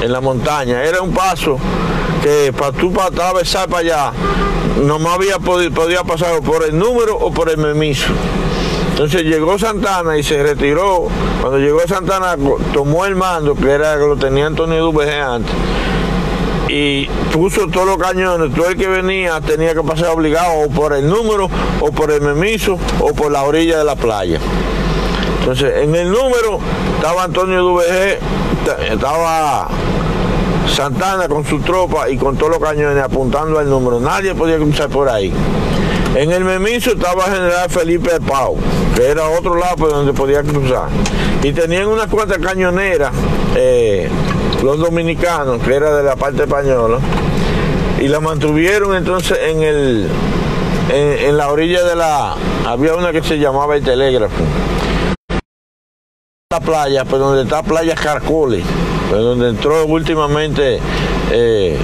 en 0.03 0.13
la 0.13 0.21
montaña. 0.21 0.85
Era 0.85 1.01
un 1.01 1.15
paso 1.15 1.59
que 2.23 2.53
para 2.53 2.73
tú 2.73 2.93
para 2.93 3.09
atravesar 3.09 3.69
para 3.69 3.81
allá, 3.81 4.13
no 4.85 4.97
había 5.11 5.39
podido, 5.39 5.73
podía 5.73 6.03
pasar 6.05 6.41
por 6.41 6.65
el 6.65 6.79
número 6.79 7.17
o 7.17 7.31
por 7.31 7.51
el 7.51 7.59
memiso. 7.59 8.07
Entonces 8.91 9.23
llegó 9.23 9.59
Santana 9.59 10.19
y 10.19 10.23
se 10.23 10.43
retiró. 10.43 11.09
Cuando 11.41 11.59
llegó 11.59 11.81
Santana 11.87 12.37
tomó 12.75 13.07
el 13.07 13.17
mando, 13.17 13.55
que 13.55 13.71
era 13.71 13.95
que 13.95 14.05
lo 14.07 14.17
tenía 14.17 14.47
Antonio 14.47 14.83
Dubeje 14.83 15.19
antes, 15.19 15.55
y 16.69 17.07
puso 17.33 17.67
todos 17.69 17.87
los 17.87 17.97
cañones, 17.97 18.55
todo 18.55 18.69
el 18.69 18.77
que 18.77 18.87
venía 18.87 19.41
tenía 19.41 19.75
que 19.75 19.83
pasar 19.83 20.09
obligado 20.09 20.53
o 20.67 20.69
por 20.69 20.93
el 20.93 21.09
número, 21.09 21.49
o 21.81 21.91
por 21.91 22.11
el 22.11 22.21
memiso, 22.21 22.79
o 23.01 23.15
por 23.15 23.33
la 23.33 23.43
orilla 23.43 23.79
de 23.79 23.85
la 23.85 23.97
playa. 23.97 24.39
Entonces, 25.41 25.83
en 25.83 25.95
el 25.95 26.11
número 26.11 26.61
estaba 26.97 27.25
Antonio 27.25 27.63
Dubeje, 27.63 28.19
estaba 28.91 29.69
Santana 30.75 31.29
con 31.29 31.45
su 31.45 31.59
tropa 31.61 32.09
y 32.09 32.17
con 32.17 32.37
todos 32.37 32.53
los 32.53 32.61
cañones 32.61 33.03
apuntando 33.03 33.59
al 33.59 33.69
número. 33.69 34.01
Nadie 34.01 34.35
podía 34.35 34.57
cruzar 34.57 34.89
por 34.89 35.09
ahí. 35.09 35.33
En 36.15 36.33
el 36.33 36.45
Memiso 36.45 36.93
estaba 36.93 37.27
el 37.27 37.33
general 37.35 37.71
Felipe 37.71 38.21
Pau, 38.27 38.57
que 38.97 39.07
era 39.07 39.29
otro 39.29 39.55
lado 39.57 39.77
por 39.77 39.91
donde 39.91 40.13
podía 40.13 40.43
cruzar. 40.43 40.89
Y 41.43 41.53
tenían 41.53 41.87
unas 41.87 42.07
cuantas 42.07 42.39
cañoneras, 42.39 43.13
eh, 43.55 44.09
los 44.63 44.79
dominicanos, 44.79 45.63
que 45.63 45.75
era 45.75 45.97
de 45.97 46.03
la 46.03 46.17
parte 46.17 46.43
española, 46.43 46.99
y 48.01 48.09
la 48.09 48.21
mantuvieron 48.21 48.97
entonces 48.97 49.39
en 49.43 49.63
el 49.63 50.09
en, 50.93 51.37
la 51.37 51.51
orilla 51.51 51.85
de 51.85 51.95
la. 51.95 52.37
había 52.67 52.95
una 52.95 53.13
que 53.13 53.23
se 53.23 53.39
llamaba 53.39 53.77
el 53.77 53.85
telégrafo. 53.85 54.43
La 56.53 56.59
playa, 56.59 57.05
pues 57.05 57.23
donde 57.23 57.45
está 57.45 57.63
Playa 57.63 57.95
Carcoles 57.95 58.65
donde 59.09 59.51
entró 59.51 59.87
últimamente 59.87 60.81
eh, 61.31 61.79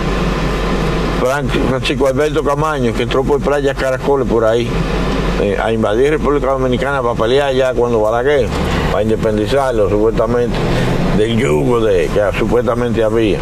Francisco 1.69 2.09
Alberto 2.09 2.43
Camaño, 2.43 2.93
que 2.93 3.05
entró 3.05 3.23
por 3.23 3.41
Playa 3.41 3.75
Caracoles 3.77 4.27
por 4.27 4.45
ahí, 4.45 4.69
eh, 5.41 5.57
a 5.62 5.71
invadir 5.71 6.11
República 6.11 6.49
Dominicana 6.49 7.01
para 7.01 7.14
pelear 7.14 7.55
ya 7.55 7.75
cuando 7.75 8.01
Balaguer, 8.01 8.49
para 8.91 9.05
independizarlo 9.05 9.89
supuestamente. 9.89 10.57
del 11.17 11.37
yugo 11.37 11.79
de, 11.79 12.09
que 12.09 12.37
supuestamente 12.37 13.05
había. 13.05 13.39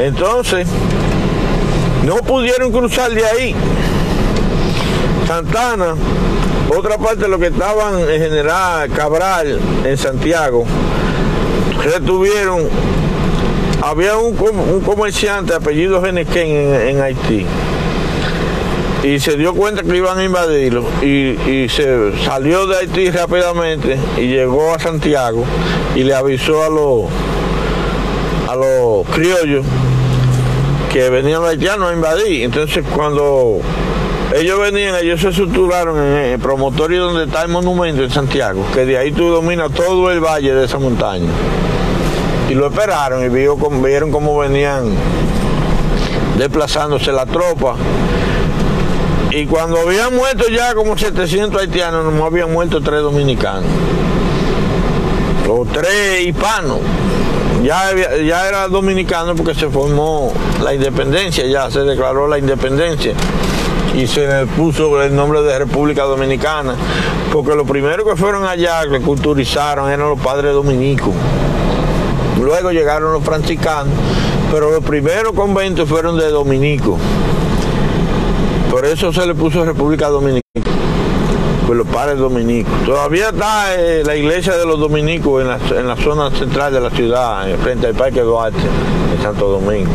Entonces, 0.00 0.66
no 2.04 2.16
pudieron 2.16 2.72
cruzar 2.72 3.12
de 3.12 3.24
ahí. 3.24 3.54
Santana, 5.28 5.94
otra 6.76 6.98
parte 6.98 7.28
los 7.28 7.38
que 7.38 7.48
estaban 7.48 8.00
en 8.00 8.20
General 8.20 8.90
Cabral 8.90 9.58
en 9.84 9.96
Santiago, 9.96 10.64
retuvieron, 11.82 12.68
había 13.82 14.16
un, 14.16 14.34
comerciante 14.80 15.54
apellido 15.54 16.02
Genequén 16.02 16.48
en, 16.48 17.02
Haití 17.02 17.46
y 19.02 19.20
se 19.20 19.36
dio 19.36 19.54
cuenta 19.54 19.82
que 19.82 19.96
iban 19.96 20.18
a 20.18 20.24
invadirlo 20.24 20.84
y, 21.02 21.68
se 21.68 22.12
salió 22.24 22.66
de 22.66 22.78
Haití 22.78 23.10
rápidamente 23.10 23.98
y 24.16 24.28
llegó 24.28 24.74
a 24.74 24.78
Santiago 24.78 25.44
y 25.94 26.02
le 26.02 26.14
avisó 26.14 26.64
a 26.64 26.70
los 26.70 27.04
a 28.48 28.56
los 28.56 29.06
criollos 29.14 29.64
que 30.92 31.10
venían 31.10 31.42
los 31.42 31.50
haitianos 31.50 31.90
a 31.90 31.92
invadir. 31.92 32.44
Entonces 32.44 32.84
cuando 32.94 33.58
ellos 34.34 34.58
venían, 34.58 34.96
ellos 34.96 35.20
se 35.20 35.28
estructuraron 35.28 35.96
en 35.96 36.32
el 36.32 36.40
promotorio 36.40 37.04
donde 37.04 37.22
está 37.24 37.42
el 37.42 37.50
monumento 37.50 38.02
en 38.02 38.10
Santiago, 38.10 38.66
que 38.74 38.84
de 38.84 38.98
ahí 38.98 39.12
tú 39.12 39.28
dominas 39.28 39.70
todo 39.70 40.10
el 40.10 40.18
valle 40.18 40.52
de 40.52 40.64
esa 40.64 40.76
montaña. 40.76 41.30
Y 42.50 42.54
lo 42.54 42.66
esperaron 42.66 43.24
y 43.24 43.28
vieron 43.28 44.10
cómo 44.10 44.36
venían 44.36 44.92
desplazándose 46.36 47.12
la 47.12 47.26
tropa. 47.26 47.76
Y 49.30 49.46
cuando 49.46 49.78
habían 49.78 50.16
muerto 50.16 50.48
ya 50.48 50.74
como 50.74 50.98
700 50.98 51.60
haitianos, 51.60 52.12
no 52.12 52.24
habían 52.24 52.52
muerto 52.52 52.80
tres 52.80 53.02
dominicanos. 53.02 53.70
O 55.48 55.64
tres 55.64 56.26
hispanos 56.26 56.80
ya 57.62 58.48
era 58.48 58.66
dominicano 58.66 59.36
porque 59.36 59.54
se 59.54 59.68
formó 59.68 60.32
la 60.60 60.74
independencia, 60.74 61.46
ya 61.46 61.70
se 61.70 61.80
declaró 61.80 62.26
la 62.26 62.36
independencia 62.36 63.14
y 63.96 64.06
se 64.06 64.26
le 64.26 64.46
puso 64.46 65.00
el 65.02 65.14
nombre 65.14 65.42
de 65.42 65.58
República 65.58 66.02
Dominicana, 66.02 66.74
porque 67.32 67.54
los 67.54 67.66
primeros 67.66 68.06
que 68.08 68.16
fueron 68.16 68.44
allá, 68.44 68.82
que 68.90 69.00
culturizaron, 69.00 69.90
eran 69.90 70.08
los 70.08 70.20
padres 70.20 70.52
dominicos. 70.52 71.12
Luego 72.40 72.72
llegaron 72.72 73.12
los 73.12 73.22
franciscanos, 73.22 73.94
pero 74.50 74.70
los 74.70 74.84
primeros 74.84 75.32
conventos 75.32 75.88
fueron 75.88 76.18
de 76.18 76.28
dominicos. 76.28 76.98
Por 78.70 78.84
eso 78.84 79.12
se 79.12 79.24
le 79.26 79.34
puso 79.34 79.64
República 79.64 80.08
Dominicana 80.08 80.42
pues 81.66 81.78
los 81.78 81.86
padres 81.86 82.18
dominicos. 82.18 82.72
Todavía 82.84 83.30
está 83.30 83.74
eh, 83.74 84.02
la 84.04 84.14
iglesia 84.14 84.56
de 84.56 84.66
los 84.66 84.78
dominicos 84.78 85.42
en 85.42 85.86
la, 85.86 85.96
zona 85.96 86.30
central 86.30 86.74
de 86.74 86.80
la 86.80 86.90
ciudad, 86.90 87.46
frente 87.62 87.86
al 87.86 87.94
Parque 87.94 88.20
Duarte, 88.20 88.58
en 89.16 89.22
Santo 89.22 89.48
Domingo. 89.48 89.90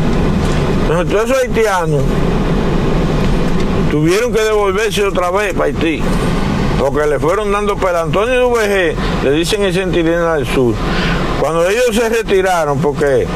Entonces 0.82 1.12
todos 1.12 1.30
esos 1.30 1.42
haitianos 1.42 2.02
tuvieron 3.90 4.32
que 4.32 4.40
devolverse 4.40 5.04
otra 5.04 5.30
vez 5.30 5.52
para 5.54 5.66
Haití, 5.66 6.02
porque 6.78 7.06
le 7.06 7.18
fueron 7.18 7.50
dando 7.50 7.76
para 7.76 8.02
Antonio 8.02 8.50
VG, 8.50 9.24
le 9.24 9.30
dicen 9.32 9.62
el 9.62 9.74
Centinela 9.74 10.34
del 10.34 10.46
Sur. 10.46 10.74
Cuando 11.40 11.68
ellos 11.68 11.94
se 11.94 12.08
retiraron, 12.08 12.78
porque 12.78 13.26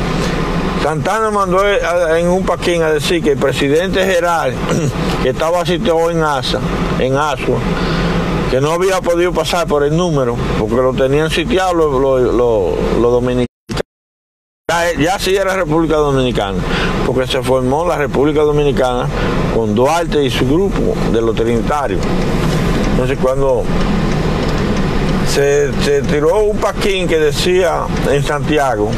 Santana 0.83 1.31
mandó 1.31 1.67
en 2.15 2.29
un 2.29 2.45
paquín 2.45 2.83
a 2.83 2.91
decir 2.91 3.23
que 3.23 3.33
el 3.33 3.39
presidente 3.39 4.05
Geral, 4.05 4.55
que 5.23 5.31
estaba 5.31 5.65
sitiado 5.65 6.11
en 6.11 6.23
Asa, 6.23 6.61
en 6.99 7.17
Asua, 7.17 7.59
que 8.51 8.61
no 8.61 8.73
había 8.73 9.01
podido 9.01 9.33
pasar 9.33 9.67
por 9.67 9.83
el 9.83 9.97
número, 9.97 10.37
porque 10.59 10.77
lo 10.77 10.93
tenían 10.93 11.31
sitiado 11.31 11.73
los, 11.75 13.01
dominicanos. 13.01 13.54
Ya, 14.67 15.19
sí 15.19 15.37
era 15.37 15.55
República 15.55 15.97
Dominicana, 15.97 16.57
porque 17.05 17.27
se 17.31 17.43
formó 17.43 17.87
la 17.87 17.99
República 17.99 18.41
Dominicana 18.41 19.07
con 19.55 19.75
Duarte 19.75 20.25
y 20.25 20.31
su 20.31 20.47
grupo 20.47 20.95
de 21.13 21.21
los 21.21 21.37
trinitarios. 21.37 22.01
Entonces 22.93 23.19
cuando 23.21 23.63
se, 25.29 25.71
tiró 26.11 26.45
un 26.45 26.57
paquín 26.57 27.07
que 27.07 27.19
decía 27.19 27.83
en 28.11 28.25
Santiago 28.25 28.89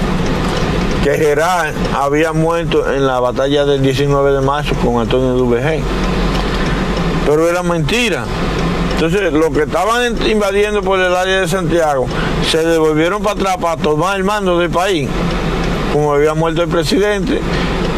que 1.03 1.15
Gerard 1.15 1.75
había 1.97 2.33
muerto 2.33 2.89
en 2.89 3.05
la 3.05 3.19
batalla 3.19 3.65
del 3.65 3.83
19 3.83 4.35
de 4.35 4.41
marzo 4.43 4.73
con 4.77 5.01
Antonio 5.01 5.33
Dubg. 5.33 5.83
Pero 7.27 7.49
era 7.51 7.65
mentira. 7.65 8.25
Entonces, 8.95 9.33
los 9.33 9.51
que 9.51 9.65
estaban 9.65 10.17
invadiendo 10.27 10.81
por 10.81 11.01
el 11.01 11.15
área 11.15 11.41
de 11.41 11.49
Santiago 11.49 12.07
se 12.49 12.65
devolvieron 12.65 13.21
para 13.21 13.35
atrás 13.35 13.57
para 13.61 13.77
tomar 13.77 14.17
el 14.17 14.23
mando 14.23 14.59
del 14.59 14.71
país. 14.71 15.09
Como 15.97 16.13
había 16.13 16.35
muerto 16.35 16.63
el 16.63 16.69
presidente, 16.69 17.41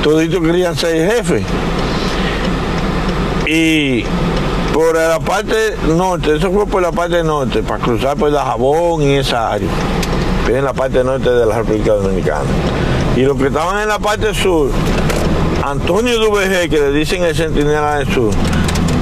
toditos 0.05 0.41
querían 0.41 0.77
ser 0.77 1.11
jefes. 1.11 1.43
Y 3.45 4.05
por 4.73 4.95
la 4.95 5.19
parte 5.19 5.75
norte, 5.97 6.37
eso 6.37 6.53
fue 6.53 6.65
por 6.65 6.81
la 6.81 6.93
parte 6.93 7.25
norte, 7.25 7.61
para 7.65 7.83
cruzar 7.83 8.17
por 8.17 8.31
la 8.31 8.45
Jabón 8.45 9.03
y 9.03 9.17
esa 9.17 9.51
área, 9.51 9.69
en 10.47 10.65
la 10.65 10.73
parte 10.73 11.03
norte 11.03 11.29
de 11.29 11.45
la 11.45 11.57
República 11.57 11.95
Dominicana. 11.95 12.45
Y 13.17 13.23
los 13.23 13.37
que 13.37 13.49
estaban 13.49 13.83
en 13.83 13.89
la 13.89 13.99
parte 13.99 14.33
sur, 14.33 14.71
Antonio 15.65 16.21
Dubg, 16.21 16.69
que 16.71 16.79
le 16.79 16.93
dicen 16.93 17.25
el 17.25 17.35
centinela 17.35 17.97
del 17.97 18.15
sur, 18.15 18.31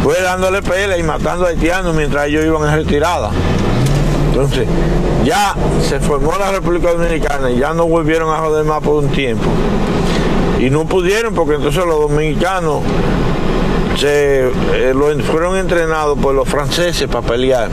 fue 0.03 0.19
dándole 0.23 0.63
pelea 0.63 0.97
y 0.97 1.03
matando 1.03 1.45
a 1.45 1.49
haitianos 1.51 1.95
mientras 1.95 2.29
ellos 2.29 2.47
iban 2.47 2.67
en 2.67 2.77
retirada. 2.77 3.31
Entonces, 4.37 4.69
ya 5.25 5.55
se 5.81 5.99
formó 5.99 6.37
la 6.39 6.53
República 6.53 6.93
Dominicana 6.93 7.51
y 7.51 7.57
ya 7.57 7.73
no 7.73 7.87
volvieron 7.87 8.29
a 8.29 8.37
joder 8.41 8.67
más 8.67 8.83
por 8.83 9.03
un 9.03 9.09
tiempo. 9.09 9.47
Y 10.61 10.69
no 10.69 10.85
pudieron 10.85 11.33
porque 11.33 11.55
entonces 11.55 11.83
los 11.87 12.01
dominicanos 12.01 12.83
se, 13.99 14.49
eh, 14.49 15.23
fueron 15.31 15.57
entrenados 15.57 16.19
por 16.19 16.35
los 16.35 16.47
franceses 16.47 17.09
para 17.09 17.27
pelear. 17.27 17.71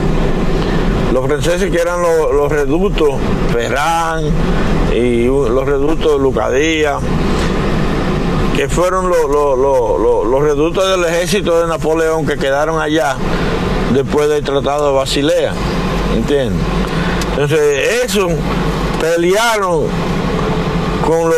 Los 1.12 1.26
franceses 1.28 1.70
que 1.70 1.82
eran 1.82 2.02
los, 2.02 2.50
reductos 2.50 3.10
Ferran 3.52 4.24
y 4.96 5.26
los 5.26 5.66
reductos 5.66 6.18
Lucadía 6.22 6.98
que 8.56 8.70
fueron 8.70 9.10
los, 9.10 10.42
reductos 10.44 10.90
del 10.90 11.04
ejército 11.14 11.60
de 11.60 11.68
Napoleón 11.68 12.26
que 12.26 12.38
quedaron 12.38 12.80
allá 12.80 13.18
después 13.94 14.30
del 14.30 14.46
Tratado 14.46 14.92
de 14.92 14.96
Basilea. 14.96 15.52
¿Entiendes? 16.16 16.62
Entonces, 17.32 18.04
eso 18.06 18.28
pelearon 19.02 19.86
con, 21.06 21.32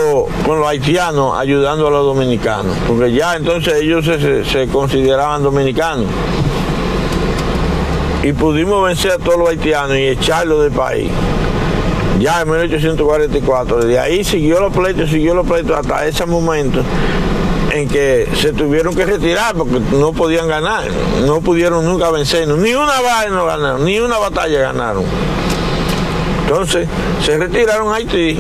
con 0.46 0.60
los 0.60 0.68
haitianos 0.68 1.38
ayudando 1.38 1.88
a 1.88 1.92
los 1.92 2.06
dominicanos, 2.06 2.76
porque 2.88 3.14
ya 3.14 3.36
entonces 3.36 3.82
ellos 3.82 4.06
se, 4.06 4.68
consideraban 4.68 5.42
dominicanos. 5.44 6.06
Y 8.24 8.34
pudimos 8.34 8.84
vencer 8.86 9.12
a 9.12 9.18
todos 9.18 9.38
los 9.38 9.50
haitianos 9.50 9.98
y 9.98 10.08
echarlos 10.08 10.64
del 10.64 10.72
país 10.72 11.10
ya 12.20 12.42
en 12.42 12.50
1844. 12.50 13.86
De 13.86 14.00
ahí 14.00 14.24
siguió 14.24 14.60
los 14.60 14.74
pleitos, 14.74 15.10
siguió 15.10 15.36
los 15.36 15.46
pleitos 15.46 15.78
hasta 15.78 16.06
ese 16.08 16.26
momento 16.26 16.82
en 17.76 17.88
que 17.88 18.28
se 18.36 18.54
tuvieron 18.54 18.96
que 18.96 19.06
retirar 19.06 19.56
porque 19.56 19.80
no 19.92 20.14
podían 20.14 20.48
ganar, 20.48 20.86
no 21.26 21.42
pudieron 21.42 21.86
nunca 21.86 22.10
vencernos, 22.10 22.58
ni 22.58 22.74
una 22.74 22.94
no 23.30 23.46
ganaron, 23.46 23.84
ni 23.84 24.00
una 24.00 24.18
batalla 24.18 24.60
ganaron. 24.60 25.04
Entonces 26.44 26.88
se 27.24 27.38
retiraron 27.38 27.92
a 27.92 27.96
Haití 27.96 28.40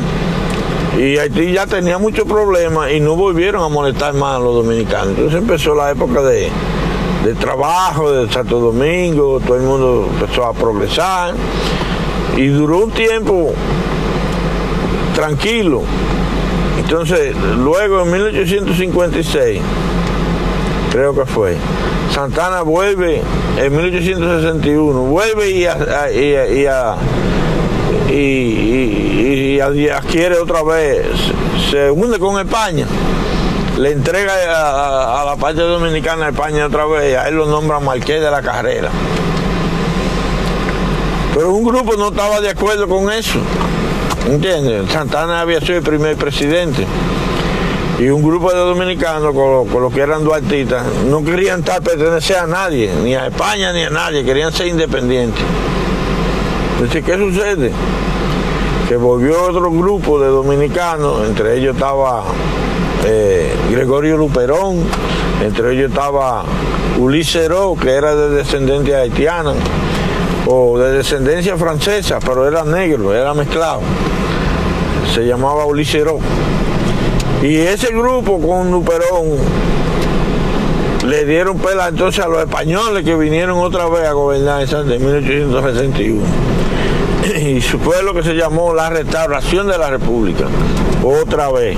y 0.98 1.18
Haití 1.18 1.52
ya 1.52 1.66
tenía 1.68 1.98
muchos 1.98 2.26
problemas 2.26 2.92
y 2.92 3.00
no 3.00 3.16
volvieron 3.16 3.64
a 3.64 3.68
molestar 3.68 4.14
más 4.14 4.38
a 4.38 4.40
los 4.40 4.56
dominicanos. 4.56 5.10
Entonces 5.10 5.40
empezó 5.40 5.76
la 5.76 5.92
época 5.92 6.22
de, 6.22 6.50
de 7.26 7.34
trabajo, 7.34 8.12
de 8.12 8.32
Santo 8.32 8.60
Domingo, 8.60 9.42
todo 9.46 9.58
el 9.58 9.64
mundo 9.64 10.10
empezó 10.20 10.46
a 10.46 10.54
progresar 10.54 11.34
y 12.38 12.48
duró 12.48 12.86
un 12.86 12.92
tiempo 12.92 13.54
tranquilo. 15.14 15.82
Entonces, 16.88 17.36
luego 17.58 18.04
en 18.04 18.12
1856, 18.12 19.60
creo 20.92 21.16
que 21.16 21.26
fue, 21.26 21.58
Santana 22.14 22.62
vuelve 22.62 23.24
en 23.58 23.76
1861, 23.76 25.02
vuelve 25.02 25.50
y, 25.50 25.66
y, 28.14 29.56
y, 29.56 29.60
adquiere 29.90 30.38
otra 30.38 30.62
vez, 30.62 31.08
se 31.72 31.90
une 31.90 32.20
con 32.20 32.40
España, 32.40 32.86
le 33.80 33.92
entrega 33.92 34.34
a, 34.56 35.24
a 35.24 35.26
la 35.26 35.36
parte 35.38 35.62
dominicana 35.62 36.26
de 36.26 36.32
España 36.34 36.68
otra 36.68 36.86
vez, 36.86 37.18
a 37.18 37.28
él 37.28 37.36
lo 37.36 37.48
nombra 37.48 37.80
Marqués 37.80 38.22
de 38.22 38.30
la 38.30 38.44
Carrera. 38.44 38.92
Pero 41.34 41.52
un 41.52 41.66
grupo 41.66 41.98
no 41.98 42.10
estaba 42.10 42.40
de 42.42 42.52
acuerdo 42.52 42.88
con 42.88 43.12
eso. 43.12 43.40
¿Entiendes? 44.28 44.92
Santana 44.92 45.42
había 45.42 45.60
sido 45.62 45.78
el 45.78 45.84
primer 45.84 46.16
presidente. 46.16 46.86
Y 48.00 48.10
un 48.10 48.22
grupo 48.22 48.52
de 48.52 48.58
dominicanos, 48.58 49.34
con, 49.34 49.82
los 49.82 49.94
que 49.94 50.02
eran 50.02 50.24
duartistas, 50.24 50.86
no 51.10 51.24
querían 51.24 51.64
pertenecer 51.64 52.38
a 52.38 52.48
nadie, 52.48 52.92
ni 53.04 53.16
a 53.16 53.28
España 53.28 53.72
ni 53.72 53.84
a 53.84 53.90
nadie, 53.90 54.26
querían 54.26 54.52
ser 54.52 54.68
independientes. 54.68 55.42
Entonces, 56.74 57.06
¿qué 57.06 57.18
sucede? 57.18 57.72
que 58.88 58.98
volvió 58.98 59.42
otro 59.42 59.72
grupo 59.72 60.20
de 60.20 60.28
dominicanos, 60.28 61.28
entre 61.28 61.58
ellos 61.58 61.74
estaba 61.76 62.24
eh, 63.04 63.52
Gregorio 63.72 64.16
Luperón, 64.16 64.84
entre 65.42 65.74
ellos 65.74 65.90
estaba 65.90 66.44
Ulises 67.00 67.50
que 67.82 67.90
era 67.90 68.16
de 68.16 68.30
descendencia 68.30 69.00
haitiana, 69.00 69.54
o 70.46 70.78
de 70.78 70.92
descendencia 70.92 71.58
francesa, 71.58 72.20
pero 72.20 72.48
era 72.48 72.64
negro, 72.64 73.14
era 73.14 73.34
mezclado. 73.34 73.82
Se 75.16 75.26
llamaba 75.26 75.66
Ulises 75.66 76.04
Ro. 76.04 76.20
Y 77.42 77.56
ese 77.56 77.94
grupo 77.94 78.38
con 78.38 78.70
Luperón 78.70 79.38
le 81.08 81.24
dieron 81.24 81.58
pela 81.58 81.88
entonces 81.88 82.26
a 82.26 82.28
los 82.28 82.40
españoles 82.40 83.06
que 83.06 83.16
vinieron 83.16 83.60
otra 83.60 83.88
vez 83.88 84.06
a 84.06 84.12
gobernar 84.12 84.64
en 84.64 84.88
1861. 84.90 86.22
Y 87.48 87.62
fue 87.62 88.04
lo 88.04 88.14
que 88.14 88.24
se 88.24 88.34
llamó 88.34 88.74
la 88.74 88.90
restauración 88.90 89.68
de 89.68 89.78
la 89.78 89.90
República, 89.90 90.48
otra 91.02 91.50
vez. 91.50 91.78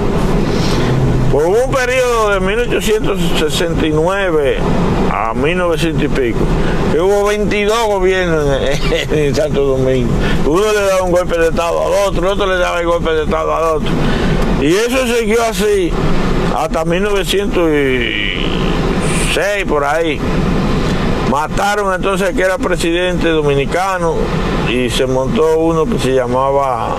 Por 1.32 1.46
un 1.46 1.72
periodo 1.72 2.30
de 2.30 2.40
1869 2.40 4.58
a 5.12 5.34
1900 5.34 6.04
y 6.04 6.08
pico, 6.08 6.40
que 6.92 7.02
hubo 7.02 7.26
22 7.26 7.88
gobiernos 7.88 8.46
en, 9.12 9.36
Santo 9.36 9.66
Domingo. 9.66 10.10
Uno 10.46 10.72
le 10.72 10.82
daba 10.82 11.02
un 11.04 11.12
golpe 11.12 11.38
de 11.38 11.50
Estado 11.50 11.86
al 11.86 11.92
otro, 12.08 12.32
otro 12.32 12.48
le 12.48 12.58
daba 12.58 12.80
el 12.80 12.88
golpe 12.88 13.12
de 13.12 13.24
Estado 13.24 13.54
al 13.54 13.76
otro. 13.76 13.90
Y 14.62 14.68
eso 14.68 15.06
siguió 15.06 15.44
así 15.44 15.92
hasta 16.56 16.86
1906 16.86 19.66
por 19.68 19.84
ahí. 19.84 20.18
Mataron 21.30 21.94
entonces 21.94 22.34
que 22.34 22.42
era 22.42 22.58
presidente 22.58 23.28
dominicano 23.28 24.16
y 24.70 24.90
se 24.90 25.06
montó 25.06 25.60
uno 25.60 25.86
que 25.86 26.00
se 26.00 26.14
llamaba 26.14 26.96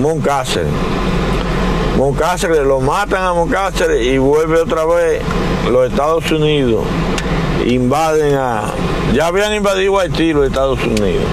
Moncácer. 0.00 0.64
Moncácer, 1.98 2.64
lo 2.64 2.78
matan 2.78 3.24
a 3.24 3.34
Moncácer 3.34 4.00
y 4.00 4.18
vuelve 4.18 4.60
otra 4.60 4.84
vez 4.84 5.20
los 5.68 5.90
Estados 5.90 6.30
Unidos. 6.30 6.84
Invaden 7.66 8.36
a. 8.36 8.72
Ya 9.12 9.26
habían 9.26 9.52
invadido 9.52 9.98
Haití 9.98 10.32
los 10.32 10.46
Estados 10.46 10.78
Unidos. 10.84 11.24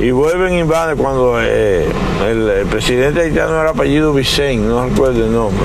Y 0.00 0.10
vuelven 0.10 0.54
a 0.54 0.58
invadir 0.58 0.96
cuando 0.96 1.40
eh, 1.40 1.86
el, 2.26 2.66
presidente 2.66 3.20
haitiano 3.20 3.60
era 3.60 3.70
apellido 3.70 4.12
Vicente, 4.12 4.66
no 4.66 4.88
recuerdo 4.88 5.24
el 5.24 5.32
nombre. 5.32 5.64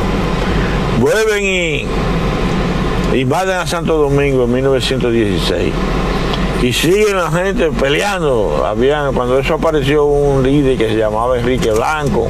Vuelven 1.00 1.44
y 1.44 3.20
invaden 3.20 3.58
a 3.58 3.66
Santo 3.66 3.98
Domingo 3.98 4.44
en 4.44 4.54
1916 4.54 5.74
y 6.62 6.74
siguen 6.74 7.18
la 7.18 7.32
gente 7.32 7.72
peleando. 7.72 8.64
Habían, 8.68 9.16
cuando 9.16 9.40
eso 9.40 9.56
apareció 9.56 10.06
un 10.06 10.44
líder 10.44 10.78
que 10.78 10.90
se 10.90 10.96
llamaba 10.96 11.40
Enrique 11.40 11.72
Blanco 11.72 12.28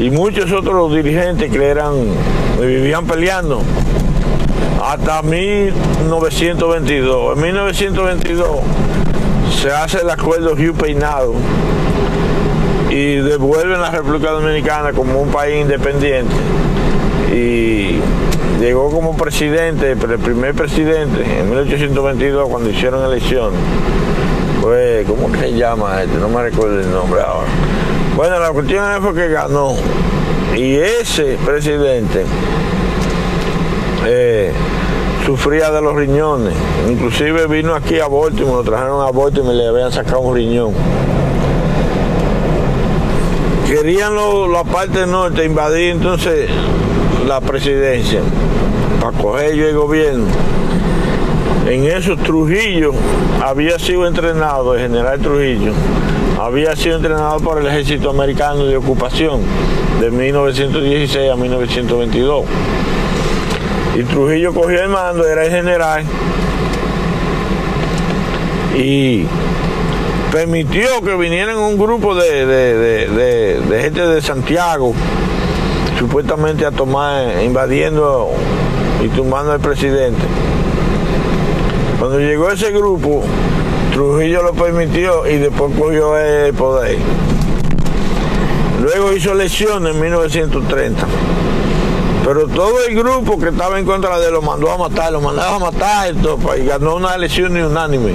y 0.00 0.10
muchos 0.10 0.52
otros 0.52 0.94
dirigentes 0.94 1.50
que 1.50 1.64
eran 1.64 1.94
vivían 2.60 3.06
peleando 3.06 3.62
hasta 4.82 5.22
1922. 5.22 7.36
En 7.36 7.42
1922 7.42 8.48
se 9.60 9.70
hace 9.70 10.02
el 10.02 10.10
acuerdo 10.10 10.54
Río 10.54 10.74
Peinado 10.74 11.32
y 12.90 13.14
devuelven 13.16 13.80
la 13.80 13.90
República 13.90 14.30
Dominicana 14.30 14.92
como 14.92 15.20
un 15.20 15.30
país 15.30 15.62
independiente. 15.62 16.34
Y 17.32 17.98
llegó 18.60 18.90
como 18.90 19.16
presidente, 19.16 19.92
el 19.92 19.98
primer 19.98 20.54
presidente, 20.54 21.24
en 21.40 21.50
1822 21.50 22.48
cuando 22.48 22.70
hicieron 22.70 23.04
elecciones. 23.04 23.58
Fue, 24.60 25.04
¿cómo 25.06 25.32
que 25.32 25.38
se 25.38 25.52
llama 25.52 26.02
este? 26.02 26.18
No 26.18 26.28
me 26.28 26.42
recuerdo 26.42 26.80
el 26.80 26.90
nombre 26.90 27.20
ahora. 27.20 27.48
Bueno, 28.16 28.40
la 28.40 28.50
cuestión 28.50 28.82
fue 29.02 29.14
que 29.14 29.28
ganó. 29.28 29.74
Y 30.56 30.76
ese 30.76 31.36
presidente 31.44 32.24
eh, 34.06 34.52
sufría 35.26 35.70
de 35.70 35.82
los 35.82 35.94
riñones. 35.94 36.54
Inclusive 36.88 37.46
vino 37.46 37.74
aquí 37.74 38.00
a 38.00 38.08
Baltimore, 38.08 38.56
lo 38.56 38.64
trajeron 38.64 39.06
a 39.06 39.10
Baltimore 39.10 39.54
y 39.54 39.58
le 39.58 39.68
habían 39.68 39.92
sacado 39.92 40.20
un 40.20 40.34
riñón. 40.34 40.72
Querían 43.68 44.14
la 44.14 44.64
parte 44.64 45.06
norte 45.06 45.44
invadir 45.44 45.90
entonces 45.90 46.48
la 47.26 47.42
presidencia 47.42 48.20
para 48.98 49.18
coger 49.18 49.56
yo 49.56 49.66
el 49.66 49.76
gobierno. 49.76 50.26
En 51.68 51.84
esos 51.84 52.18
Trujillo 52.22 52.92
había 53.44 53.78
sido 53.78 54.06
entrenado, 54.06 54.74
el 54.74 54.80
general 54.80 55.20
Trujillo, 55.20 55.72
había 56.38 56.76
sido 56.76 56.96
entrenado 56.96 57.40
por 57.40 57.58
el 57.58 57.66
ejército 57.66 58.10
americano 58.10 58.64
de 58.64 58.76
ocupación 58.76 59.40
de 60.00 60.10
1916 60.10 61.30
a 61.30 61.36
1922. 61.36 62.44
Y 63.98 64.02
Trujillo 64.04 64.52
cogió 64.52 64.82
el 64.82 64.90
mando, 64.90 65.26
era 65.26 65.46
el 65.46 65.50
general, 65.50 66.04
y 68.76 69.24
permitió 70.30 71.00
que 71.02 71.14
vinieran 71.16 71.56
un 71.56 71.78
grupo 71.78 72.14
de, 72.14 73.08
gente 73.80 74.06
de 74.06 74.20
Santiago, 74.20 74.92
supuestamente 75.98 76.66
a 76.66 76.70
tomar, 76.70 77.42
invadiendo 77.42 78.28
y 79.02 79.08
tumbando 79.08 79.52
al 79.52 79.60
presidente. 79.60 80.20
Cuando 81.98 82.20
llegó 82.20 82.50
ese 82.50 82.70
grupo, 82.70 83.24
Trujillo 83.96 84.42
lo 84.42 84.52
permitió 84.52 85.26
y 85.26 85.38
después 85.38 85.72
cogió 85.74 86.18
el 86.18 86.52
poder. 86.52 86.98
Luego 88.82 89.14
hizo 89.14 89.32
elecciones 89.32 89.94
en 89.94 90.00
1930. 90.02 91.06
Pero 92.22 92.46
todo 92.46 92.84
el 92.86 92.94
grupo 92.94 93.38
que 93.38 93.48
estaba 93.48 93.78
en 93.78 93.86
contra 93.86 94.18
de 94.18 94.26
él 94.26 94.34
lo 94.34 94.42
mandó 94.42 94.70
a 94.70 94.76
matar, 94.76 95.12
lo 95.12 95.22
mandaba 95.22 95.56
a 95.56 95.58
matar 95.60 96.12
y 96.12 96.66
ganó 96.66 96.96
una 96.96 97.14
elección 97.14 97.56
unánime. 97.56 98.12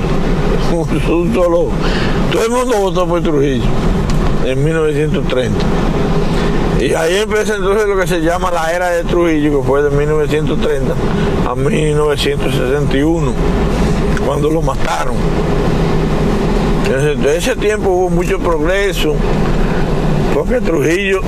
todo 1.33 2.43
el 2.45 2.51
mundo 2.51 2.77
votó 2.77 3.07
por 3.07 3.23
Trujillo 3.23 3.65
en 4.45 4.63
1930. 4.63 5.65
Y 6.79 6.93
ahí 6.93 7.15
empezó 7.15 7.55
entonces 7.55 7.87
lo 7.87 7.97
que 7.97 8.05
se 8.05 8.21
llama 8.21 8.51
la 8.51 8.71
era 8.71 8.89
de 8.89 9.03
Trujillo, 9.03 9.61
que 9.61 9.67
fue 9.67 9.81
de 9.81 9.89
1930 9.89 10.93
a 11.49 11.55
1961, 11.55 13.33
cuando 14.31 14.49
lo 14.49 14.61
mataron. 14.61 15.15
En 16.89 17.25
ese 17.25 17.53
tiempo 17.57 17.89
hubo 17.89 18.09
mucho 18.09 18.39
progreso, 18.39 19.13
porque 20.33 20.61
Trujillo 20.61 21.19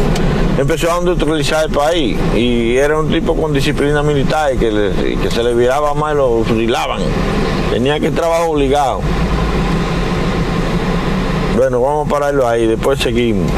empezó 0.58 0.92
a 0.92 1.00
neutralizar 1.00 1.64
el 1.64 1.70
país 1.70 2.18
y 2.36 2.76
era 2.76 3.00
un 3.00 3.10
tipo 3.10 3.34
con 3.34 3.54
disciplina 3.54 4.02
militar 4.02 4.52
que, 4.58 5.16
que 5.22 5.30
se 5.30 5.42
le 5.42 5.54
viraba 5.54 5.94
mal 5.94 6.18
lo 6.18 6.44
fusilaban. 6.44 7.00
Tenía 7.70 7.98
que 7.98 8.10
trabajar 8.10 8.46
obligado. 8.46 9.00
Bueno, 11.56 11.80
vamos 11.80 12.06
a 12.06 12.10
pararlo 12.10 12.46
ahí, 12.46 12.66
después 12.66 12.98
seguimos. 12.98 13.50